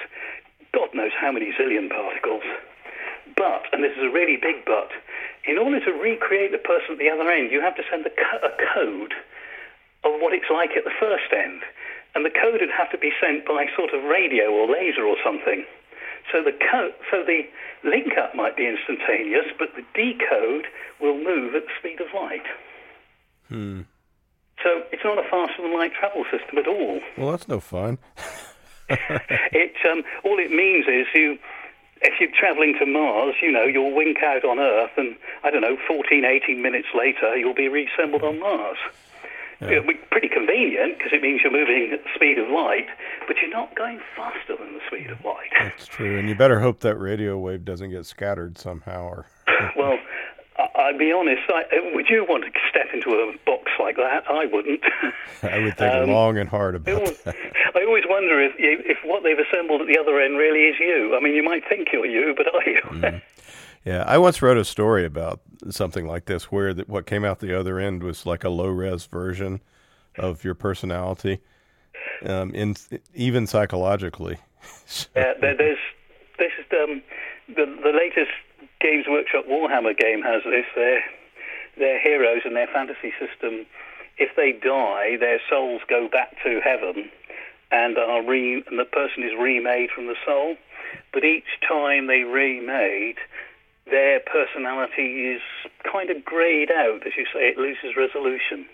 God 0.72 0.90
knows 0.94 1.12
how 1.20 1.32
many 1.32 1.52
zillion 1.52 1.90
particles. 1.90 2.44
But, 3.36 3.68
and 3.72 3.84
this 3.84 3.92
is 3.98 4.04
a 4.04 4.10
really 4.10 4.38
big 4.38 4.64
but, 4.66 4.92
in 5.46 5.58
order 5.58 5.84
to 5.84 5.92
recreate 5.92 6.52
the 6.52 6.58
person 6.58 6.96
at 6.96 7.00
the 7.00 7.10
other 7.10 7.30
end, 7.30 7.52
you 7.52 7.62
have 7.62 7.76
to 7.76 7.84
send 7.90 8.06
a, 8.06 8.10
co- 8.10 8.48
a 8.48 8.54
code 8.74 9.14
of 10.04 10.22
what 10.22 10.34
it's 10.34 10.50
like 10.50 10.72
at 10.78 10.84
the 10.84 10.96
first 11.00 11.34
end. 11.34 11.62
And 12.16 12.24
the 12.24 12.32
code 12.32 12.62
would 12.62 12.72
have 12.72 12.90
to 12.92 12.98
be 12.98 13.12
sent 13.20 13.46
by 13.46 13.68
sort 13.76 13.94
of 13.94 14.04
radio 14.04 14.48
or 14.50 14.72
laser 14.72 15.04
or 15.04 15.18
something. 15.24 15.66
So 16.32 16.42
the 16.42 16.54
co- 16.54 16.96
so 17.12 17.24
the 17.24 17.44
link 17.84 18.18
up 18.18 18.34
might 18.34 18.56
be 18.58 18.66
instantaneous, 18.66 19.46
but 19.60 19.70
the 19.76 19.84
decode 19.94 20.66
will 21.00 21.18
move 21.18 21.54
at 21.56 21.66
the 21.66 21.76
speed 21.78 22.00
of 22.02 22.08
light. 22.16 22.46
Hmm. 23.50 23.82
So 24.64 24.82
it's 24.92 25.04
not 25.04 25.20
a 25.20 25.30
faster 25.30 25.62
than 25.62 25.74
light 25.74 25.94
travel 25.94 26.26
system 26.32 26.58
at 26.58 26.68
all. 26.68 27.02
Well, 27.18 27.32
that's 27.32 27.48
no 27.48 27.60
fun. 27.60 28.00
it 28.90 29.76
um, 29.90 30.04
all 30.24 30.40
it 30.40 30.52
means 30.52 30.88
is 30.88 31.08
you 31.14 31.38
if 32.06 32.20
you're 32.20 32.30
travelling 32.32 32.76
to 32.80 32.86
Mars, 32.86 33.36
you 33.42 33.52
know, 33.52 33.64
you'll 33.64 33.94
wink 33.94 34.18
out 34.24 34.46
on 34.46 34.60
Earth, 34.60 34.92
and 34.98 35.16
I 35.44 35.52
don't 35.52 35.62
know, 35.62 35.78
14, 35.88 36.24
18 36.24 36.62
minutes 36.62 36.88
later, 36.94 37.36
you'll 37.36 37.56
be 37.56 37.68
reassembled 37.68 38.24
on 38.24 38.40
Mars. 38.40 38.78
Yeah. 39.62 39.72
It'll 39.72 39.88
be 39.88 40.00
pretty 40.12 40.28
convenient 40.28 40.98
because 40.98 41.14
it 41.14 41.22
means 41.22 41.42
you're 41.42 41.52
moving 41.52 41.92
at 41.94 42.04
the 42.04 42.10
speed 42.14 42.38
of 42.38 42.50
light, 42.50 42.88
but 43.28 43.38
you're 43.42 43.52
not 43.52 43.74
going 43.76 44.02
faster 44.16 44.56
than 44.58 44.74
the 44.74 44.82
speed 44.88 45.10
of 45.10 45.24
light. 45.24 45.50
That's 45.58 45.88
true, 45.88 46.20
and 46.20 46.28
you 46.28 46.36
better 46.36 46.60
hope 46.60 46.82
that 46.82 46.98
radio 46.98 47.38
wave 47.38 47.64
doesn't 47.64 47.90
get 47.90 48.06
scattered 48.06 48.58
somehow. 48.58 49.06
Or 49.06 49.26
well, 49.78 49.98
I'll 50.78 50.98
be 50.98 51.12
honest. 51.12 51.42
I, 51.48 51.64
would 51.94 52.10
you 52.10 52.26
want 52.28 52.44
to 52.44 52.52
step 52.70 52.88
into 52.94 53.12
a 53.12 53.34
box 53.46 53.72
like 53.80 53.96
that? 53.96 54.24
I 54.30 54.46
wouldn't. 54.46 54.82
I 55.44 55.60
would 55.60 55.78
think 55.78 55.94
um, 55.94 56.10
long 56.10 56.38
and 56.38 56.50
hard 56.50 56.76
about 56.76 57.02
I 57.02 57.12
that. 57.26 57.36
I 57.76 57.86
always 57.86 58.04
wonder 58.08 58.42
if 58.42 58.54
if 58.58 58.98
what 59.06 59.24
they've 59.24 59.40
assembled 59.40 59.82
at 59.82 59.88
the 59.88 59.98
other 59.98 60.20
end 60.20 60.38
really 60.38 60.66
is 60.66 60.76
you. 60.80 61.16
I 61.16 61.22
mean, 61.22 61.34
you 61.34 61.44
might 61.44 61.64
think 61.68 61.90
you're 61.94 62.06
you, 62.06 62.34
but 62.36 62.54
are 62.54 62.70
you? 62.70 62.82
mm. 62.82 63.22
Yeah, 63.86 64.04
I 64.08 64.18
once 64.18 64.42
wrote 64.42 64.58
a 64.58 64.66
story 64.66 65.06
about 65.06 65.42
something 65.70 66.08
like 66.08 66.26
this, 66.26 66.52
where 66.52 66.74
the, 66.74 66.84
what 66.88 67.06
came 67.06 67.24
out 67.24 67.40
the 67.40 67.58
other 67.58 67.80
end 67.80 68.02
was 68.02 68.26
like 68.26 68.44
a 68.44 68.50
low 68.50 68.68
res 68.68 69.06
version 69.06 69.62
of 70.18 70.44
your 70.44 70.56
personality, 70.56 71.40
um, 72.26 72.54
in 72.56 72.76
even 73.14 73.46
psychologically. 73.46 74.38
so. 74.88 75.08
Yeah, 75.16 75.34
there, 75.40 75.56
there's 75.56 75.78
this 76.40 76.52
is 76.60 76.66
um, 76.72 77.02
the 77.48 77.66
the 77.84 77.92
latest 77.92 78.32
Games 78.82 79.06
Workshop 79.10 79.46
Warhammer 79.48 79.98
game 79.98 80.22
has 80.22 80.44
this. 80.44 80.66
Their 80.76 81.04
their 81.78 82.00
heroes 82.00 82.42
and 82.46 82.56
their 82.56 82.68
fantasy 82.68 83.12
system, 83.20 83.66
if 84.18 84.36
they 84.38 84.54
die, 84.54 85.18
their 85.20 85.42
souls 85.50 85.82
go 85.90 86.08
back 86.08 86.36
to 86.44 86.62
heaven, 86.64 87.10
and 87.72 87.98
are 87.98 88.24
re 88.24 88.64
and 88.68 88.80
the 88.80 88.86
person 88.86 89.24
is 89.24 89.32
remade 89.38 89.90
from 89.94 90.08
the 90.08 90.16
soul. 90.26 90.56
But 91.12 91.24
each 91.24 91.60
time 91.68 92.08
they 92.08 92.24
remade, 92.24 93.18
their 93.90 94.20
personality 94.22 95.34
is 95.34 95.42
kind 95.92 96.10
of 96.10 96.24
greyed 96.24 96.72
out, 96.72 97.06
as 97.06 97.14
you 97.18 97.26
say. 97.34 97.50
It 97.50 97.58
loses 97.58 97.96
resolution. 97.98 98.66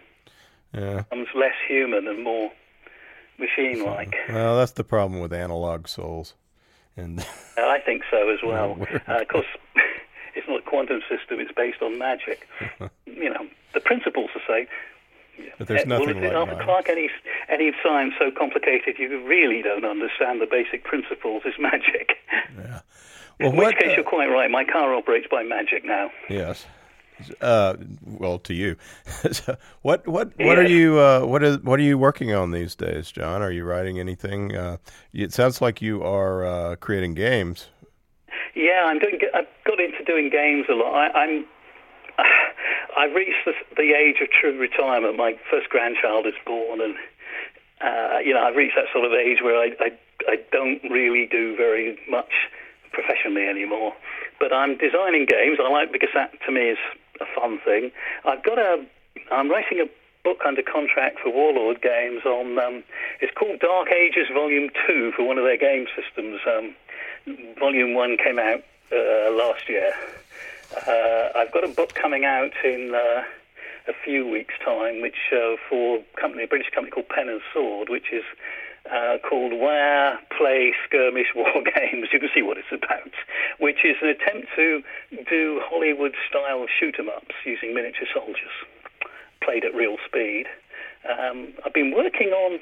Yeah, 0.74 1.02
becomes 1.10 1.28
less 1.36 1.56
human 1.68 2.08
and 2.08 2.24
more 2.24 2.52
machine-like. 3.40 4.16
Well, 4.30 4.58
that's 4.58 4.72
the 4.72 4.84
problem 4.84 5.20
with 5.20 5.34
analog 5.34 5.88
souls. 5.88 6.36
And 6.96 7.26
I 7.58 7.80
think 7.80 8.04
so 8.12 8.30
as 8.30 8.40
well. 8.46 8.78
Uh, 9.08 9.22
of 9.22 9.28
course, 9.28 9.46
it's 10.36 10.48
not 10.48 10.60
a 10.60 10.64
quantum 10.64 11.02
system; 11.10 11.40
it's 11.40 11.52
based 11.52 11.82
on 11.82 11.98
magic. 11.98 12.48
you 13.06 13.30
know, 13.30 13.48
the 13.74 13.80
principles 13.80 14.30
are 14.36 14.40
the 14.40 14.54
same. 14.54 14.68
But 15.58 15.68
there's 15.68 15.86
nothing 15.86 16.22
well, 16.22 16.46
like 16.46 16.50
Arthur 16.50 16.64
Clarke, 16.64 16.90
any 16.90 17.10
any 17.50 17.72
science 17.84 18.14
so 18.20 18.32
complicated 18.32 18.98
you 19.00 19.26
really 19.26 19.62
don't 19.62 19.86
understand 19.86 20.42
the 20.42 20.48
basic 20.50 20.84
principles 20.84 21.44
is 21.46 21.54
magic. 21.60 22.18
Yeah. 22.58 22.82
Well, 23.40 23.50
In 23.50 23.56
what, 23.56 23.68
which 23.68 23.78
case, 23.78 23.92
uh, 23.94 23.96
you're 23.96 24.04
quite 24.04 24.28
right. 24.28 24.52
My 24.52 24.64
car 24.64 24.94
operates 24.94 25.26
by 25.32 25.42
magic 25.42 25.84
now. 25.84 26.12
Yes. 26.30 26.68
Uh, 27.40 27.76
well, 28.06 28.38
to 28.40 28.54
you. 28.54 28.76
so 29.32 29.58
what 29.82 30.08
what 30.08 30.32
what 30.38 30.60
are 30.60 30.68
you 30.68 31.00
uh, 31.00 31.22
what 31.22 31.44
is 31.44 31.58
what 31.60 31.80
are 31.80 31.84
you 31.84 31.98
working 31.98 32.34
on 32.34 32.52
these 32.52 32.76
days, 32.76 33.12
John? 33.12 33.42
Are 33.42 33.52
you 33.52 33.64
writing 33.64 34.00
anything? 34.00 34.56
Uh, 34.56 34.78
it 35.12 35.34
sounds 35.34 35.60
like 35.60 35.82
you 35.82 36.04
are 36.04 36.46
uh, 36.46 36.76
creating 36.76 37.16
games. 37.16 37.70
Yeah, 38.56 38.84
I'm 38.86 39.00
doing. 39.00 39.20
I've 39.34 39.48
got 39.66 39.80
into 39.80 40.04
doing 40.04 40.30
games 40.30 40.66
a 40.70 40.74
lot. 40.74 40.94
I, 40.94 41.24
I'm. 41.24 41.46
I've 42.98 43.16
reached 43.16 43.46
the, 43.46 43.54
the, 43.78 43.94
age 43.96 44.18
of 44.22 44.28
true 44.30 44.58
retirement. 44.60 45.16
My 45.16 45.40
first 45.50 45.70
grandchild 45.70 46.28
is 46.28 46.34
born, 46.46 46.82
and 46.82 46.96
uh, 47.80 48.20
you 48.20 48.34
know 48.34 48.42
I've 48.42 48.56
reached 48.56 48.76
that 48.76 48.92
sort 48.92 49.06
of 49.06 49.14
age 49.14 49.40
where 49.42 49.58
I, 49.58 49.72
I 49.80 49.92
I 50.28 50.36
don't 50.52 50.84
really 50.90 51.28
do 51.32 51.56
very 51.56 51.98
much 52.10 52.32
professionally 52.92 53.48
anymore. 53.48 53.94
But 54.40 54.52
I'm 54.52 54.78
designing 54.78 55.26
games. 55.26 55.58
I 55.64 55.70
like 55.70 55.92
because 55.92 56.10
that 56.14 56.32
to 56.46 56.52
me 56.52 56.70
is 56.76 56.80
a 57.22 57.26
fun 57.40 57.60
thing. 57.64 57.92
I've 58.26 58.44
got 58.44 58.60
a. 58.60 58.86
I'm 59.32 59.50
writing 59.50 59.80
a 59.80 59.88
book 60.24 60.42
under 60.46 60.62
contract 60.62 61.20
for 61.24 61.32
Warlord 61.32 61.82
Games 61.82 62.26
on. 62.26 62.60
Um, 62.60 62.84
it's 63.22 63.34
called 63.38 63.60
Dark 63.60 63.88
Ages 63.92 64.28
Volume 64.34 64.70
Two 64.86 65.12
for 65.16 65.24
one 65.24 65.38
of 65.38 65.46
their 65.46 65.58
game 65.58 65.88
systems. 65.96 66.42
Um, 66.46 66.76
volume 67.60 67.94
One 67.94 68.18
came 68.18 68.40
out 68.40 68.64
uh, 68.92 69.32
last 69.32 69.70
year. 69.70 69.94
Uh, 70.88 71.30
I've 71.36 71.52
got 71.52 71.64
a 71.64 71.68
book 71.68 71.94
coming 71.94 72.26
out 72.26 72.54
in 72.64 72.94
uh, 72.96 73.24
a 73.88 73.94
few 74.06 74.28
weeks' 74.28 74.54
time, 74.64 75.02
which 75.02 75.32
uh, 75.32 75.56
for 75.70 75.98
a 75.98 76.22
company, 76.22 76.44
a 76.44 76.48
British 76.48 76.70
company 76.74 76.92
called 76.92 77.10
Pen 77.10 77.30
and 77.30 77.42
Sword, 77.54 77.90
which 77.90 78.12
is 78.12 78.24
uh, 78.92 79.18
called 79.28 79.54
Where 79.54 80.20
Play, 80.38 80.74
Skirmish 80.88 81.28
War 81.36 81.64
Games. 81.76 82.08
You 82.12 82.20
can 82.20 82.30
see 82.34 82.42
what 82.42 82.58
it's 82.58 82.72
about, 82.72 83.12
which 83.60 83.84
is 83.84 83.98
an 84.02 84.10
attempt 84.10 84.48
to 84.56 84.82
do 85.30 85.62
Hollywood-style 85.64 86.66
shoot 86.80 86.96
'em 87.00 87.10
ups 87.10 87.36
using 87.46 87.74
miniature 87.74 88.08
soldiers, 88.14 88.56
played 89.44 89.66
at 89.66 89.76
real 89.76 89.98
speed. 90.06 90.46
Um, 91.08 91.54
I've 91.66 91.74
been 91.74 91.92
working 91.92 92.30
on 92.30 92.60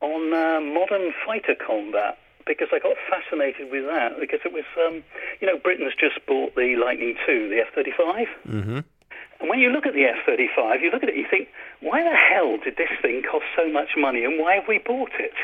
on 0.00 0.32
uh, 0.34 0.60
modern 0.60 1.12
fighter 1.24 1.54
combat 1.54 2.18
because 2.46 2.68
I 2.72 2.78
got 2.78 2.96
fascinated 3.08 3.70
with 3.70 3.86
that 3.86 4.18
because 4.18 4.40
it 4.44 4.52
was, 4.52 4.64
um, 4.86 5.02
you 5.40 5.46
know, 5.46 5.58
Britain's 5.58 5.94
just 5.94 6.24
bought 6.26 6.54
the 6.54 6.76
Lightning 6.76 7.16
II, 7.28 7.48
the 7.48 7.60
F-35. 7.68 8.26
Mm-hmm. 8.48 8.80
And 9.40 9.50
when 9.50 9.58
you 9.58 9.70
look 9.70 9.86
at 9.86 9.94
the 9.94 10.04
F-35, 10.04 10.82
you 10.82 10.90
look 10.90 11.02
at 11.02 11.08
it, 11.08 11.16
you 11.16 11.26
think, 11.28 11.48
why 11.80 12.02
the 12.02 12.14
hell 12.14 12.58
did 12.62 12.76
this 12.76 12.92
thing 13.02 13.22
cost 13.22 13.46
so 13.56 13.66
much 13.70 13.98
money, 13.98 14.24
and 14.24 14.38
why 14.38 14.54
have 14.54 14.68
we 14.68 14.78
bought 14.78 15.10
it? 15.18 15.34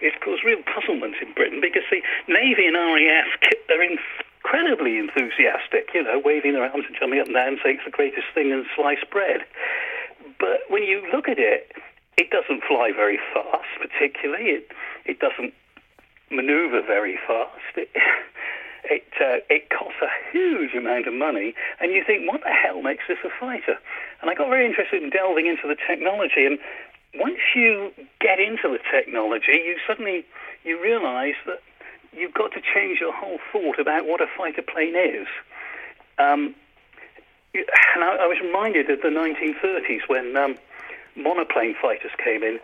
It's 0.00 0.16
caused 0.22 0.44
real 0.44 0.62
puzzlement 0.62 1.16
in 1.20 1.34
Britain 1.34 1.58
because 1.60 1.82
the 1.90 1.98
Navy 2.30 2.70
and 2.70 2.78
RAF 2.78 3.26
they're 3.66 3.82
incredibly 3.82 4.98
enthusiastic, 4.98 5.90
you 5.92 6.02
know, 6.04 6.22
waving 6.24 6.52
their 6.52 6.62
arms 6.62 6.84
and 6.86 6.94
jumping 6.94 7.18
up 7.18 7.26
and 7.26 7.34
down, 7.34 7.58
saying 7.62 7.82
it's 7.82 7.84
the 7.84 7.90
greatest 7.90 8.30
thing 8.34 8.50
in 8.50 8.64
sliced 8.76 9.10
bread. 9.10 9.42
But 10.38 10.62
when 10.68 10.84
you 10.84 11.02
look 11.12 11.28
at 11.28 11.38
it, 11.38 11.72
it 12.16 12.30
doesn't 12.30 12.62
fly 12.64 12.92
very 12.94 13.18
fast, 13.34 13.68
particularly. 13.82 14.62
It 14.62 14.70
it 15.04 15.18
doesn't 15.18 15.54
maneuver 16.30 16.82
very 16.82 17.18
fast. 17.26 17.76
It, 17.76 17.90
it, 18.84 19.08
uh, 19.20 19.44
it 19.48 19.70
costs 19.70 20.00
a 20.02 20.10
huge 20.32 20.74
amount 20.74 21.06
of 21.06 21.14
money, 21.14 21.54
and 21.80 21.92
you 21.92 22.02
think, 22.06 22.30
what 22.30 22.42
the 22.42 22.52
hell 22.52 22.82
makes 22.82 23.04
this 23.08 23.18
a 23.24 23.30
fighter? 23.40 23.78
And 24.20 24.30
I 24.30 24.34
got 24.34 24.48
very 24.48 24.66
interested 24.66 25.02
in 25.02 25.10
delving 25.10 25.46
into 25.46 25.68
the 25.68 25.76
technology, 25.76 26.46
and 26.46 26.58
once 27.14 27.40
you 27.54 27.92
get 28.20 28.38
into 28.38 28.68
the 28.68 28.78
technology, 28.90 29.52
you 29.64 29.76
suddenly 29.86 30.24
you 30.64 30.80
realise 30.82 31.36
that 31.46 31.60
you've 32.12 32.34
got 32.34 32.52
to 32.52 32.60
change 32.60 33.00
your 33.00 33.12
whole 33.12 33.38
thought 33.52 33.78
about 33.78 34.06
what 34.06 34.20
a 34.20 34.26
fighter 34.36 34.62
plane 34.62 34.96
is. 34.96 35.26
Um, 36.18 36.54
and 37.54 38.04
I, 38.04 38.16
I, 38.16 38.26
was 38.26 38.38
reminded 38.42 38.90
of 38.90 39.00
the 39.00 39.08
1930s 39.08 40.08
when 40.08 40.36
um, 40.36 40.56
monoplane 41.18 41.74
fighters 41.80 42.12
came 42.22 42.42
in. 42.42 42.58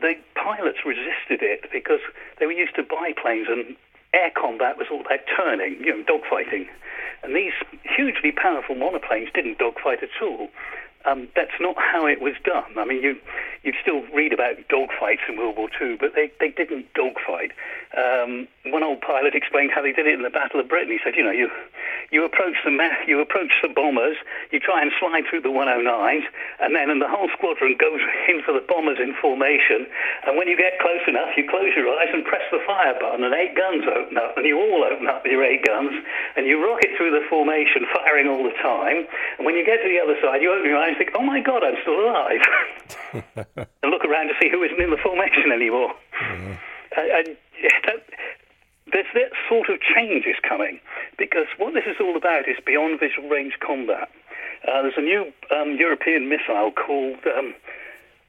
The 0.00 0.14
pilots 0.34 0.78
resisted 0.84 1.42
it 1.42 1.70
because 1.72 2.00
they 2.38 2.46
were 2.46 2.52
used 2.52 2.74
to 2.76 2.82
biplanes 2.82 3.48
and 3.48 3.76
air 4.12 4.30
combat 4.36 4.76
was 4.76 4.88
all 4.90 5.00
about 5.00 5.20
turning, 5.36 5.80
you 5.80 5.96
know, 5.96 6.04
dogfighting. 6.04 6.66
And 7.22 7.36
these 7.36 7.52
hugely 7.82 8.32
powerful 8.32 8.74
monoplanes 8.74 9.32
didn't 9.32 9.58
dogfight 9.58 10.02
at 10.02 10.10
all. 10.20 10.48
Um, 11.04 11.28
that's 11.34 11.58
not 11.60 11.76
how 11.78 12.06
it 12.06 12.20
was 12.20 12.34
done. 12.44 12.78
I 12.78 12.84
mean, 12.84 13.02
you 13.02 13.16
you 13.62 13.72
still 13.80 14.02
read 14.14 14.32
about 14.32 14.56
dogfights 14.68 15.22
in 15.28 15.36
World 15.36 15.56
War 15.56 15.68
II, 15.80 15.96
but 15.96 16.14
they, 16.14 16.32
they 16.40 16.50
didn't 16.50 16.92
dogfight. 16.94 17.52
Um, 17.94 18.48
one 18.66 18.82
old 18.82 19.00
pilot 19.00 19.34
explained 19.34 19.70
how 19.70 19.82
they 19.82 19.92
did 19.92 20.06
it 20.06 20.14
in 20.14 20.22
the 20.22 20.30
Battle 20.30 20.58
of 20.58 20.68
Britain. 20.68 20.90
He 20.90 20.98
said, 21.04 21.14
you 21.14 21.22
know, 21.22 21.30
you 21.30 21.50
you 22.10 22.24
approach 22.24 22.56
the 22.64 22.72
you 23.06 23.20
approach 23.20 23.52
the 23.62 23.68
bombers, 23.68 24.16
you 24.50 24.60
try 24.60 24.82
and 24.82 24.90
slide 24.98 25.24
through 25.28 25.42
the 25.42 25.54
109s, 25.54 26.26
and 26.60 26.74
then 26.74 26.90
and 26.90 27.00
the 27.00 27.08
whole 27.08 27.28
squadron 27.36 27.76
goes 27.78 28.00
in 28.28 28.42
for 28.42 28.52
the 28.52 28.64
bombers 28.66 28.98
in 28.98 29.14
formation. 29.20 29.86
And 30.26 30.36
when 30.36 30.48
you 30.48 30.56
get 30.56 30.78
close 30.80 31.02
enough, 31.06 31.36
you 31.36 31.48
close 31.48 31.70
your 31.76 31.88
eyes 31.98 32.10
and 32.12 32.24
press 32.24 32.42
the 32.50 32.60
fire 32.66 32.94
button, 32.98 33.24
and 33.24 33.34
eight 33.34 33.54
guns 33.54 33.84
open 33.86 34.16
up, 34.18 34.36
and 34.36 34.46
you 34.46 34.58
all 34.58 34.84
open 34.84 35.06
up 35.06 35.24
your 35.26 35.44
eight 35.44 35.64
guns, 35.64 35.92
and 36.36 36.46
you 36.46 36.62
rocket 36.62 36.90
through 36.96 37.10
the 37.10 37.24
formation, 37.28 37.86
firing 37.94 38.28
all 38.28 38.42
the 38.42 38.56
time. 38.60 39.06
And 39.38 39.46
when 39.46 39.56
you 39.56 39.64
get 39.64 39.82
to 39.82 39.88
the 39.88 40.00
other 40.00 40.16
side, 40.20 40.42
you 40.42 40.52
open 40.52 40.68
your 40.68 40.78
eyes 40.78 40.91
and 40.92 40.98
think, 40.98 41.10
oh 41.16 41.22
my 41.22 41.40
God, 41.40 41.64
I'm 41.64 41.76
still 41.82 41.98
alive. 41.98 42.42
and 43.82 43.90
look 43.90 44.04
around 44.04 44.28
to 44.28 44.34
see 44.40 44.50
who 44.50 44.62
isn't 44.62 44.80
in 44.80 44.90
the 44.90 45.00
formation 45.00 45.50
anymore. 45.52 45.94
Mm-hmm. 46.20 46.54
And, 46.92 47.36
that, 47.86 48.04
there's 48.92 49.06
that 49.14 49.32
sort 49.48 49.70
of 49.70 49.80
change 49.80 50.26
is 50.26 50.36
coming 50.46 50.78
because 51.18 51.46
what 51.56 51.72
this 51.74 51.84
is 51.86 51.96
all 52.00 52.16
about 52.16 52.48
is 52.48 52.56
beyond 52.66 53.00
visual 53.00 53.28
range 53.28 53.54
combat. 53.64 54.10
Uh, 54.68 54.82
there's 54.82 54.98
a 54.98 55.02
new 55.02 55.32
um, 55.50 55.76
European 55.76 56.28
missile 56.28 56.72
called, 56.72 57.18
um, 57.26 57.54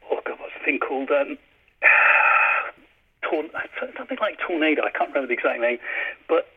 oh 0.09 0.22
God, 0.26 0.39
what's 0.39 0.53
the 0.57 0.66
thing 0.66 0.80
called? 0.80 1.11
Um, 1.11 1.38
something 3.97 4.18
like 4.22 4.38
Tornado. 4.39 4.84
I 4.84 4.91
can't 4.91 5.09
remember 5.09 5.28
the 5.28 5.34
exact 5.34 5.59
name, 5.59 5.80
but 6.28 6.47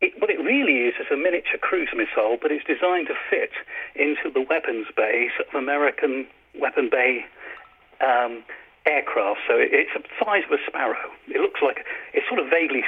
it, 0.00 0.12
what 0.20 0.30
it 0.30 0.38
really 0.40 0.88
is 0.88 0.94
is 1.00 1.06
a 1.10 1.16
miniature 1.16 1.58
cruise 1.60 1.88
missile, 1.96 2.36
but 2.40 2.52
it's 2.52 2.64
designed 2.64 3.08
to 3.08 3.16
fit 3.30 3.52
into 3.94 4.28
the 4.32 4.44
weapons 4.44 4.86
bays 4.96 5.32
of 5.40 5.48
American 5.54 6.26
weapon 6.60 6.88
bay 6.90 7.24
um, 8.04 8.44
aircraft. 8.84 9.40
So 9.48 9.56
it's 9.56 9.90
the 9.96 10.04
size 10.20 10.44
of 10.44 10.52
a 10.52 10.60
Sparrow. 10.66 11.10
It 11.28 11.40
looks 11.40 11.60
like 11.62 11.84
it's 12.12 12.28
sort 12.28 12.40
of 12.40 12.46
vaguely 12.52 12.84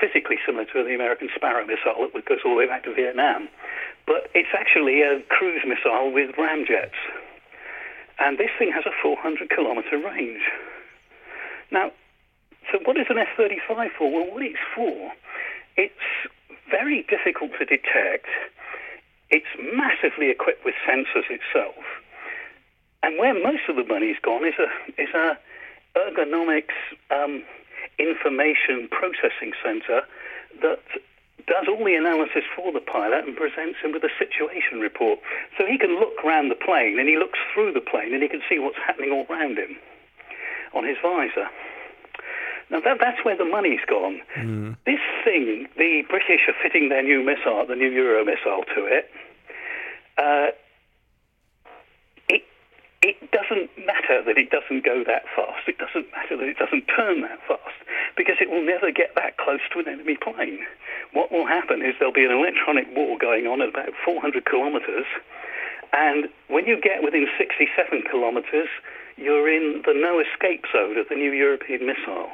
physically 0.00 0.36
similar 0.44 0.64
to 0.72 0.84
the 0.84 0.94
American 0.94 1.28
Sparrow 1.34 1.64
missile 1.66 2.08
that 2.12 2.24
goes 2.24 2.40
all 2.44 2.52
the 2.52 2.58
way 2.58 2.66
back 2.66 2.84
to 2.84 2.94
Vietnam, 2.94 3.48
but 4.06 4.32
it's 4.34 4.52
actually 4.56 5.02
a 5.02 5.20
cruise 5.28 5.62
missile 5.68 6.10
with 6.12 6.34
ramjets. 6.36 6.96
And 8.18 8.36
this 8.36 8.50
thing 8.58 8.72
has 8.74 8.84
a 8.84 8.94
400 9.00 9.48
kilometer 9.48 9.96
range. 10.00 10.42
Now, 11.70 11.92
so 12.72 12.80
what 12.84 12.98
is 12.98 13.06
an 13.08 13.18
F-35 13.18 13.90
for? 13.96 14.10
Well, 14.10 14.32
what 14.32 14.42
it's 14.42 14.58
for, 14.74 15.12
it's 15.76 15.94
very 16.70 17.06
difficult 17.08 17.52
to 17.58 17.64
detect. 17.64 18.26
It's 19.30 19.46
massively 19.74 20.30
equipped 20.30 20.64
with 20.64 20.74
sensors 20.88 21.28
itself 21.28 21.84
and 23.02 23.18
where 23.18 23.34
most 23.34 23.62
of 23.68 23.76
the 23.76 23.84
money's 23.84 24.18
gone 24.22 24.44
is 24.44 24.54
a 24.58 25.00
is 25.00 25.08
a 25.14 25.38
ergonomics 25.96 26.76
um, 27.10 27.42
information 27.98 28.88
processing 28.90 29.52
center 29.64 30.02
that 30.62 30.80
does 31.46 31.66
all 31.68 31.84
the 31.84 31.94
analysis 31.94 32.44
for 32.54 32.72
the 32.72 32.80
pilot 32.80 33.24
and 33.24 33.36
presents 33.36 33.78
him 33.82 33.92
with 33.92 34.04
a 34.04 34.12
situation 34.18 34.80
report. 34.80 35.18
So 35.56 35.64
he 35.64 35.78
can 35.78 35.98
look 35.98 36.22
around 36.24 36.50
the 36.50 36.54
plane 36.54 36.98
and 36.98 37.08
he 37.08 37.16
looks 37.16 37.38
through 37.54 37.72
the 37.72 37.80
plane 37.80 38.12
and 38.12 38.22
he 38.22 38.28
can 38.28 38.42
see 38.48 38.58
what's 38.58 38.76
happening 38.76 39.10
all 39.10 39.26
around 39.30 39.56
him 39.56 39.76
on 40.74 40.84
his 40.84 40.96
visor. 41.02 41.48
Now 42.70 42.80
that, 42.80 42.98
that's 43.00 43.24
where 43.24 43.36
the 43.36 43.46
money's 43.46 43.80
gone. 43.88 44.20
Mm. 44.36 44.76
This 44.84 45.00
the 45.76 46.02
British 46.08 46.48
are 46.48 46.56
fitting 46.62 46.88
their 46.88 47.02
new 47.02 47.22
missile, 47.22 47.64
the 47.66 47.76
new 47.76 47.90
Euro 47.90 48.24
missile 48.24 48.64
to 48.74 48.84
it. 48.86 49.10
Uh, 50.16 50.48
it 53.00 53.30
doesn't 53.30 53.70
matter 53.86 54.22
that 54.26 54.36
it 54.36 54.50
doesn't 54.50 54.84
go 54.84 55.04
that 55.06 55.22
fast. 55.34 55.68
It 55.68 55.78
doesn't 55.78 56.10
matter 56.10 56.36
that 56.36 56.48
it 56.48 56.58
doesn't 56.58 56.90
turn 56.90 57.22
that 57.22 57.38
fast 57.46 57.78
because 58.16 58.36
it 58.40 58.50
will 58.50 58.64
never 58.64 58.90
get 58.90 59.14
that 59.14 59.36
close 59.38 59.62
to 59.72 59.78
an 59.78 59.86
enemy 59.86 60.18
plane. 60.18 60.66
What 61.12 61.30
will 61.30 61.46
happen 61.46 61.80
is 61.80 61.94
there'll 61.98 62.12
be 62.12 62.24
an 62.24 62.34
electronic 62.34 62.88
war 62.96 63.16
going 63.16 63.46
on 63.46 63.62
at 63.62 63.68
about 63.68 63.94
400 64.04 64.44
kilometers, 64.44 65.06
and 65.92 66.28
when 66.48 66.66
you 66.66 66.80
get 66.80 67.02
within 67.02 67.26
67 67.38 68.02
kilometers, 68.10 68.68
you're 69.16 69.48
in 69.48 69.82
the 69.86 69.94
no 69.94 70.18
escape 70.20 70.64
zone 70.72 70.98
of 70.98 71.08
the 71.08 71.14
new 71.14 71.30
European 71.30 71.86
missile. 71.86 72.28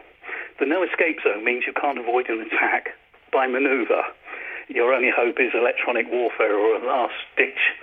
The 0.59 0.67
no 0.67 0.83
escape 0.83 1.19
zone 1.23 1.45
means 1.45 1.65
you 1.67 1.73
can't 1.73 1.99
avoid 1.99 2.29
an 2.29 2.41
attack 2.41 2.91
by 3.33 3.47
maneuver. 3.47 4.03
Your 4.69 4.95
only 4.95 5.11
hope 5.11 5.41
is 5.41 5.51
electronic 5.53 6.07
warfare 6.11 6.57
or 6.57 6.77
a 6.77 6.87
last 6.87 7.19
ditch 7.37 7.75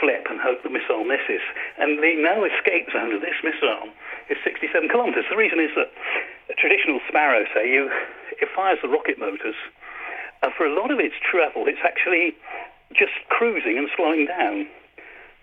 flip 0.00 0.26
and 0.28 0.40
hope 0.40 0.62
the 0.62 0.70
missile 0.70 1.04
misses. 1.04 1.44
And 1.78 1.98
the 2.00 2.16
no 2.16 2.44
escape 2.44 2.88
zone 2.92 3.12
of 3.12 3.20
this 3.20 3.36
missile 3.44 3.92
is 4.28 4.36
67 4.44 4.88
kilometres. 4.88 5.24
The 5.28 5.36
reason 5.36 5.60
is 5.60 5.70
that 5.76 5.92
a 6.48 6.54
traditional 6.54 7.00
Sparrow, 7.08 7.44
say, 7.54 7.68
you, 7.70 7.90
it 8.40 8.48
fires 8.54 8.78
the 8.82 8.88
rocket 8.88 9.18
motors, 9.18 9.56
and 10.42 10.52
for 10.54 10.66
a 10.66 10.74
lot 10.74 10.90
of 10.90 10.98
its 11.00 11.14
travel, 11.20 11.64
it's 11.66 11.82
actually 11.84 12.36
just 12.92 13.12
cruising 13.28 13.78
and 13.78 13.88
slowing 13.96 14.26
down. 14.26 14.68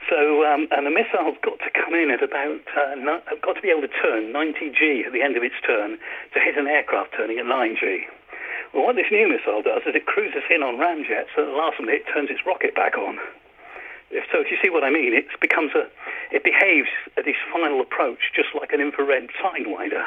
So, 0.09 0.43
um, 0.43 0.67
and 0.71 0.85
the 0.85 0.91
missile's 0.91 1.37
got 1.43 1.59
to 1.59 1.71
come 1.71 1.93
in 1.93 2.11
at 2.11 2.21
about, 2.21 2.61
uh, 2.75 2.95
not, 2.95 3.23
got 3.41 3.55
to 3.55 3.61
be 3.61 3.69
able 3.69 3.87
to 3.87 3.93
turn 4.03 4.31
90 4.31 4.71
G 4.75 5.03
at 5.05 5.13
the 5.13 5.21
end 5.21 5.37
of 5.37 5.43
its 5.43 5.55
turn 5.65 5.97
to 6.33 6.39
hit 6.39 6.57
an 6.57 6.67
aircraft 6.67 7.15
turning 7.15 7.39
at 7.39 7.45
9 7.45 7.77
G. 7.79 8.05
Well, 8.73 8.83
what 8.83 8.95
this 8.95 9.11
new 9.11 9.29
missile 9.29 9.61
does 9.61 9.83
is 9.85 9.95
it 9.95 10.05
cruises 10.05 10.43
in 10.49 10.63
on 10.63 10.75
ramjets, 10.75 11.31
so 11.35 11.45
at 11.45 11.51
the 11.51 11.57
last 11.57 11.79
minute 11.79 12.03
it 12.03 12.11
turns 12.11 12.29
its 12.29 12.41
rocket 12.45 12.75
back 12.75 12.97
on. 12.97 13.19
If 14.09 14.25
So 14.31 14.41
if 14.41 14.51
you 14.51 14.57
see 14.61 14.69
what 14.69 14.83
I 14.83 14.89
mean, 14.89 15.13
it 15.13 15.25
becomes 15.39 15.71
a, 15.73 15.87
it 16.33 16.43
behaves 16.43 16.89
at 17.17 17.25
this 17.25 17.37
final 17.53 17.79
approach 17.81 18.33
just 18.35 18.49
like 18.59 18.73
an 18.73 18.81
infrared 18.81 19.29
sidewinder. 19.39 20.03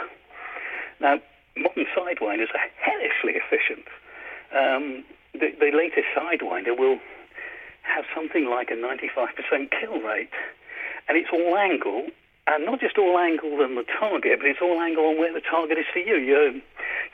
Now, 1.01 1.21
modern 1.57 1.87
sidewinders 1.97 2.53
are 2.53 2.67
hellishly 2.83 3.39
efficient. 3.39 3.87
Um, 4.53 5.05
the, 5.33 5.55
the 5.59 5.71
latest 5.75 6.07
sidewinder 6.15 6.77
will 6.77 6.99
have 7.87 8.05
something 8.15 8.47
like 8.51 8.71
a 8.71 8.75
95% 8.75 9.71
kill 9.71 10.01
rate, 10.01 10.31
and 11.09 11.17
it's 11.17 11.31
all 11.33 11.57
angle, 11.57 12.07
and 12.47 12.65
not 12.65 12.81
just 12.81 12.99
all 12.99 13.19
angle 13.19 13.63
on 13.63 13.75
the 13.75 13.85
target, 13.99 14.39
but 14.39 14.47
it's 14.47 14.61
all 14.63 14.81
angle 14.81 15.07
on 15.07 15.19
where 15.19 15.33
the 15.33 15.41
target 15.41 15.79
is 15.79 15.87
for 15.93 15.99
you. 15.99 16.17
You, 16.17 16.37
um, 16.37 16.63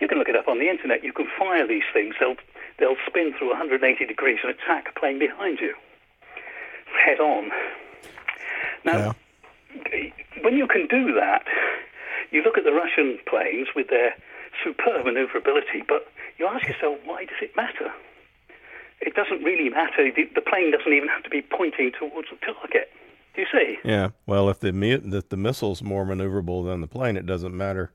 you 0.01 0.09
can 0.09 0.19
look 0.19 0.29
it 0.29 0.37
up 0.37 0.49
on 0.49 0.59
the 0.59 0.69
internet. 0.69 1.05
You 1.05 1.13
can 1.13 1.27
fire 1.39 1.67
these 1.67 1.87
things. 1.93 2.15
They'll 2.19 2.37
they'll 2.79 2.97
spin 3.07 3.35
through 3.39 3.49
180 3.51 4.07
degrees 4.07 4.39
and 4.43 4.51
attack 4.53 4.89
a 4.89 4.99
plane 4.99 5.19
behind 5.19 5.61
you 5.61 5.75
head 6.93 7.21
on. 7.21 7.51
Now, 8.85 9.15
yeah. 9.93 10.11
when 10.43 10.57
you 10.57 10.67
can 10.67 10.87
do 10.87 11.15
that, 11.15 11.45
you 12.31 12.43
look 12.43 12.59
at 12.59 12.65
the 12.65 12.73
Russian 12.73 13.19
planes 13.29 13.69
with 13.75 13.89
their 13.89 14.15
superb 14.65 15.05
maneuverability, 15.05 15.83
but 15.87 16.07
you 16.39 16.47
ask 16.47 16.67
yourself, 16.67 16.99
why 17.05 17.25
does 17.25 17.37
it 17.41 17.57
matter? 17.57 17.93
It 19.03 19.15
doesn't 19.15 19.43
really 19.43 19.69
matter. 19.69 20.11
The, 20.15 20.31
the 20.35 20.41
plane 20.41 20.71
doesn't 20.71 20.93
even 20.93 21.09
have 21.09 21.23
to 21.25 21.31
be 21.31 21.43
pointing 21.43 21.93
towards 21.99 22.29
the 22.31 22.37
target. 22.45 22.91
Do 23.35 23.43
you 23.43 23.47
see? 23.53 23.79
Yeah. 23.85 24.11
Well, 24.27 24.49
if 24.49 24.61
the 24.61 24.69
if 24.69 25.29
the 25.29 25.37
missile's 25.37 25.83
more 25.83 26.05
maneuverable 26.05 26.65
than 26.65 26.81
the 26.81 26.87
plane, 26.87 27.17
it 27.17 27.27
doesn't 27.27 27.57
matter 27.57 27.91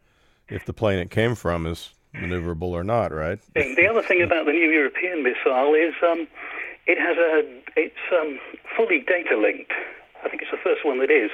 if 0.50 0.66
the 0.66 0.74
plane 0.74 1.00
it 1.00 1.12
came 1.12 1.36
from 1.36 1.66
is 1.66 1.94
maneuverable 2.16 2.70
or 2.70 2.84
not, 2.84 3.14
right? 3.14 3.40
The 3.54 3.88
other 3.90 4.02
thing 4.02 4.22
about 4.22 4.46
the 4.46 4.52
new 4.52 4.70
European 4.70 5.24
missile 5.24 5.74
is 5.74 5.94
um, 6.04 6.28
it 6.88 6.98
has 6.98 7.18
a 7.18 7.44
it's 7.76 7.96
um, 8.12 8.40
fully 8.76 9.00
data 9.00 9.38
linked. 9.38 9.72
I 10.26 10.30
think 10.30 10.42
it's 10.42 10.52
the 10.52 10.58
first 10.58 10.84
one 10.84 11.00
that 11.00 11.12
is. 11.12 11.30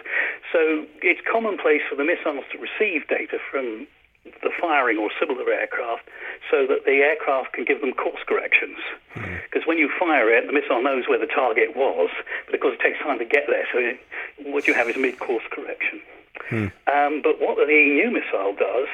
So 0.51 0.85
it's 1.01 1.21
commonplace 1.31 1.81
for 1.89 1.95
the 1.95 2.03
missiles 2.03 2.43
to 2.51 2.57
receive 2.59 3.07
data 3.07 3.37
from 3.49 3.87
the 4.25 4.51
firing 4.59 4.97
or 4.97 5.09
similar 5.19 5.51
aircraft 5.51 6.07
so 6.49 6.65
that 6.67 6.85
the 6.85 7.03
aircraft 7.03 7.53
can 7.53 7.65
give 7.65 7.81
them 7.81 7.93
course 7.93 8.21
corrections. 8.25 8.77
Because 9.13 9.63
mm. 9.63 9.67
when 9.67 9.77
you 9.77 9.89
fire 9.99 10.29
it, 10.31 10.47
the 10.47 10.53
missile 10.53 10.81
knows 10.81 11.07
where 11.07 11.19
the 11.19 11.27
target 11.27 11.75
was, 11.75 12.09
but 12.45 12.55
of 12.55 12.61
course 12.61 12.75
it 12.79 12.83
takes 12.83 12.99
time 12.99 13.19
to 13.19 13.25
get 13.25 13.45
there, 13.47 13.67
so 13.71 13.79
it, 13.79 13.99
what 14.51 14.67
you 14.67 14.73
have 14.73 14.87
is 14.89 14.95
mid 14.97 15.19
course 15.19 15.43
correction. 15.51 16.01
Mm. 16.49 16.71
Um, 16.87 17.21
but 17.21 17.39
what 17.39 17.57
the 17.57 17.65
new 17.67 18.11
missile 18.11 18.55
does 18.55 18.87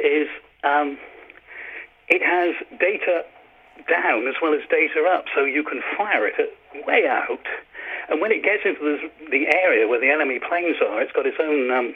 is 0.00 0.28
um, 0.62 0.98
it 2.08 2.22
has 2.22 2.54
data 2.78 3.24
down 3.88 4.28
as 4.28 4.34
well 4.40 4.54
as 4.54 4.60
data 4.70 5.04
up, 5.08 5.24
so 5.34 5.44
you 5.44 5.64
can 5.64 5.82
fire 5.96 6.26
it 6.26 6.34
at, 6.38 6.86
way 6.86 7.06
out. 7.08 7.44
And 8.08 8.20
when 8.20 8.32
it 8.32 8.42
gets 8.42 8.62
into 8.64 8.80
the, 8.80 9.10
the 9.30 9.46
area 9.56 9.88
where 9.88 10.00
the 10.00 10.10
enemy 10.10 10.38
planes 10.38 10.76
are, 10.84 11.00
it's 11.00 11.12
got 11.12 11.26
its 11.26 11.38
own 11.40 11.70
um, 11.70 11.94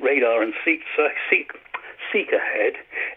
radar 0.00 0.42
and 0.42 0.54
seek, 0.64 0.80
seek, 1.30 1.52
seek 2.12 2.32
ahead, 2.32 2.74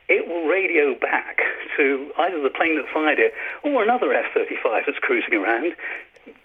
it 0.07 0.27
will 0.27 0.47
radio 0.47 0.93
back 0.99 1.39
to 1.77 2.11
either 2.17 2.41
the 2.41 2.49
plane 2.49 2.75
that 2.77 2.85
fired 2.93 3.19
it 3.19 3.33
or 3.63 3.83
another 3.83 4.13
F-35 4.13 4.85
that's 4.85 4.99
cruising 4.99 5.33
around, 5.33 5.73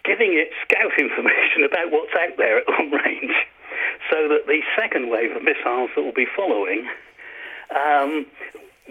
giving 0.05 0.33
it 0.35 0.51
scout 0.65 0.93
information 0.99 1.65
about 1.65 1.91
what's 1.91 2.13
out 2.15 2.37
there 2.37 2.59
at 2.59 2.69
long 2.69 2.91
range, 2.91 3.35
so 4.11 4.29
that 4.29 4.47
the 4.47 4.61
second 4.77 5.11
wave 5.11 5.35
of 5.37 5.43
missiles 5.43 5.91
that 5.95 6.03
will 6.03 6.13
be 6.13 6.27
following 6.37 6.89
um, 7.75 8.27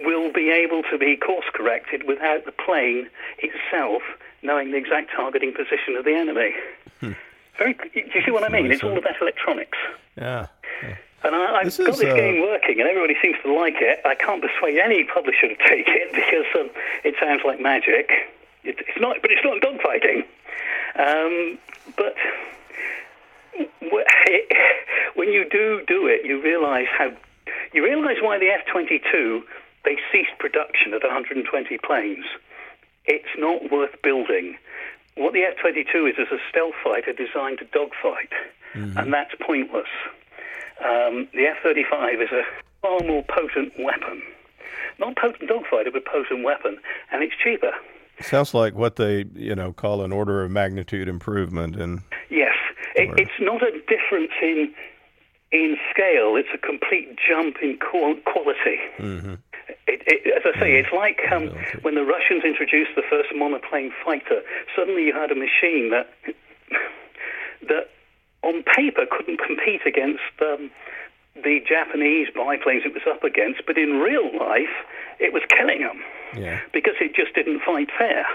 will 0.04 0.32
be 0.32 0.50
able 0.50 0.84
to 0.84 0.98
be 0.98 1.18
course 1.18 1.46
corrected 1.54 2.04
without 2.08 2.46
the 2.46 2.52
plane 2.52 3.10
itself 3.40 4.02
knowing 4.42 4.72
the 4.72 4.78
exact 4.78 5.12
targeting 5.16 5.54
position 5.54 5.96
of 5.98 6.06
the 6.06 6.14
enemy. 6.14 6.54
Hmm. 7.00 7.12
Very, 7.58 7.74
do 7.74 7.90
you 7.94 8.22
see 8.26 8.32
what 8.32 8.44
I 8.44 8.50
mean? 8.50 8.72
It's 8.72 8.84
all 8.84 8.98
about 8.98 9.22
electronics. 9.22 9.78
Yeah. 10.16 10.48
yeah. 10.82 10.96
And 11.24 11.36
I, 11.36 11.64
have 11.64 11.78
got 11.78 11.86
this 11.88 12.00
uh... 12.00 12.16
game 12.16 12.42
working, 12.42 12.80
and 12.80 12.88
everybody 12.90 13.16
seems 13.22 13.36
to 13.44 13.54
like 13.54 13.76
it. 13.80 14.00
I 14.06 14.16
can't 14.16 14.42
persuade 14.42 14.80
any 14.80 15.04
publisher 15.04 15.48
to 15.48 15.56
take 15.68 15.88
it 15.88 16.12
because 16.14 16.46
um, 16.56 16.70
it 17.04 17.16
sounds 17.20 17.42
like 17.46 17.60
magic. 17.60 18.10
It, 18.64 18.78
it's 18.80 19.00
not, 19.00 19.18
but 19.22 19.32
it's 19.32 19.44
not 19.44 19.62
dogfighting. 19.62 20.26
Um, 20.98 21.58
but 21.96 22.16
when 25.16 25.32
you 25.32 25.48
do 25.50 25.84
do 25.88 26.08
it, 26.08 26.26
you 26.26 26.42
realise 26.42 26.88
how 26.98 27.12
you 27.74 27.84
realise 27.84 28.18
why 28.22 28.40
the 28.40 28.50
F-22 28.50 29.44
they 29.86 29.98
ceased 30.12 30.38
production 30.40 30.94
at 30.94 31.04
120 31.04 31.78
planes. 31.78 32.26
It's 33.06 33.30
not 33.38 33.72
worth 33.72 34.02
building. 34.04 34.58
What 35.16 35.34
the 35.34 35.44
F-22 35.44 36.12
is 36.12 36.18
is 36.18 36.32
a 36.32 36.38
stealth 36.50 36.76
fighter 36.84 37.14
designed 37.14 37.60
to 37.60 37.66
dogfight, 37.66 38.32
mm-hmm. 38.74 38.98
and 38.98 39.14
that's 39.14 39.34
pointless. 39.42 39.88
Um, 40.84 41.28
the 41.34 41.46
F-35 41.48 42.24
is 42.24 42.30
a 42.32 42.44
far 42.82 43.00
more 43.06 43.24
potent 43.24 43.74
weapon. 43.80 44.22
Not 45.00 45.16
potent 45.16 45.50
dogfighter, 45.50 45.92
but 45.94 46.06
potent 46.06 46.44
weapon, 46.44 46.78
and 47.12 47.24
it's 47.24 47.34
cheaper. 47.42 47.72
Sounds 48.22 48.54
like 48.54 48.76
what 48.76 48.98
they, 48.98 49.26
you 49.34 49.56
know, 49.56 49.72
call 49.72 50.04
an 50.04 50.12
order 50.12 50.44
of 50.44 50.52
magnitude 50.52 51.08
improvement. 51.08 51.78
And 51.78 52.02
yes, 52.30 52.54
it, 52.96 53.18
it's 53.18 53.40
not 53.40 53.62
a 53.64 53.72
difference 53.88 54.32
in 54.42 54.74
in 55.52 55.78
scale. 55.92 56.36
It's 56.36 56.50
a 56.54 56.58
complete 56.58 57.18
jump 57.18 57.58
in 57.62 57.78
quality. 57.80 58.78
Mm-hmm. 59.00 59.36
It, 59.88 60.04
it, 60.06 60.34
as 60.36 60.54
I 60.56 60.60
say, 60.60 60.76
it's 60.76 60.92
like 60.94 61.20
um, 61.32 61.50
when 61.82 61.96
the 61.96 62.04
Russians 62.04 62.44
introduced 62.44 62.92
the 62.96 63.04
first 63.10 63.30
monoplane 63.34 63.92
fighter. 64.04 64.42
Suddenly, 64.76 65.06
you 65.06 65.14
had 65.14 65.32
a 65.32 65.36
machine 65.36 65.92
that 65.92 66.10
that, 67.68 67.90
on 68.50 68.64
paper, 68.64 69.06
couldn't 69.10 69.38
compete 69.38 69.82
against 69.86 70.34
um, 70.42 70.70
the 71.36 71.60
Japanese 71.68 72.28
biplanes 72.34 72.84
it 72.86 72.94
was 72.94 73.04
up 73.08 73.24
against, 73.24 73.62
but 73.66 73.78
in 73.78 74.00
real 74.00 74.26
life, 74.38 74.74
it 75.20 75.34
was 75.34 75.44
killing 75.50 75.82
them 75.82 76.02
yeah. 76.36 76.60
because 76.74 76.96
it 77.00 77.16
just 77.16 77.34
didn't 77.36 77.62
fight 77.62 77.90
fair. 77.98 78.26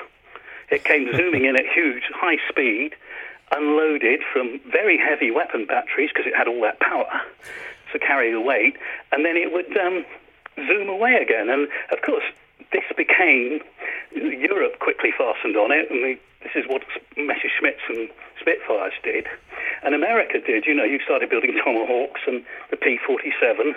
It 0.71 0.85
came 0.85 1.11
zooming 1.17 1.45
in 1.45 1.57
at 1.57 1.67
huge, 1.75 2.05
high 2.15 2.39
speed, 2.49 2.95
unloaded 3.53 4.21
from 4.33 4.61
very 4.71 4.97
heavy 4.99 5.31
weapon 5.31 5.67
batteries 5.67 6.11
because 6.12 6.27
it 6.27 6.37
had 6.37 6.49
all 6.49 6.62
that 6.62 6.81
power 6.81 7.21
to 7.93 7.99
carry 7.99 8.33
the 8.33 8.41
weight, 8.41 8.77
and 9.12 9.25
then 9.25 9.37
it 9.37 9.53
would 9.53 9.77
um, 9.77 10.05
zoom 10.67 10.89
away 10.89 11.15
again. 11.15 11.49
And 11.49 11.69
of 11.91 12.03
course, 12.05 12.25
this 12.73 12.85
became 12.97 13.61
Europe 14.15 14.79
quickly 14.81 15.11
fastened 15.17 15.57
on 15.57 15.71
it, 15.73 15.91
and 15.91 16.03
we, 16.03 16.21
this 16.45 16.53
is 16.55 16.69
what 16.69 16.83
Messerschmitts 17.17 17.89
and 17.89 18.09
Spitfires 18.39 18.93
did, 19.03 19.27
and 19.83 19.95
America 19.95 20.39
did. 20.39 20.67
You 20.67 20.75
know, 20.75 20.85
you 20.85 21.01
started 21.03 21.31
building 21.31 21.59
Tomahawks 21.65 22.21
and 22.27 22.45
the 22.71 22.77
P-47. 22.77 23.73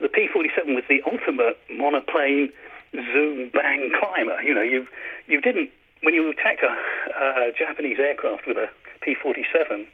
The 0.00 0.08
P-47 0.08 0.76
was 0.76 0.84
the 0.88 1.00
ultimate 1.10 1.58
monoplane 1.72 2.52
zoom 2.92 3.50
bang 3.50 3.90
climber. 3.98 4.40
You 4.42 4.54
know, 4.54 4.62
you 4.62 4.86
you 5.26 5.40
didn't 5.40 5.70
when 6.02 6.14
you 6.14 6.30
attacked 6.30 6.62
a, 6.62 6.70
a 7.18 7.52
Japanese 7.56 7.98
aircraft 7.98 8.46
with 8.46 8.58
a 8.58 8.68
P-47, 9.00 9.86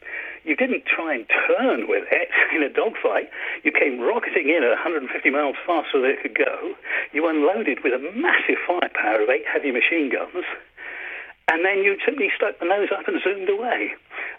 you 0.45 0.57
didn't 0.57 0.85
try 0.87 1.15
and 1.15 1.27
turn 1.29 1.87
with 1.89 2.05
it 2.11 2.29
in 2.57 2.63
a 2.63 2.69
dogfight. 2.69 3.31
You 3.63 3.73
came 3.73 4.01
rocketing 4.01 4.49
in 4.49 4.65
at 4.65 4.71
150 4.71 5.09
miles 5.31 5.57
faster 5.67 6.01
than 6.01 6.11
it 6.11 6.23
could 6.23 6.35
go. 6.35 6.75
You 7.13 7.29
unloaded 7.29 7.85
with 7.85 7.93
a 7.93 8.03
massive 8.17 8.59
firepower 8.67 9.23
of 9.23 9.29
eight 9.29 9.45
heavy 9.47 9.71
machine 9.71 10.11
guns. 10.11 10.45
And 11.53 11.67
then 11.67 11.85
you 11.85 12.01
simply 12.01 12.33
stuck 12.35 12.59
the 12.61 12.65
nose 12.65 12.89
up 12.97 13.07
and 13.07 13.21
zoomed 13.21 13.51
away. 13.51 13.93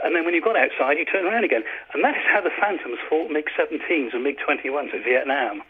And 0.04 0.16
then 0.16 0.26
when 0.26 0.34
you 0.34 0.42
got 0.42 0.58
outside, 0.58 0.98
you 0.98 1.06
turned 1.06 1.28
around 1.28 1.44
again. 1.46 1.62
And 1.94 2.04
that 2.04 2.18
is 2.18 2.26
how 2.26 2.42
the 2.42 2.50
Phantoms 2.50 2.98
fought 3.08 3.30
MiG-17s 3.30 4.16
and 4.18 4.24
MiG-21s 4.24 4.96
in 4.96 5.04
Vietnam. 5.04 5.62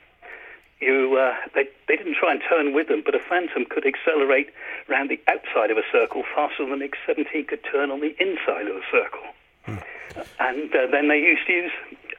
You, 0.80 1.20
uh, 1.20 1.36
they, 1.54 1.68
they 1.89 1.98
didn't 1.98 2.16
try 2.16 2.32
and 2.32 2.41
turn 2.48 2.72
with 2.72 2.88
them, 2.88 3.04
but 3.04 3.14
a 3.14 3.20
Phantom 3.20 3.66
could 3.70 3.86
accelerate 3.86 4.56
around 4.88 5.10
the 5.10 5.20
outside 5.28 5.70
of 5.70 5.76
a 5.76 5.84
circle 5.91 6.24
faster 6.34 6.64
than 6.64 6.80
a 6.80 6.88
MiG-17 6.88 7.46
could 7.46 7.64
turn 7.70 7.91
on 7.91 8.00
the 8.00 8.16
inside 8.24 8.72
of 8.72 8.78
a 8.78 8.86
circle. 8.89 9.28
Hmm. 9.68 9.84
And 10.39 10.74
uh, 10.74 10.88
then 10.88 11.10
they 11.10 11.20
used 11.20 11.46
to 11.48 11.52
use 11.52 11.72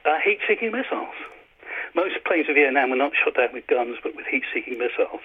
uh, 0.05 0.19
heat-seeking 0.23 0.71
missiles. 0.71 1.17
Most 1.95 2.21
planes 2.25 2.47
of 2.47 2.53
Vietnam 2.53 2.91
were 2.91 2.95
not 2.95 3.13
shot 3.17 3.33
down 3.33 3.53
with 3.53 3.65
guns, 3.65 3.97
but 4.03 4.15
with 4.15 4.27
heat-seeking 4.27 4.77
missiles. 4.77 5.21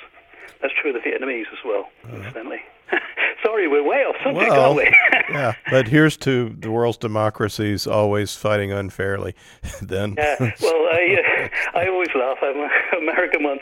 That's 0.60 0.74
true 0.80 0.94
of 0.94 1.02
the 1.02 1.08
Vietnamese 1.08 1.50
as 1.52 1.58
well, 1.64 1.88
incidentally. 2.12 2.60
Sorry, 3.42 3.68
we're 3.68 3.82
way 3.82 4.04
off 4.04 4.16
subject, 4.22 4.50
well, 4.50 4.76
aren't 4.76 4.76
we? 4.76 4.84
yeah, 5.30 5.54
but 5.70 5.88
here's 5.88 6.16
to 6.18 6.50
the 6.58 6.70
world's 6.70 6.98
democracies 6.98 7.86
always 7.86 8.36
fighting 8.36 8.72
unfairly. 8.72 9.34
then, 9.82 10.14
yeah, 10.18 10.36
well, 10.60 10.88
I, 10.92 11.48
uh, 11.74 11.78
I 11.78 11.88
always 11.88 12.10
laugh. 12.14 12.38
I'm 12.42 12.68
American 13.02 13.42
once. 13.42 13.60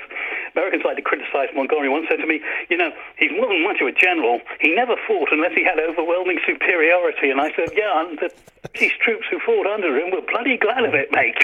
Americans 0.57 0.83
like 0.85 0.97
to 0.97 1.03
criticize 1.03 1.49
Montgomery. 1.55 1.89
Once 1.89 2.07
said 2.11 2.17
to 2.17 2.27
me, 2.27 2.41
"You 2.69 2.77
know, 2.77 2.91
he's 3.17 3.31
more 3.31 3.47
than 3.47 3.63
much 3.63 3.81
of 3.81 3.87
a 3.87 3.93
general. 3.93 4.41
He 4.61 4.75
never 4.75 4.97
fought 5.07 5.29
unless 5.31 5.53
he 5.55 5.63
had 5.63 5.79
overwhelming 5.79 6.41
superiority." 6.45 7.31
And 7.31 7.41
I 7.41 7.53
said, 7.55 7.71
"Yeah, 7.77 8.01
and 8.01 8.19
the 8.19 8.31
British 8.63 8.99
troops 8.99 9.27
who 9.31 9.39
fought 9.39 9.67
under 9.67 9.97
him 9.97 10.11
were 10.11 10.23
bloody 10.23 10.57
glad 10.57 10.85
of 10.85 10.95
it, 10.95 11.13
mate." 11.13 11.39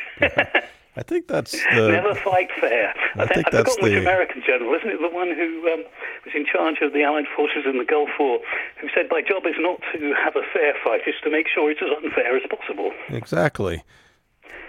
I 0.97 1.03
think 1.03 1.27
that's 1.27 1.53
the, 1.53 1.91
never 1.91 2.15
fight 2.15 2.51
fair. 2.61 2.95
I, 3.17 3.23
I 3.23 3.27
think 3.27 3.51
that's 3.51 3.77
the 3.77 3.99
American 3.99 4.43
general, 4.47 4.75
isn't 4.75 4.89
it? 4.89 5.01
The 5.01 5.15
one 5.15 5.35
who 5.35 5.73
um, 5.73 5.83
was 6.25 6.35
in 6.35 6.47
charge 6.47 6.77
of 6.83 6.93
the 6.93 7.03
Allied 7.03 7.27
forces 7.35 7.65
in 7.67 7.79
the 7.79 7.85
Gulf 7.85 8.11
War, 8.19 8.39
who 8.81 8.89
said, 8.95 9.07
"My 9.11 9.21
job 9.21 9.43
is 9.47 9.57
not 9.59 9.81
to 9.93 10.15
have 10.23 10.37
a 10.37 10.43
fair 10.53 10.75
fight; 10.85 11.01
it's 11.07 11.21
to 11.23 11.31
make 11.31 11.49
sure 11.49 11.71
it's 11.71 11.83
as 11.83 11.91
unfair 12.03 12.37
as 12.37 12.43
possible." 12.49 12.93
Exactly. 13.09 13.83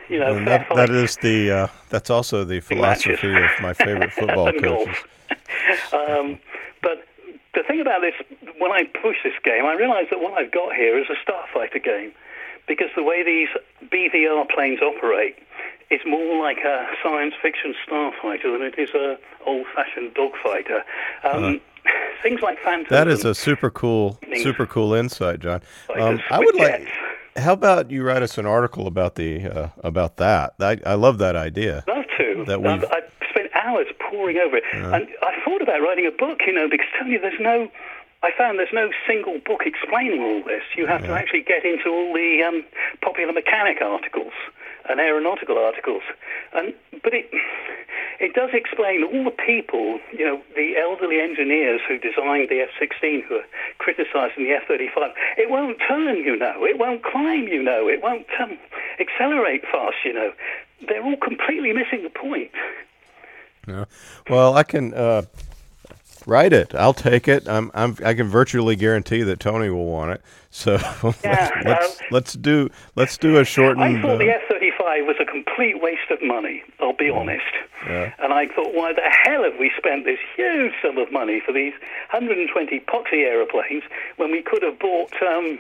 You 0.10 0.20
know, 0.20 0.44
that, 0.46 0.68
that 0.76 0.90
is 0.90 1.18
the 1.18 1.52
uh, 1.52 1.68
that's 1.90 2.10
also 2.10 2.44
the 2.44 2.60
philosophy 2.60 3.34
of 3.34 3.50
my 3.62 3.74
favorite 3.74 4.14
football 4.14 4.52
coaches. 4.62 4.96
um, 5.94 6.40
but 6.82 7.06
the 7.56 7.64
thing 7.68 7.82
about 7.82 8.02
this, 8.02 8.14
when 8.60 8.72
I 8.72 8.84
push 9.02 9.18
this 9.24 9.34
game, 9.44 9.66
I 9.66 9.74
realise 9.74 10.08
that 10.12 10.20
what 10.20 10.34
I've 10.34 10.52
got 10.52 10.76
here 10.76 10.98
is 11.00 11.06
a 11.10 11.18
starfighter 11.32 11.84
game, 11.84 12.14
because 12.68 12.90
the 12.96 13.04
way 13.04 13.24
these 13.24 13.50
BVR 13.90 14.50
planes 14.50 14.80
operate 14.82 15.36
is 15.92 16.02
more 16.06 16.40
like 16.44 16.58
a 16.60 16.88
science 17.04 17.34
fiction 17.42 17.76
starfighter 17.88 18.52
than 18.52 18.62
it 18.62 18.76
is 18.78 18.90
a 18.96 19.18
old-fashioned 19.46 20.16
dogfighter. 20.16 20.82
Um, 21.24 21.44
uh-huh. 21.44 21.60
Things 22.24 22.42
like 22.42 22.58
Phantom. 22.64 22.88
That 22.90 23.08
is 23.08 23.24
a 23.24 23.36
super 23.36 23.70
cool, 23.70 24.20
super 24.38 24.66
cool 24.66 24.96
insight, 24.96 25.40
John. 25.40 25.62
Um, 25.96 26.20
I 26.32 26.40
would 26.40 26.56
like. 26.56 26.88
How 27.38 27.54
about 27.54 27.92
you 27.92 28.04
write 28.04 28.24
us 28.24 28.38
an 28.38 28.46
article 28.48 28.88
about 28.88 29.16
the 29.16 29.46
uh, 29.46 29.70
about 29.84 30.18
that? 30.18 30.56
I, 30.60 30.80
I 30.86 30.96
love 30.96 31.20
that 31.20 31.36
idea. 31.36 31.84
Love 31.88 32.06
to. 32.18 32.46
That 32.48 32.62
we. 32.62 32.70
I 32.70 33.02
spent 33.30 33.52
hours 33.54 33.88
poring 34.10 34.38
over 34.38 34.58
it, 34.58 34.64
uh, 34.74 34.96
and 34.96 35.08
I 35.22 35.34
thought 35.44 35.62
about 35.62 35.82
writing 35.82 36.08
a 36.08 36.12
book. 36.12 36.40
You 36.48 36.54
know, 36.54 36.68
because 36.70 36.88
tell 36.98 37.08
you 37.08 37.20
there's 37.20 37.40
no. 37.40 37.70
I 38.26 38.32
found 38.36 38.58
there's 38.58 38.74
no 38.74 38.90
single 39.06 39.38
book 39.46 39.62
explaining 39.66 40.22
all 40.22 40.42
this. 40.42 40.64
You 40.76 40.88
have 40.88 41.02
yeah. 41.02 41.08
to 41.08 41.14
actually 41.14 41.44
get 41.44 41.64
into 41.64 41.90
all 41.90 42.12
the 42.12 42.42
um, 42.42 42.66
popular 43.02 43.32
mechanic 43.32 43.82
articles 43.82 44.34
and 44.90 45.00
aeronautical 45.00 45.60
articles. 45.60 46.02
And 46.52 46.74
but 47.04 47.14
it 47.14 47.30
it 48.20 48.34
does 48.34 48.50
explain 48.54 49.04
all 49.04 49.24
the 49.26 49.38
people, 49.46 50.00
you 50.12 50.26
know, 50.26 50.42
the 50.56 50.74
elderly 50.76 51.22
engineers 51.22 51.82
who 51.88 52.00
designed 52.00 52.50
the 52.50 52.62
F-16 52.62 53.26
who 53.26 53.36
are 53.36 53.50
criticising 53.78 54.44
the 54.44 54.54
F-35. 54.58 55.14
It 55.38 55.52
won't 55.52 55.78
turn, 55.88 56.18
you 56.18 56.36
know. 56.36 56.66
It 56.66 56.80
won't 56.80 57.04
climb, 57.04 57.48
you 57.48 57.62
know. 57.62 57.88
It 57.88 58.02
won't 58.02 58.26
um, 58.42 58.58
accelerate 59.00 59.62
fast, 59.72 59.98
you 60.04 60.14
know. 60.14 60.34
They're 60.88 61.04
all 61.04 61.18
completely 61.18 61.74
missing 61.74 62.02
the 62.02 62.10
point. 62.10 62.52
Yeah. 63.68 63.86
Well, 64.28 64.56
I 64.58 64.64
can. 64.64 64.96
Uh 64.96 65.24
Write 66.28 66.54
it. 66.54 66.74
I'll 66.74 66.94
take 66.94 67.28
it. 67.28 67.48
I'm, 67.48 67.70
I'm, 67.74 67.98
i 68.04 68.14
can 68.14 68.28
virtually 68.28 68.76
guarantee 68.76 69.22
that 69.24 69.40
Tony 69.40 69.70
will 69.70 69.86
want 69.86 70.12
it. 70.12 70.22
So 70.50 70.74
yeah, 71.24 71.52
let's, 71.64 71.66
let's, 71.66 72.00
um, 72.00 72.08
let's, 72.12 72.34
do 72.34 72.70
let's 72.96 73.18
do 73.18 73.38
a 73.38 73.46
shortened. 73.46 73.84
I 73.84 74.02
thought 74.02 74.12
uh, 74.12 74.18
the 74.18 74.30
F 74.30 74.42
thirty 74.50 74.72
five 74.78 75.06
was 75.06 75.18
a 75.20 75.26
complete 75.26 75.82
waste 75.82 76.10
of 76.10 76.22
money. 76.24 76.64
I'll 76.80 76.94
be 76.94 77.10
honest. 77.10 77.44
Yeah. 77.86 78.14
And 78.20 78.34
I 78.34 78.48
thought, 78.48 78.74
why 78.74 78.94
the 78.94 79.02
hell 79.04 79.44
have 79.44 79.60
we 79.60 79.72
spent 79.78 80.06
this 80.06 80.18
huge 80.36 80.74
sum 80.82 80.98
of 80.98 81.12
money 81.12 81.40
for 81.46 81.52
these 81.52 81.74
120 82.10 82.80
poxy 82.80 83.26
aeroplanes 83.26 83.84
when 84.18 84.32
we 84.32 84.42
could 84.42 84.64
have 84.64 84.80
bought? 84.80 85.14
Um, 85.22 85.60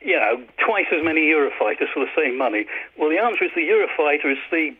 you 0.00 0.16
know, 0.16 0.42
twice 0.64 0.86
as 0.92 1.02
many 1.02 1.22
Eurofighters 1.22 1.88
for 1.92 2.04
the 2.04 2.10
same 2.14 2.36
money. 2.36 2.66
Well, 2.98 3.08
the 3.08 3.18
answer 3.18 3.44
is 3.44 3.50
the 3.54 3.62
Eurofighter 3.62 4.32
is 4.32 4.38
the 4.50 4.76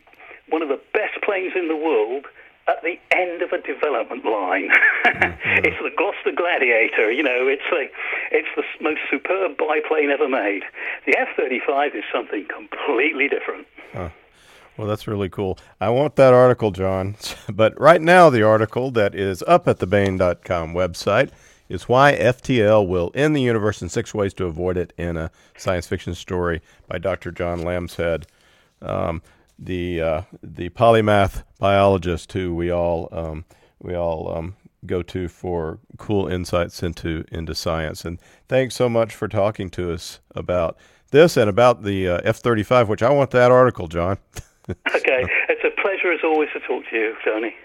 one 0.49 0.61
of 0.61 0.69
the 0.69 0.79
best 0.93 1.21
planes 1.23 1.53
in 1.55 1.67
the 1.67 1.75
world 1.75 2.25
at 2.67 2.81
the 2.81 2.97
end 3.11 3.41
of 3.41 3.51
a 3.51 3.61
development 3.61 4.25
line. 4.25 4.69
mm-hmm. 5.05 5.31
It's 5.65 5.77
the 5.81 5.91
Gloster 5.95 6.31
Gladiator. 6.35 7.11
You 7.11 7.23
know, 7.23 7.47
it's 7.47 7.63
a, 7.71 7.89
it's 8.31 8.47
the 8.55 8.63
most 8.83 8.99
superb 9.09 9.57
biplane 9.57 10.09
ever 10.09 10.27
made. 10.27 10.63
The 11.05 11.17
F-35 11.17 11.95
is 11.95 12.03
something 12.11 12.45
completely 12.53 13.27
different. 13.27 13.67
Huh. 13.93 14.09
Well, 14.77 14.87
that's 14.87 15.07
really 15.07 15.29
cool. 15.29 15.57
I 15.79 15.89
want 15.89 16.17
that 16.17 16.33
article, 16.33 16.71
John. 16.71 17.15
but 17.53 17.79
right 17.79 18.01
now, 18.01 18.29
the 18.29 18.43
article 18.43 18.91
that 18.91 19.15
is 19.15 19.43
up 19.43 19.67
at 19.67 19.79
the 19.79 19.87
Baen.com 19.87 20.73
website 20.73 21.31
is 21.69 21.87
why 21.87 22.13
FTL 22.13 22.87
will 22.87 23.11
end 23.15 23.35
the 23.35 23.41
universe 23.41 23.81
in 23.81 23.89
six 23.89 24.13
ways 24.13 24.33
to 24.35 24.45
avoid 24.45 24.77
it 24.77 24.93
in 24.97 25.17
a 25.17 25.31
science 25.57 25.87
fiction 25.87 26.13
story 26.13 26.61
by 26.87 26.97
Dr. 26.97 27.31
John 27.31 27.61
Lambshead. 27.61 28.25
Um, 28.81 29.21
the 29.57 30.01
uh, 30.01 30.21
the 30.43 30.69
polymath 30.69 31.43
biologist 31.59 32.31
who 32.33 32.53
we 32.53 32.69
all 32.69 33.09
um, 33.11 33.45
we 33.79 33.95
all 33.95 34.35
um, 34.35 34.55
go 34.85 35.01
to 35.01 35.27
for 35.27 35.79
cool 35.97 36.27
insights 36.27 36.83
into 36.83 37.23
into 37.31 37.55
science. 37.55 38.05
And 38.05 38.19
thanks 38.47 38.75
so 38.75 38.89
much 38.89 39.15
for 39.15 39.27
talking 39.27 39.69
to 39.71 39.91
us 39.91 40.19
about 40.31 40.77
this 41.11 41.37
and 41.37 41.49
about 41.49 41.83
the 41.83 42.07
uh, 42.07 42.21
F 42.23 42.37
thirty 42.37 42.63
five, 42.63 42.89
which 42.89 43.03
I 43.03 43.09
want 43.09 43.31
that 43.31 43.51
article, 43.51 43.87
John. 43.87 44.17
okay, 44.69 45.25
it's 45.49 45.63
a 45.63 45.81
pleasure 45.81 46.11
as 46.11 46.19
always 46.23 46.49
to 46.53 46.59
talk 46.61 46.83
to 46.89 46.95
you, 46.95 47.15
Tony. 47.23 47.55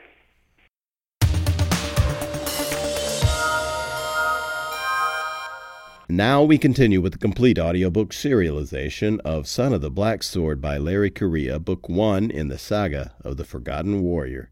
Now 6.11 6.43
we 6.43 6.59
continue 6.59 7.01
with 7.01 7.13
the 7.13 7.21
complete 7.21 7.57
audiobook 7.57 8.11
serialization 8.11 9.21
of 9.21 9.47
Son 9.47 9.73
of 9.73 9.81
the 9.81 9.93
Black 9.93 10.25
Sword 10.25 10.61
by 10.61 10.77
Larry 10.77 11.09
Correia, 11.09 11.61
Book 11.61 11.89
1 11.89 12.33
in 12.33 12.49
the 12.49 12.59
saga 12.59 13.15
of 13.21 13.37
the 13.37 13.45
Forgotten 13.45 14.03
Warrior. 14.03 14.51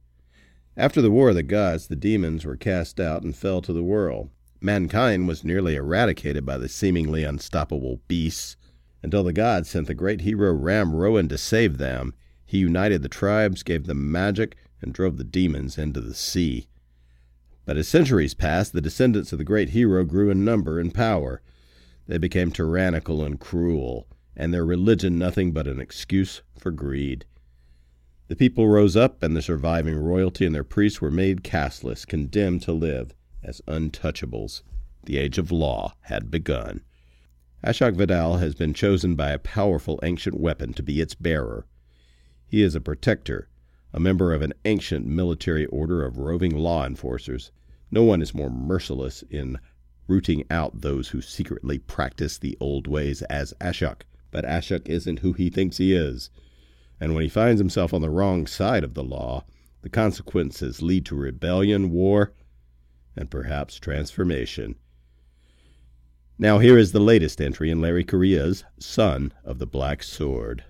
After 0.77 1.03
the 1.03 1.11
War 1.11 1.31
of 1.31 1.35
the 1.35 1.43
Gods, 1.43 1.89
the 1.89 1.97
demons 1.97 2.45
were 2.45 2.55
cast 2.55 3.01
out 3.01 3.25
and 3.25 3.35
fell 3.35 3.61
to 3.63 3.73
the 3.73 3.83
world. 3.83 4.31
Mankind 4.61 5.27
was 5.27 5.43
nearly 5.43 5.75
eradicated 5.75 6.47
by 6.47 6.59
the 6.59 6.69
seemingly 6.69 7.25
unstoppable 7.25 8.03
beasts 8.07 8.57
until 9.03 9.25
the 9.25 9.33
gods 9.33 9.69
sent 9.69 9.89
the 9.89 9.95
great 9.95 10.21
hero 10.21 10.55
Ramrowan 10.55 11.29
to 11.29 11.37
save 11.37 11.79
them. 11.79 12.15
He 12.47 12.59
united 12.59 13.03
the 13.03 13.09
tribes, 13.09 13.65
gave 13.65 13.89
them 13.89 14.13
magic, 14.13 14.55
and 14.81 14.95
drove 14.95 15.17
the 15.17 15.25
demons 15.25 15.77
into 15.77 16.01
the 16.01 16.15
sea. 16.15 16.69
But 17.69 17.77
as 17.77 17.87
centuries 17.87 18.33
passed, 18.33 18.73
the 18.73 18.81
descendants 18.81 19.31
of 19.31 19.37
the 19.37 19.45
great 19.45 19.69
hero 19.69 20.03
grew 20.03 20.31
in 20.31 20.43
number 20.43 20.81
and 20.81 20.95
power. 20.95 21.43
They 22.07 22.17
became 22.17 22.51
tyrannical 22.51 23.23
and 23.23 23.39
cruel, 23.39 24.09
and 24.35 24.55
their 24.55 24.65
religion 24.65 25.19
nothing 25.19 25.53
but 25.53 25.67
an 25.67 25.79
excuse 25.79 26.41
for 26.59 26.71
greed. 26.71 27.27
The 28.29 28.37
people 28.37 28.69
rose 28.69 28.97
up, 28.97 29.23
and 29.23 29.37
the 29.37 29.43
surviving 29.43 29.97
royalty 29.97 30.47
and 30.47 30.55
their 30.55 30.65
priests 30.65 31.03
were 31.03 31.11
made 31.11 31.45
casteless, 31.45 32.07
condemned 32.07 32.63
to 32.63 32.73
live 32.73 33.15
as 33.43 33.61
untouchables. 33.69 34.63
The 35.05 35.19
age 35.19 35.37
of 35.37 35.53
law 35.53 35.95
had 36.05 36.31
begun. 36.31 36.81
Ashok 37.63 37.97
Vadal 37.97 38.39
has 38.39 38.55
been 38.55 38.73
chosen 38.73 39.15
by 39.15 39.29
a 39.29 39.39
powerful 39.39 40.01
ancient 40.03 40.41
weapon 40.41 40.73
to 40.73 40.83
be 40.83 41.03
its 41.03 41.15
bearer. 41.15 41.67
He 42.47 42.63
is 42.63 42.75
a 42.75 42.81
protector, 42.81 43.51
a 43.93 44.01
member 44.01 44.33
of 44.33 44.41
an 44.41 44.55
ancient 44.65 45.05
military 45.05 45.67
order 45.67 46.03
of 46.03 46.17
roving 46.17 46.57
law 46.57 46.87
enforcers. 46.87 47.53
No 47.91 48.03
one 48.03 48.23
is 48.23 48.35
more 48.35 48.51
merciless 48.51 49.23
in 49.31 49.59
rooting 50.07 50.45
out 50.51 50.81
those 50.81 51.09
who 51.09 51.21
secretly 51.21 51.79
practice 51.79 52.39
the 52.39 52.57
old 52.61 52.87
ways 52.87 53.23
as 53.23 53.55
Ashok. 53.61 54.03
But 54.31 54.45
Ashok 54.45 54.89
isn't 54.89 55.21
who 55.21 55.33
he 55.33 55.51
thinks 55.51 55.77
he 55.77 55.95
is. 55.95 56.31
And 57.01 57.15
when 57.15 57.23
he 57.23 57.29
finds 57.29 57.61
himself 57.61 57.95
on 57.95 58.03
the 58.03 58.11
wrong 58.11 58.47
side 58.47 58.85
of 58.85 58.95
the 58.95 59.05
law, 59.05 59.45
the 59.83 59.89
consequences 59.89 60.83
lead 60.83 61.07
to 61.07 61.15
rebellion, 61.15 61.91
war, 61.91 62.33
and 63.17 63.31
perhaps 63.31 63.79
transformation. 63.79 64.75
Now, 66.39 66.59
here 66.59 66.79
is 66.79 66.93
the 66.93 67.01
latest 67.01 67.41
entry 67.41 67.71
in 67.71 67.81
Larry 67.81 68.05
Correia's 68.05 68.65
Son 68.79 69.33
of 69.45 69.59
the 69.59 69.67
Black 69.67 70.03
Sword. 70.03 70.65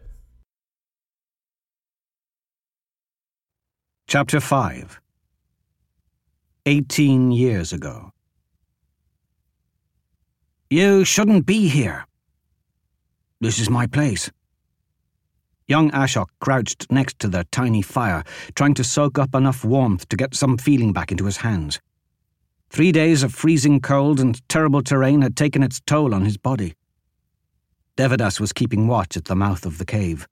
Chapter 4.07 4.41
5 4.41 5.01
Eighteen 6.69 7.33
years 7.33 7.73
ago. 7.73 8.12
You 10.69 11.03
shouldn't 11.03 11.47
be 11.47 11.66
here. 11.66 12.05
This 13.41 13.59
is 13.59 13.71
my 13.71 13.87
place. 13.87 14.31
Young 15.66 15.91
Ashok 15.93 16.27
crouched 16.41 16.93
next 16.93 17.19
to 17.21 17.29
the 17.29 17.47
tiny 17.53 17.81
fire, 17.81 18.23
trying 18.55 18.75
to 18.75 18.85
soak 18.85 19.19
up 19.19 19.35
enough 19.35 19.64
warmth 19.64 20.07
to 20.11 20.16
get 20.19 20.35
some 20.35 20.59
feeling 20.59 20.93
back 20.93 21.11
into 21.11 21.25
his 21.25 21.39
hands. 21.39 21.81
Three 22.69 22.93
days 22.93 23.23
of 23.23 23.33
freezing 23.33 23.81
cold 23.81 24.21
and 24.21 24.47
terrible 24.51 24.83
terrain 24.83 25.23
had 25.23 25.39
taken 25.39 25.62
its 25.62 25.81
toll 25.87 26.14
on 26.14 26.27
his 26.27 26.37
body. 26.37 26.75
Devedas 27.97 28.41
was 28.41 28.53
keeping 28.53 28.87
watch 28.87 29.16
at 29.16 29.25
the 29.25 29.35
mouth 29.35 29.64
of 29.64 29.79
the 29.79 29.87
cave. 29.87 30.29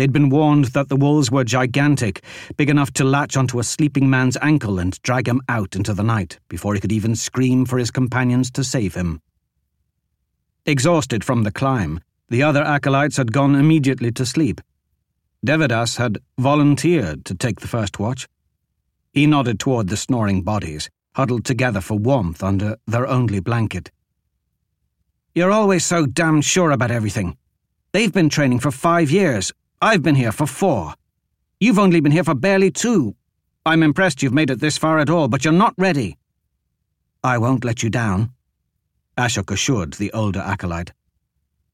They'd 0.00 0.14
been 0.14 0.30
warned 0.30 0.64
that 0.72 0.88
the 0.88 0.96
wolves 0.96 1.30
were 1.30 1.44
gigantic, 1.44 2.24
big 2.56 2.70
enough 2.70 2.90
to 2.94 3.04
latch 3.04 3.36
onto 3.36 3.58
a 3.58 3.62
sleeping 3.62 4.08
man's 4.08 4.38
ankle 4.40 4.78
and 4.78 4.98
drag 5.02 5.28
him 5.28 5.42
out 5.46 5.76
into 5.76 5.92
the 5.92 6.02
night 6.02 6.38
before 6.48 6.72
he 6.72 6.80
could 6.80 6.90
even 6.90 7.14
scream 7.14 7.66
for 7.66 7.76
his 7.76 7.90
companions 7.90 8.50
to 8.52 8.64
save 8.64 8.94
him. 8.94 9.20
Exhausted 10.64 11.22
from 11.22 11.42
the 11.42 11.52
climb, 11.52 12.00
the 12.30 12.42
other 12.42 12.62
acolytes 12.62 13.18
had 13.18 13.30
gone 13.30 13.54
immediately 13.54 14.10
to 14.12 14.24
sleep. 14.24 14.62
Devedas 15.44 15.98
had 15.98 16.16
volunteered 16.38 17.26
to 17.26 17.34
take 17.34 17.60
the 17.60 17.68
first 17.68 17.98
watch. 17.98 18.26
He 19.12 19.26
nodded 19.26 19.60
toward 19.60 19.88
the 19.88 19.98
snoring 19.98 20.40
bodies, 20.40 20.88
huddled 21.14 21.44
together 21.44 21.82
for 21.82 21.98
warmth 21.98 22.42
under 22.42 22.78
their 22.86 23.06
only 23.06 23.40
blanket. 23.40 23.90
You're 25.34 25.52
always 25.52 25.84
so 25.84 26.06
damn 26.06 26.40
sure 26.40 26.70
about 26.70 26.90
everything. 26.90 27.36
They've 27.92 28.10
been 28.10 28.30
training 28.30 28.60
for 28.60 28.70
five 28.70 29.10
years. 29.10 29.52
I've 29.82 30.02
been 30.02 30.14
here 30.14 30.32
for 30.32 30.46
four. 30.46 30.92
You've 31.58 31.78
only 31.78 32.00
been 32.00 32.12
here 32.12 32.24
for 32.24 32.34
barely 32.34 32.70
two. 32.70 33.16
I'm 33.64 33.82
impressed 33.82 34.22
you've 34.22 34.34
made 34.34 34.50
it 34.50 34.60
this 34.60 34.76
far 34.76 34.98
at 34.98 35.08
all, 35.08 35.26
but 35.26 35.42
you're 35.42 35.54
not 35.54 35.72
ready. 35.78 36.18
I 37.24 37.38
won't 37.38 37.64
let 37.64 37.82
you 37.82 37.88
down. 37.88 38.34
Ashok 39.16 39.50
assured 39.50 39.94
the 39.94 40.12
older 40.12 40.40
acolyte. 40.40 40.92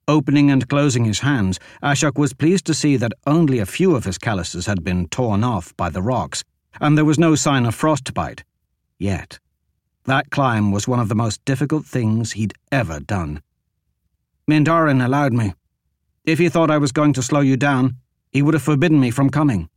Opening 0.07 0.53
and 0.53 0.69
closing 0.69 1.05
his 1.05 1.19
hands, 1.19 1.59
Ashok 1.83 2.17
was 2.17 2.33
pleased 2.33 2.65
to 2.67 2.75
see 2.75 2.97
that 2.97 3.13
only 3.27 3.59
a 3.59 3.67
few 3.67 3.97
of 3.97 4.05
his 4.05 4.19
calluses 4.19 4.67
had 4.67 4.85
been 4.85 5.09
torn 5.09 5.43
off 5.43 5.77
by 5.77 5.91
the 5.91 6.03
rocks, 6.03 6.45
and 6.81 6.97
there 6.97 7.05
was 7.05 7.19
no 7.19 7.35
sign 7.35 7.67
of 7.67 7.75
frostbite. 7.75 8.45
Yet. 9.01 9.41
That 10.05 10.31
climb 10.31 10.71
was 10.71 10.87
one 10.87 11.01
of 11.01 11.09
the 11.09 11.17
most 11.17 11.45
difficult 11.45 11.85
things 11.85 12.33
he'd 12.33 12.55
ever 12.71 13.01
done. 13.01 13.43
Mindarin 14.49 15.05
allowed 15.05 15.33
me. 15.33 15.55
If 16.27 16.41
he 16.41 16.49
thought 16.49 16.73
I 16.73 16.79
was 16.79 16.91
going 16.91 17.13
to 17.13 17.23
slow 17.23 17.41
you 17.41 17.57
down, 17.57 17.97
he 18.33 18.43
would 18.43 18.55
have 18.55 18.63
forbidden 18.63 18.99
me 18.99 19.13
from 19.13 19.31
coming. 19.31 19.71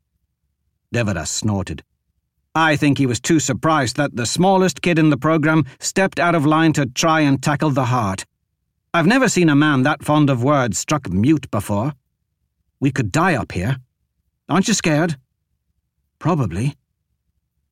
Devedas 0.92 1.30
snorted. 1.30 1.84
I 2.56 2.76
think 2.76 2.98
he 2.98 3.06
was 3.06 3.20
too 3.20 3.40
surprised 3.40 3.98
that 3.98 4.16
the 4.16 4.26
smallest 4.26 4.82
kid 4.82 4.98
in 4.98 5.12
the 5.12 5.18
program 5.18 5.66
stepped 5.80 6.20
out 6.20 6.34
of 6.34 6.48
line 6.48 6.74
to 6.74 6.88
try 6.88 7.20
and 7.20 7.42
tackle 7.42 7.70
the 7.70 7.86
heart. 7.86 8.26
I've 8.96 9.06
never 9.06 9.30
seen 9.30 9.50
a 9.50 9.56
man 9.56 9.84
that 9.84 10.04
fond 10.04 10.32
of 10.32 10.44
words 10.44 10.80
struck 10.80 11.08
mute 11.08 11.50
before. 11.52 11.94
We 12.80 12.90
could 12.90 13.12
die 13.12 13.36
up 13.36 13.52
here. 13.52 13.78
Aren't 14.50 14.68
you 14.68 14.74
scared? 14.74 15.18
Probably. 16.18 16.76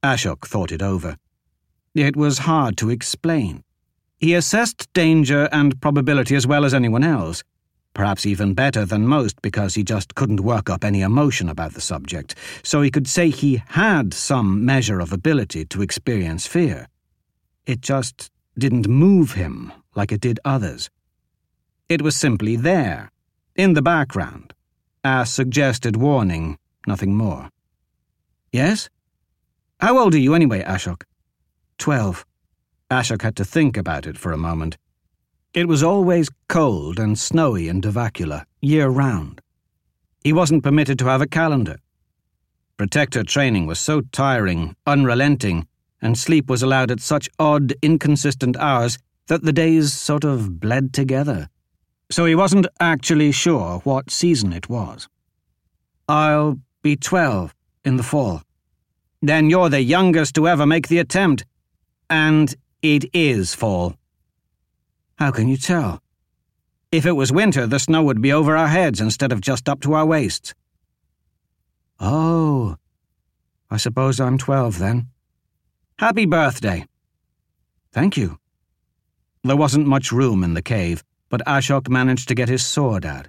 Ashok 0.03 0.45
thought 0.45 0.71
it 0.71 0.83
over. 0.83 1.17
It 1.95 2.15
was 2.15 2.39
hard 2.39 2.77
to 2.77 2.91
explain. 2.91 3.63
He 4.19 4.35
assessed 4.35 4.93
danger 4.93 5.49
and 5.51 5.81
probability 5.81 6.35
as 6.35 6.45
well 6.45 6.63
as 6.63 6.75
anyone 6.75 7.03
else 7.03 7.43
perhaps 7.97 8.27
even 8.27 8.53
better 8.53 8.85
than 8.85 9.07
most 9.07 9.41
because 9.41 9.73
he 9.73 9.83
just 9.83 10.13
couldn't 10.13 10.39
work 10.39 10.69
up 10.69 10.83
any 10.83 11.01
emotion 11.01 11.49
about 11.49 11.73
the 11.73 11.81
subject, 11.81 12.35
so 12.61 12.83
he 12.83 12.91
could 12.91 13.07
say 13.07 13.31
he 13.31 13.63
had 13.69 14.13
some 14.13 14.63
measure 14.63 14.99
of 14.99 15.11
ability 15.11 15.65
to 15.65 15.81
experience 15.81 16.45
fear. 16.45 16.87
It 17.65 17.81
just 17.81 18.29
didn't 18.55 18.87
move 18.87 19.31
him 19.31 19.73
like 19.95 20.11
it 20.11 20.21
did 20.21 20.39
others. 20.45 20.91
It 21.89 22.03
was 22.03 22.15
simply 22.15 22.55
there, 22.55 23.11
in 23.55 23.73
the 23.73 23.81
background, 23.81 24.53
a 25.03 25.25
suggested 25.25 25.95
warning, 25.95 26.59
nothing 26.85 27.15
more. 27.15 27.49
Yes? 28.51 28.89
How 29.79 29.97
old 29.97 30.13
are 30.13 30.19
you 30.19 30.35
anyway, 30.35 30.61
Ashok? 30.61 31.01
Twelve. 31.79 32.25
Ashok 32.91 33.23
had 33.23 33.35
to 33.37 33.43
think 33.43 33.75
about 33.75 34.05
it 34.05 34.19
for 34.19 34.31
a 34.31 34.37
moment. 34.37 34.77
It 35.57 35.67
was 35.67 35.81
always 35.81 36.29
cold 36.47 36.99
and 36.99 37.17
snowy 37.17 37.67
in 37.67 37.81
Devakula, 37.81 38.45
year 38.61 38.89
round. 38.89 39.41
He 40.23 40.31
wasn't 40.31 40.61
permitted 40.61 40.99
to 40.99 41.05
have 41.05 41.19
a 41.19 41.25
calendar. 41.25 41.77
Protector 42.77 43.23
training 43.23 43.65
was 43.65 43.79
so 43.79 44.01
tiring, 44.11 44.75
unrelenting, 44.85 45.67
and 45.99 46.15
sleep 46.15 46.47
was 46.47 46.61
allowed 46.61 46.91
at 46.91 46.99
such 46.99 47.27
odd, 47.39 47.73
inconsistent 47.81 48.55
hours 48.57 48.99
that 49.29 49.41
the 49.41 49.51
days 49.51 49.93
sort 49.93 50.23
of 50.23 50.59
bled 50.59 50.93
together. 50.93 51.49
So 52.11 52.25
he 52.25 52.35
wasn't 52.35 52.67
actually 52.79 53.31
sure 53.31 53.79
what 53.79 54.11
season 54.11 54.53
it 54.53 54.69
was. 54.69 55.09
I'll 56.07 56.59
be 56.83 56.95
twelve 56.95 57.55
in 57.83 57.97
the 57.97 58.03
fall. 58.03 58.43
Then 59.23 59.49
you're 59.49 59.69
the 59.69 59.81
youngest 59.81 60.35
to 60.35 60.47
ever 60.47 60.67
make 60.67 60.87
the 60.87 60.99
attempt. 60.99 61.45
And 62.11 62.55
it 62.83 63.05
is 63.11 63.55
fall. 63.55 63.95
How 65.17 65.31
can 65.31 65.47
you 65.47 65.57
tell? 65.57 66.01
If 66.91 67.05
it 67.05 67.13
was 67.13 67.31
winter, 67.31 67.65
the 67.67 67.79
snow 67.79 68.03
would 68.03 68.21
be 68.21 68.31
over 68.31 68.55
our 68.55 68.67
heads 68.67 69.01
instead 69.01 69.31
of 69.31 69.41
just 69.41 69.67
up 69.67 69.81
to 69.81 69.93
our 69.93 70.05
waists. 70.05 70.53
Oh, 71.99 72.77
I 73.69 73.77
suppose 73.77 74.19
I'm 74.19 74.37
twelve 74.37 74.77
then. 74.77 75.07
Happy 75.97 76.25
birthday. 76.25 76.85
Thank 77.91 78.15
you. 78.15 78.37
There 79.43 79.55
wasn't 79.55 79.87
much 79.87 80.11
room 80.11 80.43
in 80.43 80.53
the 80.53 80.61
cave, 80.61 81.03
but 81.29 81.41
Ashok 81.47 81.89
managed 81.89 82.27
to 82.27 82.35
get 82.35 82.49
his 82.49 82.63
sword 82.65 83.05
out. 83.05 83.27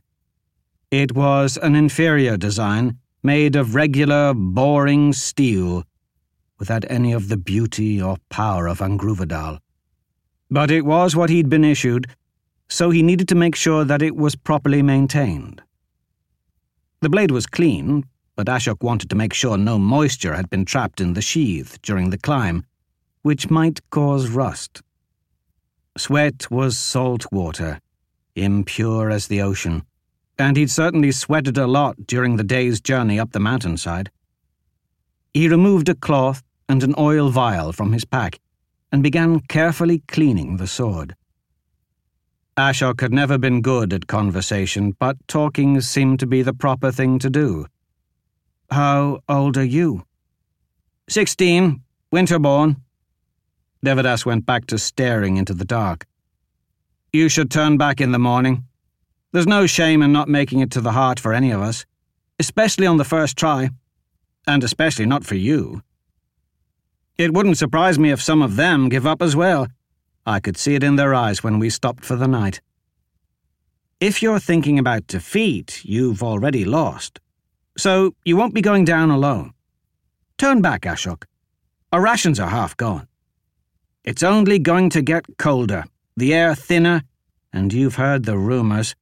It 0.91 1.15
was 1.15 1.57
an 1.57 1.75
inferior 1.75 2.37
design, 2.37 2.99
made 3.23 3.57
of 3.57 3.75
regular, 3.75 4.35
boring 4.35 5.15
steel, 5.15 5.85
without 6.59 6.85
any 6.91 7.13
of 7.13 7.29
the 7.29 7.37
beauty 7.39 8.01
or 8.01 8.19
power 8.29 8.67
of 8.67 8.81
Angruvadal. 8.81 9.59
But 10.51 10.71
it 10.71 10.85
was 10.85 11.15
what 11.15 11.29
he'd 11.29 11.51
been 11.51 11.65
issued, 11.65 12.07
so 12.69 12.91
he 12.91 13.03
needed 13.03 13.29
to 13.29 13.35
make 13.35 13.55
sure 13.55 13.85
that 13.85 14.03
it 14.03 14.17
was 14.17 14.35
properly 14.35 14.83
maintained. 14.83 15.63
The 17.01 17.11
blade 17.11 17.31
was 17.31 17.47
clean, 17.47 18.05
but 18.35 18.47
Ashok 18.47 18.83
wanted 18.83 19.11
to 19.11 19.17
make 19.17 19.35
sure 19.35 19.59
no 19.59 19.79
moisture 19.79 20.35
had 20.35 20.49
been 20.49 20.65
trapped 20.65 21.01
in 21.01 21.13
the 21.13 21.21
sheath 21.23 21.79
during 21.83 22.11
the 22.11 22.19
climb, 22.19 22.65
which 23.23 23.51
might 23.51 23.81
cause 23.91 24.31
rust. 24.31 24.81
Sweat 25.99 26.51
was 26.51 26.79
salt 26.79 27.27
water, 27.31 27.81
impure 28.35 29.11
as 29.11 29.27
the 29.27 29.43
ocean, 29.43 29.83
and 30.39 30.57
he'd 30.57 30.71
certainly 30.71 31.13
sweated 31.13 31.59
a 31.59 31.67
lot 31.67 32.07
during 32.07 32.37
the 32.37 32.45
day's 32.45 32.81
journey 32.81 33.19
up 33.21 33.33
the 33.33 33.41
mountainside. 33.41 34.11
He 35.35 35.49
removed 35.49 35.89
a 35.89 35.95
cloth 35.95 36.43
and 36.69 36.83
an 36.83 36.95
oil 36.97 37.29
vial 37.29 37.73
from 37.73 37.93
his 37.93 38.05
pack 38.05 38.39
and 38.91 39.03
began 39.03 39.41
carefully 39.41 40.03
cleaning 40.09 40.57
the 40.57 40.67
sword. 40.67 41.15
Ashok 42.57 43.01
had 43.01 43.13
never 43.13 43.39
been 43.39 43.63
good 43.63 43.93
at 43.93 44.09
conversation, 44.09 44.97
but 44.99 45.17
talking 45.29 45.81
seemed 45.81 46.19
to 46.21 46.27
be 46.27 46.43
the 46.43 46.53
proper 46.53 46.91
thing 46.91 47.19
to 47.21 47.31
do. 47.31 47.67
How 48.71 49.21
old 49.29 49.57
are 49.57 49.65
you? 49.65 50.05
Sixteen, 51.09 51.83
winterborn. 52.13 52.77
Devedas 53.83 54.27
went 54.27 54.45
back 54.45 54.67
to 54.67 54.79
staring 54.79 55.37
into 55.37 55.55
the 55.55 55.65
dark. 55.65 56.07
You 57.13 57.29
should 57.29 57.51
turn 57.51 57.79
back 57.79 58.01
in 58.01 58.13
the 58.13 58.19
morning. 58.19 58.65
There's 59.33 59.47
no 59.47 59.67
shame 59.67 60.03
in 60.03 60.13
not 60.13 60.29
making 60.29 60.61
it 60.61 60.71
to 60.73 60.81
the 60.81 60.93
heart 60.93 61.21
for 61.21 61.33
any 61.33 61.53
of 61.53 61.63
us, 61.63 61.87
especially 62.39 62.87
on 62.87 62.97
the 62.97 63.05
first 63.05 63.37
try, 63.37 63.71
and 64.47 64.65
especially 64.65 65.07
not 65.07 65.25
for 65.25 65.37
you. 65.37 65.83
It 67.19 67.35
wouldn't 67.35 67.59
surprise 67.59 67.99
me 67.99 68.13
if 68.13 68.23
some 68.23 68.43
of 68.43 68.55
them 68.55 68.89
give 68.89 69.05
up 69.05 69.21
as 69.21 69.35
well. 69.35 69.67
I 70.25 70.39
could 70.39 70.57
see 70.57 70.77
it 70.77 70.85
in 70.85 70.95
their 70.95 71.15
eyes 71.15 71.43
when 71.43 71.59
we 71.59 71.69
stopped 71.69 72.05
for 72.05 72.15
the 72.15 72.29
night. 72.29 72.61
If 73.99 74.23
you're 74.23 74.39
thinking 74.39 74.79
about 74.79 75.09
defeat, 75.09 75.85
you've 75.85 76.23
already 76.23 76.65
lost. 76.65 77.19
So 77.77 78.15
you 78.25 78.37
won't 78.37 78.55
be 78.55 78.61
going 78.61 78.85
down 78.85 79.11
alone. 79.11 79.53
Turn 80.37 80.63
back, 80.63 80.83
Ashok. 80.83 81.25
Our 81.93 82.01
rations 82.01 82.39
are 82.39 82.51
half 82.51 82.77
gone. 82.77 83.09
It's 84.05 84.23
only 84.23 84.61
going 84.61 84.89
to 84.91 85.03
get 85.03 85.39
colder, 85.39 85.87
the 86.17 86.33
air 86.33 86.55
thinner, 86.55 87.03
and 87.53 87.73
you've 87.73 87.97
heard 87.97 88.27
the 88.27 88.39
rumours. 88.39 88.95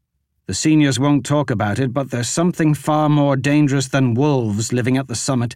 The 0.46 0.54
seniors 0.54 0.98
won't 0.98 1.26
talk 1.26 1.50
about 1.50 1.78
it, 1.78 1.92
but 1.92 2.10
there's 2.10 2.28
something 2.28 2.72
far 2.72 3.10
more 3.10 3.36
dangerous 3.36 3.88
than 3.88 4.14
wolves 4.14 4.72
living 4.72 4.96
at 4.96 5.08
the 5.08 5.14
summit. 5.14 5.54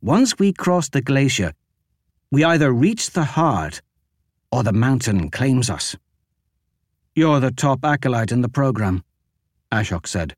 Once 0.00 0.38
we 0.38 0.52
cross 0.52 0.88
the 0.88 1.00
glacier, 1.00 1.52
we 2.30 2.44
either 2.44 2.72
reach 2.72 3.10
the 3.10 3.24
heart 3.24 3.82
or 4.52 4.62
the 4.62 4.72
mountain 4.72 5.28
claims 5.28 5.68
us. 5.68 5.96
You're 7.16 7.40
the 7.40 7.50
top 7.50 7.84
acolyte 7.84 8.30
in 8.30 8.42
the 8.42 8.48
program, 8.48 9.02
Ashok 9.72 10.06
said. 10.06 10.34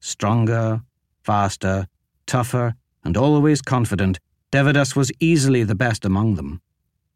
Stronger, 0.00 0.82
faster, 1.22 1.86
tougher, 2.26 2.74
and 3.02 3.16
always 3.16 3.62
confident, 3.62 4.20
Devedas 4.50 4.94
was 4.94 5.10
easily 5.18 5.64
the 5.64 5.74
best 5.74 6.04
among 6.04 6.34
them. 6.34 6.60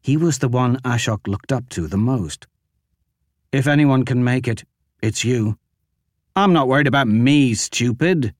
He 0.01 0.17
was 0.17 0.39
the 0.39 0.49
one 0.49 0.77
Ashok 0.77 1.27
looked 1.27 1.51
up 1.51 1.69
to 1.69 1.85
the 1.85 1.97
most. 1.97 2.47
If 3.51 3.67
anyone 3.67 4.05
can 4.05 4.23
make 4.23 4.47
it, 4.47 4.63
it's 5.03 5.23
you. 5.23 5.57
I'm 6.35 6.51
not 6.51 6.67
worried 6.67 6.87
about 6.87 7.07
me, 7.07 7.53
stupid. 7.53 8.33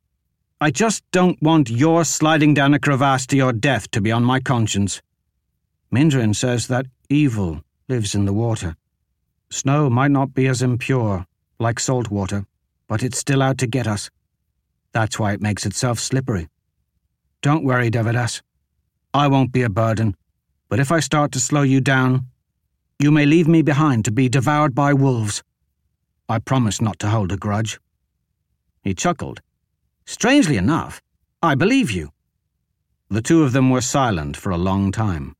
I 0.61 0.71
just 0.71 1.09
don't 1.11 1.41
want 1.41 1.69
your 1.69 2.03
sliding 2.03 2.53
down 2.53 2.73
a 2.73 2.79
crevasse 2.79 3.25
to 3.27 3.37
your 3.37 3.53
death 3.53 3.89
to 3.91 4.01
be 4.01 4.11
on 4.11 4.25
my 4.25 4.41
conscience. 4.41 5.01
Mindrin 5.89 6.35
says 6.35 6.67
that 6.67 6.85
evil 7.07 7.61
lives 7.87 8.13
in 8.13 8.25
the 8.25 8.33
water. 8.33 8.75
Snow 9.49 9.89
might 9.89 10.11
not 10.11 10.33
be 10.33 10.47
as 10.47 10.61
impure, 10.61 11.25
like 11.59 11.79
salt 11.79 12.11
water, 12.11 12.43
but 12.89 13.03
it's 13.03 13.17
still 13.17 13.41
out 13.41 13.57
to 13.59 13.67
get 13.67 13.87
us. 13.87 14.09
That's 14.91 15.17
why 15.17 15.31
it 15.31 15.41
makes 15.41 15.65
itself 15.65 15.97
slippery. 15.97 16.49
Don't 17.41 17.63
worry, 17.63 17.89
Devedas. 17.89 18.41
I 19.13 19.29
won't 19.29 19.53
be 19.53 19.61
a 19.61 19.69
burden, 19.69 20.17
but 20.67 20.81
if 20.81 20.91
I 20.91 20.99
start 20.99 21.31
to 21.31 21.39
slow 21.39 21.61
you 21.61 21.79
down, 21.79 22.25
you 22.99 23.11
may 23.11 23.25
leave 23.25 23.47
me 23.47 23.61
behind 23.61 24.03
to 24.05 24.11
be 24.11 24.27
devoured 24.27 24.75
by 24.75 24.91
wolves. 24.91 25.41
I 26.27 26.39
promise 26.39 26.81
not 26.81 26.99
to 26.99 27.07
hold 27.07 27.31
a 27.31 27.37
grudge. 27.37 27.79
He 28.83 28.93
chuckled 28.93 29.39
Strangely 30.09 30.57
enough, 30.57 31.03
I 31.43 31.53
believe 31.53 31.91
you. 31.91 32.09
The 33.09 33.21
two 33.21 33.43
of 33.43 33.51
them 33.51 33.69
were 33.69 33.79
silent 33.79 34.35
for 34.35 34.49
a 34.49 34.57
long 34.57 34.91
time. 34.91 35.35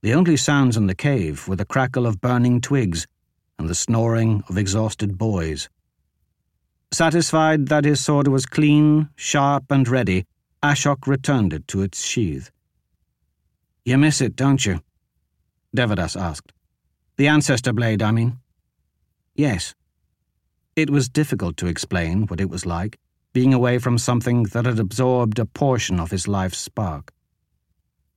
The 0.00 0.14
only 0.14 0.36
sounds 0.36 0.76
in 0.76 0.88
the 0.88 0.96
cave 0.96 1.46
were 1.46 1.54
the 1.54 1.64
crackle 1.64 2.04
of 2.04 2.20
burning 2.20 2.60
twigs 2.60 3.06
and 3.60 3.68
the 3.68 3.76
snoring 3.76 4.42
of 4.48 4.58
exhausted 4.58 5.16
boys. 5.16 5.68
Satisfied 6.90 7.68
that 7.68 7.84
his 7.84 8.00
sword 8.00 8.26
was 8.26 8.46
clean, 8.46 9.10
sharp, 9.14 9.70
and 9.70 9.86
ready, 9.86 10.24
Ashok 10.60 11.06
returned 11.06 11.52
it 11.52 11.68
to 11.68 11.82
its 11.82 12.04
sheath. 12.04 12.50
You 13.84 13.96
miss 13.96 14.20
it, 14.20 14.34
don't 14.34 14.66
you? 14.66 14.80
Devedas 15.72 16.16
asked. 16.16 16.52
The 17.16 17.28
ancestor 17.28 17.72
blade, 17.72 18.02
I 18.02 18.10
mean. 18.10 18.40
Yes. 19.36 19.72
It 20.74 20.90
was 20.90 21.08
difficult 21.08 21.56
to 21.58 21.68
explain 21.68 22.26
what 22.26 22.40
it 22.40 22.50
was 22.50 22.66
like 22.66 22.98
being 23.32 23.54
away 23.54 23.78
from 23.78 23.98
something 23.98 24.44
that 24.44 24.66
had 24.66 24.78
absorbed 24.78 25.38
a 25.38 25.46
portion 25.46 25.98
of 25.98 26.10
his 26.10 26.28
life's 26.28 26.58
spark. 26.58 27.12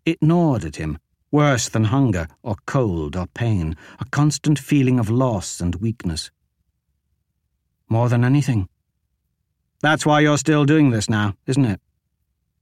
It 0.05 0.21
gnawed 0.21 0.65
at 0.65 0.75
him, 0.75 0.99
worse 1.31 1.69
than 1.69 1.85
hunger 1.85 2.27
or 2.43 2.55
cold 2.65 3.15
or 3.15 3.27
pain, 3.27 3.75
a 3.99 4.05
constant 4.05 4.59
feeling 4.59 4.99
of 4.99 5.09
loss 5.09 5.59
and 5.61 5.75
weakness. 5.75 6.31
More 7.89 8.09
than 8.09 8.23
anything. 8.23 8.67
That's 9.81 10.05
why 10.05 10.21
you're 10.21 10.37
still 10.37 10.65
doing 10.65 10.89
this 10.89 11.09
now, 11.09 11.35
isn't 11.47 11.65
it? 11.65 11.79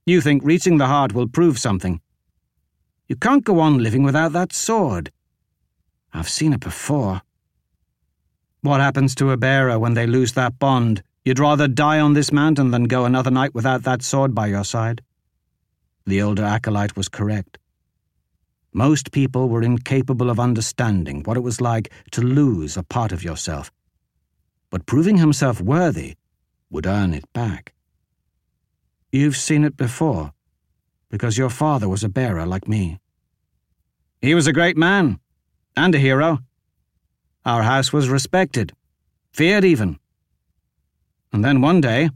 You 0.06 0.20
think 0.20 0.44
reaching 0.44 0.78
the 0.78 0.86
heart 0.86 1.14
will 1.14 1.28
prove 1.28 1.58
something. 1.58 2.00
You 3.08 3.16
can't 3.16 3.44
go 3.44 3.60
on 3.60 3.78
living 3.78 4.02
without 4.02 4.32
that 4.32 4.52
sword. 4.52 5.10
I've 6.12 6.28
seen 6.28 6.52
it 6.52 6.60
before. 6.60 7.22
What 8.60 8.80
happens 8.80 9.14
to 9.16 9.30
a 9.30 9.36
bearer 9.36 9.78
when 9.78 9.94
they 9.94 10.06
lose 10.06 10.32
that 10.32 10.58
bond 10.58 11.02
You'd 11.24 11.38
rather 11.38 11.66
die 11.66 12.00
on 12.00 12.12
this 12.12 12.30
mountain 12.30 12.70
than 12.70 12.84
go 12.84 13.06
another 13.06 13.30
night 13.30 13.54
without 13.54 13.82
that 13.84 14.02
sword 14.02 14.34
by 14.34 14.48
your 14.48 14.64
side. 14.64 15.00
The 16.04 16.20
older 16.20 16.44
acolyte 16.44 16.96
was 16.96 17.08
correct. 17.08 17.56
Most 18.74 19.10
people 19.10 19.48
were 19.48 19.62
incapable 19.62 20.28
of 20.28 20.38
understanding 20.38 21.22
what 21.22 21.38
it 21.38 21.40
was 21.40 21.62
like 21.62 21.90
to 22.10 22.20
lose 22.20 22.76
a 22.76 22.82
part 22.82 23.10
of 23.10 23.24
yourself. 23.24 23.72
But 24.68 24.84
proving 24.84 25.16
himself 25.16 25.62
worthy 25.62 26.16
would 26.68 26.86
earn 26.86 27.14
it 27.14 27.32
back. 27.32 27.72
You've 29.10 29.36
seen 29.36 29.64
it 29.64 29.76
before, 29.76 30.32
because 31.08 31.38
your 31.38 31.50
father 31.50 31.88
was 31.88 32.04
a 32.04 32.08
bearer 32.08 32.44
like 32.44 32.68
me. 32.68 32.98
He 34.20 34.34
was 34.34 34.46
a 34.46 34.52
great 34.52 34.76
man, 34.76 35.20
and 35.76 35.94
a 35.94 35.98
hero. 35.98 36.40
Our 37.46 37.62
house 37.62 37.92
was 37.92 38.08
respected, 38.08 38.72
feared 39.32 39.64
even. 39.64 39.98
And 41.34 41.44
then 41.44 41.60
one 41.60 41.80
day, 41.80 42.10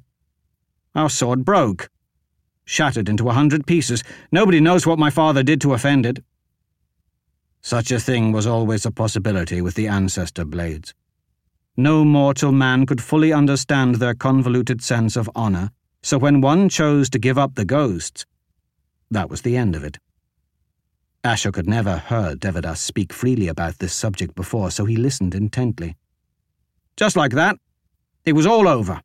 our 0.94 1.10
sword 1.10 1.44
broke, 1.44 1.90
shattered 2.64 3.08
into 3.08 3.28
a 3.28 3.32
hundred 3.32 3.66
pieces. 3.66 4.04
Nobody 4.30 4.60
knows 4.60 4.86
what 4.86 4.96
my 4.96 5.10
father 5.10 5.42
did 5.42 5.60
to 5.62 5.74
offend 5.74 6.06
it. 6.06 6.22
Such 7.60 7.90
a 7.90 7.98
thing 7.98 8.30
was 8.30 8.46
always 8.46 8.86
a 8.86 8.92
possibility 8.92 9.60
with 9.60 9.74
the 9.74 9.88
ancestor 9.88 10.44
blades. 10.44 10.94
No 11.76 12.04
mortal 12.04 12.52
man 12.52 12.86
could 12.86 13.02
fully 13.02 13.32
understand 13.32 13.96
their 13.96 14.14
convoluted 14.14 14.82
sense 14.82 15.16
of 15.16 15.28
honor, 15.34 15.72
so 16.00 16.16
when 16.16 16.40
one 16.40 16.68
chose 16.68 17.10
to 17.10 17.18
give 17.18 17.36
up 17.36 17.56
the 17.56 17.64
ghosts, 17.64 18.24
that 19.10 19.28
was 19.28 19.42
the 19.42 19.56
end 19.56 19.74
of 19.74 19.82
it. 19.82 19.98
Ashok 21.24 21.56
had 21.56 21.66
never 21.66 21.96
heard 21.96 22.38
Devedas 22.38 22.78
speak 22.78 23.12
freely 23.12 23.48
about 23.48 23.80
this 23.80 23.92
subject 23.92 24.36
before, 24.36 24.70
so 24.70 24.84
he 24.84 24.94
listened 24.94 25.34
intently. 25.34 25.96
Just 26.96 27.16
like 27.16 27.32
that, 27.32 27.56
it 28.24 28.34
was 28.34 28.46
all 28.46 28.68
over. 28.68 29.02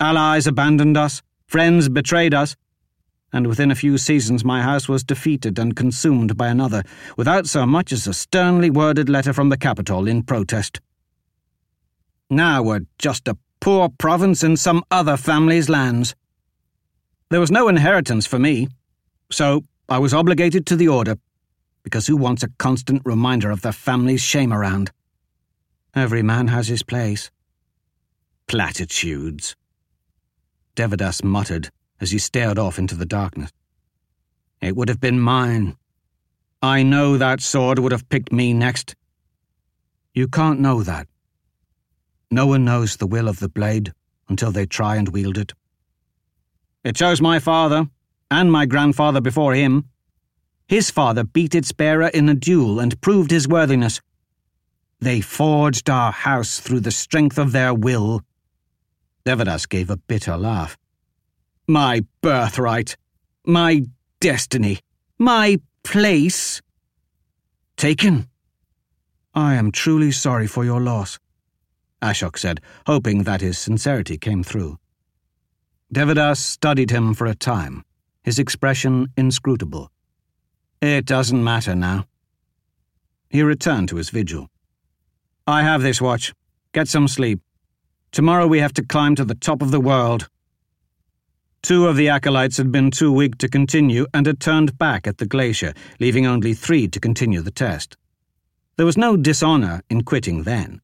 Allies 0.00 0.46
abandoned 0.46 0.96
us, 0.96 1.22
Friends 1.50 1.88
betrayed 1.88 2.32
us, 2.32 2.54
and 3.32 3.48
within 3.48 3.72
a 3.72 3.74
few 3.74 3.98
seasons 3.98 4.44
my 4.44 4.62
house 4.62 4.88
was 4.88 5.02
defeated 5.02 5.58
and 5.58 5.74
consumed 5.74 6.36
by 6.36 6.46
another, 6.46 6.84
without 7.16 7.48
so 7.48 7.66
much 7.66 7.90
as 7.90 8.06
a 8.06 8.14
sternly 8.14 8.70
worded 8.70 9.08
letter 9.08 9.32
from 9.32 9.48
the 9.48 9.56
capital 9.56 10.06
in 10.06 10.22
protest. 10.22 10.80
Now 12.30 12.62
we're 12.62 12.86
just 12.98 13.26
a 13.26 13.36
poor 13.60 13.88
province 13.88 14.44
in 14.44 14.56
some 14.56 14.84
other 14.92 15.16
family's 15.16 15.68
lands. 15.68 16.14
There 17.30 17.40
was 17.40 17.50
no 17.50 17.66
inheritance 17.66 18.26
for 18.26 18.38
me, 18.38 18.68
so 19.30 19.64
I 19.88 19.98
was 19.98 20.14
obligated 20.14 20.66
to 20.66 20.76
the 20.76 20.86
order, 20.86 21.16
because 21.82 22.06
who 22.06 22.16
wants 22.16 22.44
a 22.44 22.50
constant 22.58 23.02
reminder 23.04 23.50
of 23.50 23.62
their 23.62 23.72
family's 23.72 24.22
shame 24.22 24.52
around? 24.52 24.92
Every 25.96 26.22
man 26.22 26.46
has 26.46 26.68
his 26.68 26.84
place. 26.84 27.30
Platitudes. 28.46 29.56
Devedas 30.74 31.22
muttered 31.24 31.70
as 32.00 32.10
he 32.10 32.18
stared 32.18 32.58
off 32.58 32.78
into 32.78 32.94
the 32.94 33.06
darkness. 33.06 33.50
It 34.60 34.76
would 34.76 34.88
have 34.88 35.00
been 35.00 35.20
mine. 35.20 35.76
I 36.62 36.82
know 36.82 37.16
that 37.16 37.40
sword 37.40 37.78
would 37.78 37.92
have 37.92 38.08
picked 38.08 38.32
me 38.32 38.52
next. 38.52 38.94
You 40.14 40.28
can't 40.28 40.60
know 40.60 40.82
that. 40.82 41.06
No 42.30 42.46
one 42.46 42.64
knows 42.64 42.96
the 42.96 43.06
will 43.06 43.28
of 43.28 43.40
the 43.40 43.48
blade 43.48 43.92
until 44.28 44.52
they 44.52 44.66
try 44.66 44.96
and 44.96 45.08
wield 45.08 45.38
it. 45.38 45.52
It 46.84 46.96
chose 46.96 47.20
my 47.20 47.38
father, 47.38 47.88
and 48.30 48.50
my 48.50 48.66
grandfather 48.66 49.20
before 49.20 49.54
him. 49.54 49.86
His 50.68 50.90
father 50.90 51.24
beat 51.24 51.54
its 51.54 51.72
bearer 51.72 52.08
in 52.08 52.28
a 52.28 52.34
duel 52.34 52.78
and 52.78 53.00
proved 53.00 53.30
his 53.30 53.48
worthiness. 53.48 54.00
They 55.00 55.20
forged 55.20 55.90
our 55.90 56.12
house 56.12 56.60
through 56.60 56.80
the 56.80 56.90
strength 56.90 57.38
of 57.38 57.52
their 57.52 57.74
will. 57.74 58.22
Devedas 59.24 59.66
gave 59.66 59.90
a 59.90 59.96
bitter 59.96 60.36
laugh. 60.36 60.76
My 61.68 62.04
birthright, 62.20 62.96
my 63.44 63.84
destiny, 64.20 64.80
my 65.18 65.58
place. 65.84 66.60
Taken. 67.76 68.28
I 69.34 69.54
am 69.54 69.70
truly 69.70 70.10
sorry 70.10 70.46
for 70.46 70.64
your 70.64 70.80
loss. 70.80 71.18
Ashok 72.02 72.38
said, 72.38 72.60
hoping 72.86 73.24
that 73.24 73.40
his 73.40 73.58
sincerity 73.58 74.16
came 74.18 74.42
through. 74.42 74.78
Devedas 75.92 76.38
studied 76.38 76.90
him 76.90 77.14
for 77.14 77.26
a 77.26 77.34
time, 77.34 77.84
his 78.22 78.38
expression 78.38 79.08
inscrutable. 79.16 79.90
It 80.80 81.04
doesn't 81.04 81.44
matter 81.44 81.74
now. 81.74 82.06
He 83.28 83.42
returned 83.42 83.88
to 83.90 83.96
his 83.96 84.10
vigil. 84.10 84.48
I 85.46 85.62
have 85.62 85.82
this 85.82 86.00
watch. 86.00 86.32
Get 86.72 86.88
some 86.88 87.06
sleep. 87.06 87.40
Tomorrow 88.12 88.48
we 88.48 88.58
have 88.58 88.72
to 88.74 88.84
climb 88.84 89.14
to 89.14 89.24
the 89.24 89.36
top 89.36 89.62
of 89.62 89.70
the 89.70 89.80
world. 89.80 90.28
Two 91.62 91.86
of 91.86 91.96
the 91.96 92.08
acolytes 92.08 92.56
had 92.56 92.72
been 92.72 92.90
too 92.90 93.12
weak 93.12 93.38
to 93.38 93.48
continue 93.48 94.06
and 94.12 94.26
had 94.26 94.40
turned 94.40 94.76
back 94.78 95.06
at 95.06 95.18
the 95.18 95.26
glacier, 95.26 95.74
leaving 96.00 96.26
only 96.26 96.52
three 96.52 96.88
to 96.88 96.98
continue 96.98 97.40
the 97.40 97.52
test. 97.52 97.96
There 98.76 98.86
was 98.86 98.96
no 98.96 99.16
dishonor 99.16 99.82
in 99.88 100.02
quitting 100.02 100.42
then. 100.42 100.80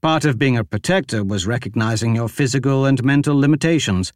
Part 0.00 0.24
of 0.24 0.38
being 0.38 0.56
a 0.56 0.64
protector 0.64 1.22
was 1.24 1.46
recognizing 1.46 2.14
your 2.14 2.28
physical 2.28 2.86
and 2.86 3.04
mental 3.04 3.38
limitations. 3.38 4.12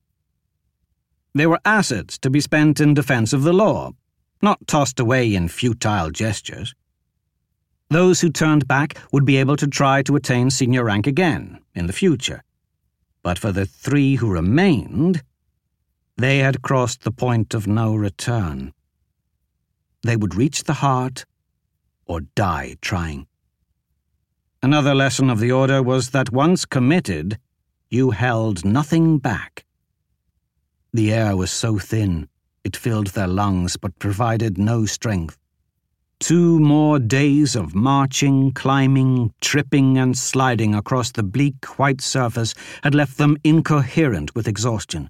They 1.34 1.47
were 1.47 1.61
assets 1.64 2.16
to 2.18 2.30
be 2.30 2.41
spent 2.41 2.80
in 2.80 2.95
defense 2.95 3.32
of 3.32 3.43
the 3.43 3.53
law, 3.53 3.93
not 4.41 4.66
tossed 4.66 4.99
away 4.99 5.34
in 5.34 5.49
futile 5.49 6.11
gestures. 6.11 6.74
Those 7.91 8.20
who 8.20 8.30
turned 8.30 8.68
back 8.68 8.97
would 9.11 9.24
be 9.24 9.36
able 9.36 9.57
to 9.57 9.66
try 9.66 10.03
to 10.03 10.14
attain 10.14 10.51
senior 10.51 10.84
rank 10.84 11.09
again 11.09 11.59
in 11.74 11.88
the 11.88 11.93
future. 11.93 12.45
But 13.24 13.36
for 13.36 13.51
the 13.51 13.66
three 13.66 14.14
who 14.14 14.30
remained, 14.30 15.22
they 16.16 16.38
had 16.38 16.62
crossed 16.62 17.03
the 17.03 17.11
point 17.11 17.53
of 17.53 17.66
no 17.66 17.97
return. 17.97 18.72
They 20.03 20.16
would 20.16 20.36
reach 20.36 20.64
the 20.64 20.74
heart 20.74 21.24
or 22.07 22.20
die 22.20 22.76
trying. 22.80 23.26
Another 24.62 24.95
lesson 24.95 25.28
of 25.28 25.41
the 25.41 25.51
order 25.51 25.82
was 25.82 26.11
that 26.11 26.30
once 26.32 26.64
committed, 26.64 27.38
you 27.88 28.12
held 28.12 28.64
nothing 28.64 29.18
back. 29.18 29.64
The 30.93 31.12
air 31.12 31.36
was 31.36 31.51
so 31.51 31.78
thin, 31.78 32.28
it 32.62 32.76
filled 32.76 33.09
their 33.09 33.26
lungs 33.26 33.76
but 33.76 33.99
provided 33.99 34.59
no 34.59 34.86
strength. 34.86 35.39
Two 36.21 36.61
more 36.61 36.99
days 36.99 37.57
of 37.57 37.75
marching, 37.75 38.53
climbing, 38.53 39.33
tripping, 39.41 39.97
and 39.97 40.16
sliding 40.16 40.75
across 40.75 41.11
the 41.11 41.23
bleak 41.23 41.64
white 41.79 42.03
surface 42.03 42.55
had 42.85 42.95
left 42.95 43.16
them 43.16 43.39
incoherent 43.43 44.35
with 44.35 44.47
exhaustion. 44.47 45.09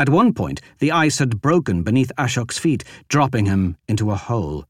At 0.00 0.08
one 0.08 0.34
point, 0.34 0.60
the 0.80 0.90
ice 0.90 1.20
had 1.20 1.40
broken 1.40 1.84
beneath 1.84 2.10
Ashok's 2.18 2.58
feet, 2.58 2.82
dropping 3.08 3.46
him 3.46 3.76
into 3.86 4.10
a 4.10 4.16
hole. 4.16 4.64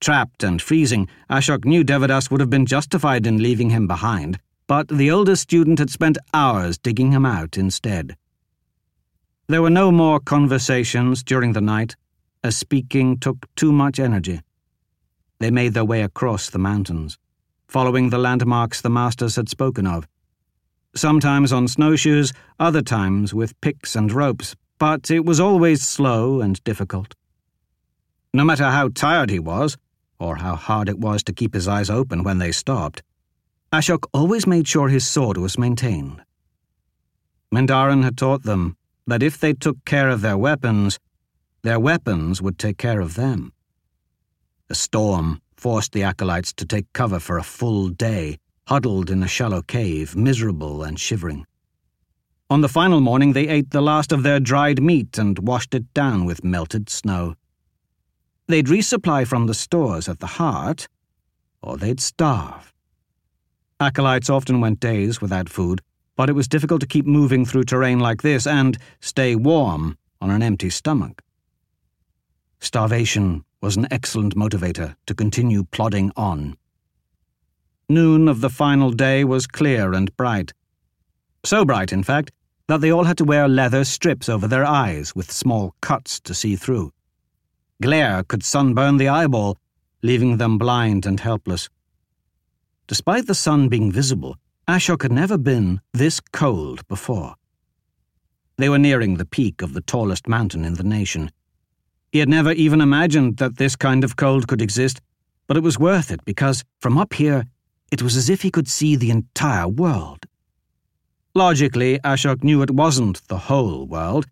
Trapped 0.00 0.42
and 0.42 0.60
freezing, 0.60 1.08
Ashok 1.30 1.64
knew 1.64 1.84
Devedas 1.84 2.28
would 2.28 2.40
have 2.40 2.50
been 2.50 2.66
justified 2.66 3.28
in 3.28 3.40
leaving 3.40 3.70
him 3.70 3.86
behind, 3.86 4.40
but 4.66 4.88
the 4.88 5.12
older 5.12 5.36
student 5.36 5.78
had 5.78 5.90
spent 5.90 6.18
hours 6.34 6.76
digging 6.76 7.12
him 7.12 7.24
out 7.24 7.56
instead. 7.56 8.16
There 9.46 9.62
were 9.62 9.70
no 9.70 9.92
more 9.92 10.18
conversations 10.18 11.22
during 11.22 11.52
the 11.52 11.60
night, 11.60 11.94
as 12.44 12.56
speaking 12.56 13.18
took 13.18 13.46
too 13.56 13.72
much 13.72 13.98
energy. 13.98 14.42
They 15.40 15.50
made 15.50 15.72
their 15.72 15.84
way 15.84 16.02
across 16.02 16.50
the 16.50 16.58
mountains, 16.58 17.18
following 17.66 18.10
the 18.10 18.18
landmarks 18.18 18.82
the 18.82 18.90
masters 18.90 19.36
had 19.36 19.48
spoken 19.48 19.86
of. 19.86 20.06
Sometimes 20.94 21.52
on 21.52 21.66
snowshoes, 21.66 22.32
other 22.60 22.82
times 22.82 23.34
with 23.34 23.60
picks 23.62 23.96
and 23.96 24.12
ropes, 24.12 24.54
but 24.78 25.10
it 25.10 25.24
was 25.24 25.40
always 25.40 25.82
slow 25.82 26.42
and 26.42 26.62
difficult. 26.64 27.14
No 28.34 28.44
matter 28.44 28.70
how 28.70 28.88
tired 28.88 29.30
he 29.30 29.38
was, 29.38 29.78
or 30.20 30.36
how 30.36 30.54
hard 30.54 30.88
it 30.88 30.98
was 30.98 31.22
to 31.24 31.32
keep 31.32 31.54
his 31.54 31.66
eyes 31.66 31.88
open 31.88 32.22
when 32.22 32.38
they 32.38 32.52
stopped, 32.52 33.02
Ashok 33.72 34.04
always 34.12 34.46
made 34.46 34.68
sure 34.68 34.88
his 34.88 35.06
sword 35.06 35.38
was 35.38 35.58
maintained. 35.58 36.22
Mindarin 37.52 38.04
had 38.04 38.18
taught 38.18 38.42
them 38.42 38.76
that 39.06 39.22
if 39.22 39.40
they 39.40 39.52
took 39.54 39.84
care 39.84 40.08
of 40.10 40.20
their 40.20 40.36
weapons, 40.36 40.98
their 41.64 41.80
weapons 41.80 42.42
would 42.42 42.58
take 42.58 42.76
care 42.76 43.00
of 43.00 43.14
them. 43.14 43.50
A 44.68 44.74
storm 44.74 45.40
forced 45.56 45.92
the 45.92 46.02
acolytes 46.02 46.52
to 46.52 46.66
take 46.66 46.92
cover 46.92 47.18
for 47.18 47.38
a 47.38 47.42
full 47.42 47.88
day, 47.88 48.36
huddled 48.68 49.10
in 49.10 49.22
a 49.22 49.28
shallow 49.28 49.62
cave, 49.62 50.14
miserable 50.14 50.82
and 50.82 51.00
shivering. 51.00 51.46
On 52.50 52.60
the 52.60 52.68
final 52.68 53.00
morning, 53.00 53.32
they 53.32 53.48
ate 53.48 53.70
the 53.70 53.80
last 53.80 54.12
of 54.12 54.22
their 54.22 54.38
dried 54.40 54.82
meat 54.82 55.16
and 55.16 55.38
washed 55.38 55.74
it 55.74 55.92
down 55.94 56.26
with 56.26 56.44
melted 56.44 56.90
snow. 56.90 57.34
They'd 58.46 58.66
resupply 58.66 59.26
from 59.26 59.46
the 59.46 59.54
stores 59.54 60.06
at 60.06 60.20
the 60.20 60.36
heart, 60.36 60.86
or 61.62 61.78
they'd 61.78 61.98
starve. 61.98 62.74
Acolytes 63.80 64.28
often 64.28 64.60
went 64.60 64.80
days 64.80 65.22
without 65.22 65.48
food, 65.48 65.80
but 66.14 66.28
it 66.28 66.34
was 66.34 66.46
difficult 66.46 66.82
to 66.82 66.86
keep 66.86 67.06
moving 67.06 67.46
through 67.46 67.64
terrain 67.64 68.00
like 68.00 68.20
this 68.20 68.46
and 68.46 68.76
stay 69.00 69.34
warm 69.34 69.96
on 70.20 70.30
an 70.30 70.42
empty 70.42 70.68
stomach. 70.68 71.23
Starvation 72.64 73.44
was 73.60 73.76
an 73.76 73.86
excellent 73.90 74.34
motivator 74.34 74.96
to 75.04 75.14
continue 75.14 75.64
plodding 75.64 76.10
on. 76.16 76.56
Noon 77.90 78.26
of 78.26 78.40
the 78.40 78.48
final 78.48 78.90
day 78.90 79.22
was 79.22 79.46
clear 79.46 79.92
and 79.92 80.16
bright. 80.16 80.54
So 81.44 81.66
bright, 81.66 81.92
in 81.92 82.02
fact, 82.02 82.32
that 82.68 82.80
they 82.80 82.90
all 82.90 83.04
had 83.04 83.18
to 83.18 83.24
wear 83.24 83.48
leather 83.48 83.84
strips 83.84 84.30
over 84.30 84.48
their 84.48 84.64
eyes 84.64 85.14
with 85.14 85.30
small 85.30 85.74
cuts 85.82 86.18
to 86.20 86.32
see 86.32 86.56
through. 86.56 86.90
Glare 87.82 88.24
could 88.24 88.42
sunburn 88.42 88.96
the 88.96 89.08
eyeball, 89.08 89.58
leaving 90.02 90.38
them 90.38 90.56
blind 90.56 91.04
and 91.04 91.20
helpless. 91.20 91.68
Despite 92.86 93.26
the 93.26 93.34
sun 93.34 93.68
being 93.68 93.92
visible, 93.92 94.36
Ashok 94.66 95.02
had 95.02 95.12
never 95.12 95.36
been 95.36 95.82
this 95.92 96.18
cold 96.32 96.88
before. 96.88 97.34
They 98.56 98.70
were 98.70 98.78
nearing 98.78 99.16
the 99.18 99.26
peak 99.26 99.60
of 99.60 99.74
the 99.74 99.82
tallest 99.82 100.26
mountain 100.26 100.64
in 100.64 100.74
the 100.74 100.82
nation. 100.82 101.30
He 102.14 102.20
had 102.20 102.30
never 102.30 102.52
even 102.52 102.80
imagined 102.80 103.36
that 103.36 103.56
this 103.58 103.76
kind 103.76 104.04
of 104.04 104.16
cold 104.16 104.48
could 104.48 104.62
exist, 104.62 105.02
but 105.46 105.58
it 105.58 105.62
was 105.62 105.78
worth 105.78 106.10
it 106.10 106.24
because, 106.24 106.64
from 106.80 106.96
up 106.96 107.12
here, 107.12 107.44
it 107.92 108.00
was 108.00 108.16
as 108.16 108.30
if 108.30 108.40
he 108.40 108.50
could 108.50 108.68
see 108.68 108.96
the 108.96 109.10
entire 109.10 109.68
world. 109.68 110.24
Logically, 111.34 111.98
Ashok 111.98 112.42
knew 112.42 112.62
it 112.62 112.70
wasn't 112.70 113.20
the 113.28 113.50
whole 113.50 113.86
world, 113.86 114.24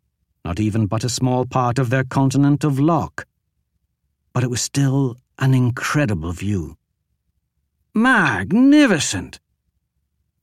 not 0.42 0.58
even 0.58 0.86
but 0.86 1.04
a 1.04 1.10
small 1.10 1.44
part 1.44 1.78
of 1.78 1.90
their 1.90 2.04
continent 2.04 2.64
of 2.64 2.80
Lok 2.80 3.26
but 4.32 4.42
it 4.42 4.50
was 4.50 4.62
still 4.62 5.16
an 5.38 5.54
incredible 5.54 6.32
view. 6.32 6.76
Magnificent! 7.94 9.40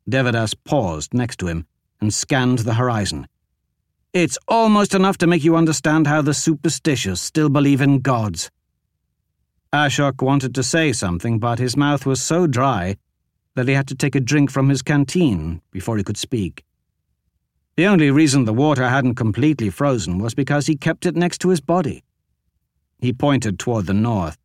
Devedas 0.08 0.54
paused 0.54 1.14
next 1.14 1.40
to 1.40 1.48
him 1.48 1.66
and 2.00 2.14
scanned 2.14 2.60
the 2.60 2.76
horizon. 2.76 3.28
It's 4.12 4.40
almost 4.48 4.96
enough 4.96 5.20
to 5.20 5.28
make 5.28 5.44
you 5.44 5.56
understand 5.56 6.08
how 6.08 6.24
the 6.24 6.34
superstitious 6.34 7.22
still 7.22 7.48
believe 7.48 7.80
in 7.80 8.00
gods. 8.00 8.50
Ashok 9.72 10.24
wanted 10.24 10.56
to 10.56 10.64
say 10.64 10.94
something, 10.94 11.38
but 11.38 11.60
his 11.60 11.78
mouth 11.78 12.08
was 12.08 12.20
so 12.20 12.48
dry 12.48 12.98
that 13.54 13.68
he 13.68 13.76
had 13.76 13.88
to 13.90 13.94
take 13.94 14.16
a 14.16 14.20
drink 14.20 14.50
from 14.50 14.70
his 14.70 14.82
canteen 14.82 15.62
before 15.70 15.96
he 15.96 16.04
could 16.04 16.18
speak. 16.18 16.66
The 17.76 17.86
only 17.86 18.10
reason 18.10 18.46
the 18.46 18.54
water 18.54 18.90
hadn't 18.90 19.14
completely 19.14 19.70
frozen 19.70 20.18
was 20.18 20.34
because 20.34 20.66
he 20.66 20.76
kept 20.76 21.06
it 21.06 21.16
next 21.16 21.38
to 21.42 21.50
his 21.50 21.62
body. 21.62 22.04
He 23.00 23.14
pointed 23.14 23.60
toward 23.60 23.86
the 23.86 23.94
north. 23.94 24.40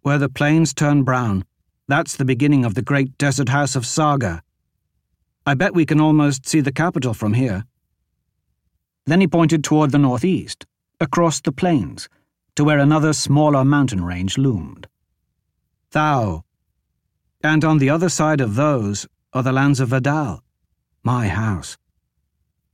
Where 0.00 0.18
the 0.18 0.28
plains 0.28 0.74
turn 0.74 1.04
brown, 1.04 1.44
that's 1.86 2.16
the 2.16 2.24
beginning 2.24 2.64
of 2.64 2.74
the 2.74 2.82
great 2.82 3.16
desert 3.16 3.50
house 3.50 3.76
of 3.76 3.86
Saga. 3.86 4.42
I 5.46 5.54
bet 5.54 5.72
we 5.72 5.86
can 5.86 6.00
almost 6.00 6.48
see 6.48 6.60
the 6.60 6.72
capital 6.72 7.14
from 7.14 7.34
here. 7.34 7.64
Then 9.06 9.20
he 9.20 9.26
pointed 9.26 9.64
toward 9.64 9.90
the 9.90 9.98
northeast, 9.98 10.66
across 11.00 11.40
the 11.40 11.52
plains, 11.52 12.08
to 12.54 12.64
where 12.64 12.78
another 12.78 13.12
smaller 13.12 13.64
mountain 13.64 14.04
range 14.04 14.38
loomed. 14.38 14.86
Thou. 15.90 16.44
And 17.42 17.64
on 17.64 17.78
the 17.78 17.90
other 17.90 18.08
side 18.08 18.40
of 18.40 18.54
those 18.54 19.06
are 19.32 19.42
the 19.42 19.52
lands 19.52 19.80
of 19.80 19.88
Vadal, 19.88 20.40
my 21.02 21.28
house. 21.28 21.76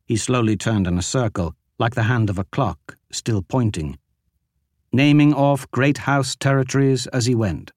He 0.05 0.16
slowly 0.16 0.57
turned 0.57 0.87
in 0.87 0.99
a 0.99 1.03
circle, 1.03 1.55
like 1.79 1.95
the 1.95 2.05
hand 2.05 2.29
of 2.29 2.39
a 2.39 2.45
clock, 2.45 2.97
still 3.11 3.43
pointing, 3.43 3.99
naming 4.93 5.33
off 5.33 5.70
great 5.70 5.99
house 5.99 6.37
territories 6.37 7.07
as 7.09 7.26
he 7.26 7.35
went. 7.35 7.72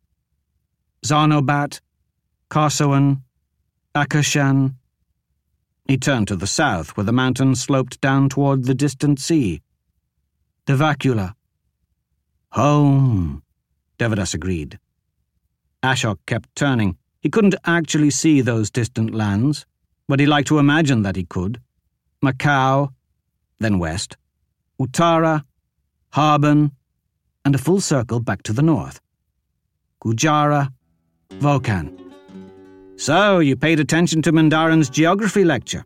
Zarnobat, 1.05 1.79
Karsoan, 2.49 3.21
Akershan. 3.95 4.75
He 5.91 5.97
turned 5.97 6.29
to 6.29 6.37
the 6.37 6.47
south, 6.47 6.95
where 6.95 7.03
the 7.03 7.11
mountains 7.11 7.61
sloped 7.61 7.99
down 7.99 8.29
toward 8.29 8.63
the 8.63 8.73
distant 8.73 9.19
sea. 9.19 9.61
Devakula. 10.65 11.33
Home, 12.53 13.43
Devedas 13.97 14.33
agreed. 14.33 14.79
Ashok 15.83 16.19
kept 16.25 16.55
turning. 16.55 16.95
He 17.19 17.29
couldn't 17.29 17.55
actually 17.65 18.09
see 18.09 18.39
those 18.39 18.71
distant 18.71 19.13
lands, 19.13 19.65
but 20.07 20.21
he 20.21 20.25
liked 20.25 20.47
to 20.47 20.59
imagine 20.59 21.01
that 21.01 21.17
he 21.17 21.25
could. 21.25 21.59
Makao, 22.23 22.93
then 23.59 23.77
west, 23.77 24.15
Uttara, 24.79 25.43
Harban, 26.13 26.71
and 27.43 27.53
a 27.53 27.57
full 27.57 27.81
circle 27.81 28.21
back 28.21 28.43
to 28.43 28.53
the 28.53 28.61
north. 28.61 29.01
Gujara, 30.01 30.71
Volcan. 31.31 32.10
So, 33.01 33.39
you 33.39 33.55
paid 33.55 33.79
attention 33.79 34.21
to 34.21 34.31
Mandarin's 34.31 34.87
geography 34.87 35.43
lecture. 35.43 35.83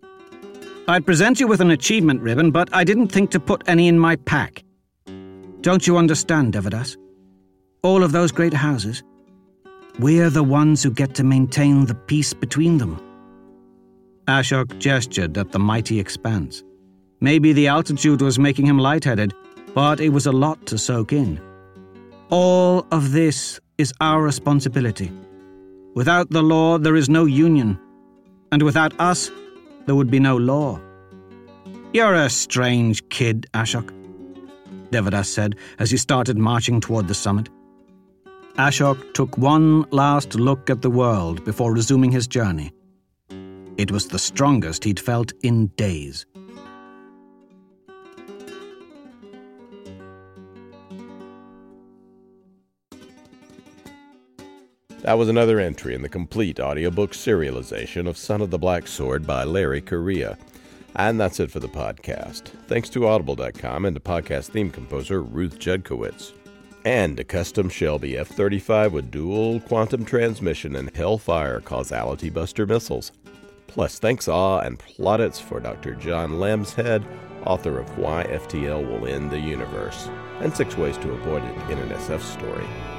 I'd 0.90 1.06
present 1.06 1.40
you 1.40 1.48
with 1.48 1.62
an 1.62 1.72
achievement 1.72 2.22
ribbon, 2.22 2.52
but 2.52 2.68
I 2.74 2.84
didn't 2.84 3.08
think 3.08 3.32
to 3.32 3.40
put 3.40 3.64
any 3.68 3.88
in 3.88 3.98
my 3.98 4.18
pack. 4.18 4.66
Don't 5.62 5.88
you 5.88 5.96
understand, 5.96 6.52
Devedas? 6.52 6.98
All 7.84 8.04
of 8.04 8.12
those 8.12 8.34
great 8.34 8.54
houses, 8.54 9.02
we're 9.98 10.30
the 10.30 10.44
ones 10.44 10.84
who 10.84 10.92
get 10.92 11.16
to 11.16 11.24
maintain 11.24 11.86
the 11.86 11.96
peace 11.96 12.34
between 12.34 12.80
them. 12.80 13.00
Ashok 14.28 14.78
gestured 14.80 15.38
at 15.38 15.54
the 15.54 15.60
mighty 15.60 16.02
expanse. 16.02 16.66
Maybe 17.22 17.54
the 17.54 17.70
altitude 17.70 18.22
was 18.22 18.38
making 18.38 18.66
him 18.66 18.78
lightheaded, 18.78 19.34
but 19.74 20.02
it 20.02 20.10
was 20.10 20.26
a 20.26 20.34
lot 20.34 20.66
to 20.66 20.78
soak 20.78 21.14
in. 21.14 21.40
All 22.30 22.86
of 22.92 23.14
this 23.14 23.62
is 23.78 23.94
our 24.02 24.22
responsibility. 24.22 25.14
Without 25.96 26.30
the 26.30 26.44
law, 26.44 26.78
there 26.78 26.98
is 26.98 27.08
no 27.08 27.24
union, 27.24 27.80
and 28.52 28.62
without 28.62 28.94
us, 29.00 29.32
there 29.86 29.96
would 29.96 30.12
be 30.12 30.20
no 30.20 30.36
law. 30.36 30.78
You're 31.94 32.16
a 32.16 32.30
strange 32.30 33.08
kid, 33.08 33.48
Ashok, 33.54 33.94
Devedas 34.92 35.34
said 35.34 35.56
as 35.80 35.92
he 35.92 35.96
started 35.98 36.38
marching 36.38 36.82
toward 36.82 37.08
the 37.08 37.14
summit. 37.14 37.48
Ashok 38.58 39.14
took 39.14 39.38
one 39.38 39.86
last 39.92 40.36
look 40.36 40.70
at 40.70 40.82
the 40.82 40.90
world 40.90 41.46
before 41.46 41.74
resuming 41.74 42.12
his 42.12 42.28
journey. 42.28 42.74
It 43.78 43.90
was 43.90 44.10
the 44.10 44.20
strongest 44.20 44.84
he'd 44.84 45.00
felt 45.00 45.32
in 45.44 45.68
days. 45.78 46.26
That 55.06 55.20
was 55.20 55.30
another 55.30 55.60
entry 55.60 55.94
in 55.94 56.02
the 56.02 56.10
complete 56.10 56.60
audiobook 56.60 57.12
serialization 57.12 58.10
of 58.10 58.18
Son 58.18 58.42
of 58.42 58.50
the 58.50 58.58
Black 58.58 58.88
Sword 58.88 59.28
by 59.28 59.44
Larry 59.44 59.80
Correia. 59.80 60.36
And 60.96 61.20
that's 61.20 61.40
it 61.40 61.52
for 61.52 61.60
the 61.60 61.68
podcast. 61.68 62.48
Thanks 62.66 62.90
to 62.90 63.06
Audible.com 63.06 63.86
and 63.86 63.96
to 63.96 64.00
podcast 64.00 64.50
theme 64.50 64.72
composer 64.72 65.22
Ruth 65.22 65.60
Judkowitz 65.60 66.34
and 66.86 67.20
a 67.20 67.24
custom 67.24 67.70
Shelby 67.70 68.18
F 68.18 68.30
35 68.30 68.94
with 68.94 69.12
dual 69.12 69.60
quantum 69.60 70.06
transmission 70.06 70.76
and 70.76 70.90
Hellfire 70.96 71.62
causality 71.62 72.32
buster 72.32 72.66
missiles. 72.66 73.12
Plus, 73.68 74.00
thanks 74.00 74.28
awe 74.28 74.62
and 74.62 74.80
plaudits 74.80 75.40
for 75.40 75.60
Dr. 75.60 75.94
John 75.94 76.40
Lambshead, 76.40 77.06
author 77.46 77.78
of 77.78 77.96
Why 78.00 78.24
FTL 78.24 78.84
Will 78.90 79.08
End 79.08 79.30
the 79.30 79.40
Universe, 79.40 80.10
and 80.40 80.52
Six 80.52 80.76
Ways 80.76 80.98
to 80.98 81.12
Avoid 81.12 81.44
It 81.44 81.70
in 81.70 81.78
an 81.78 81.90
SF 81.90 82.22
Story. 82.22 82.95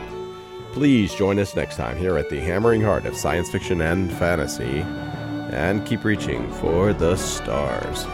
Please 0.76 1.14
join 1.14 1.38
us 1.38 1.56
next 1.56 1.76
time 1.76 1.96
here 1.96 2.18
at 2.18 2.28
the 2.28 2.38
hammering 2.38 2.82
heart 2.82 3.06
of 3.06 3.16
science 3.16 3.48
fiction 3.48 3.80
and 3.80 4.12
fantasy, 4.12 4.82
and 5.50 5.86
keep 5.86 6.04
reaching 6.04 6.52
for 6.52 6.92
the 6.92 7.16
stars. 7.16 8.04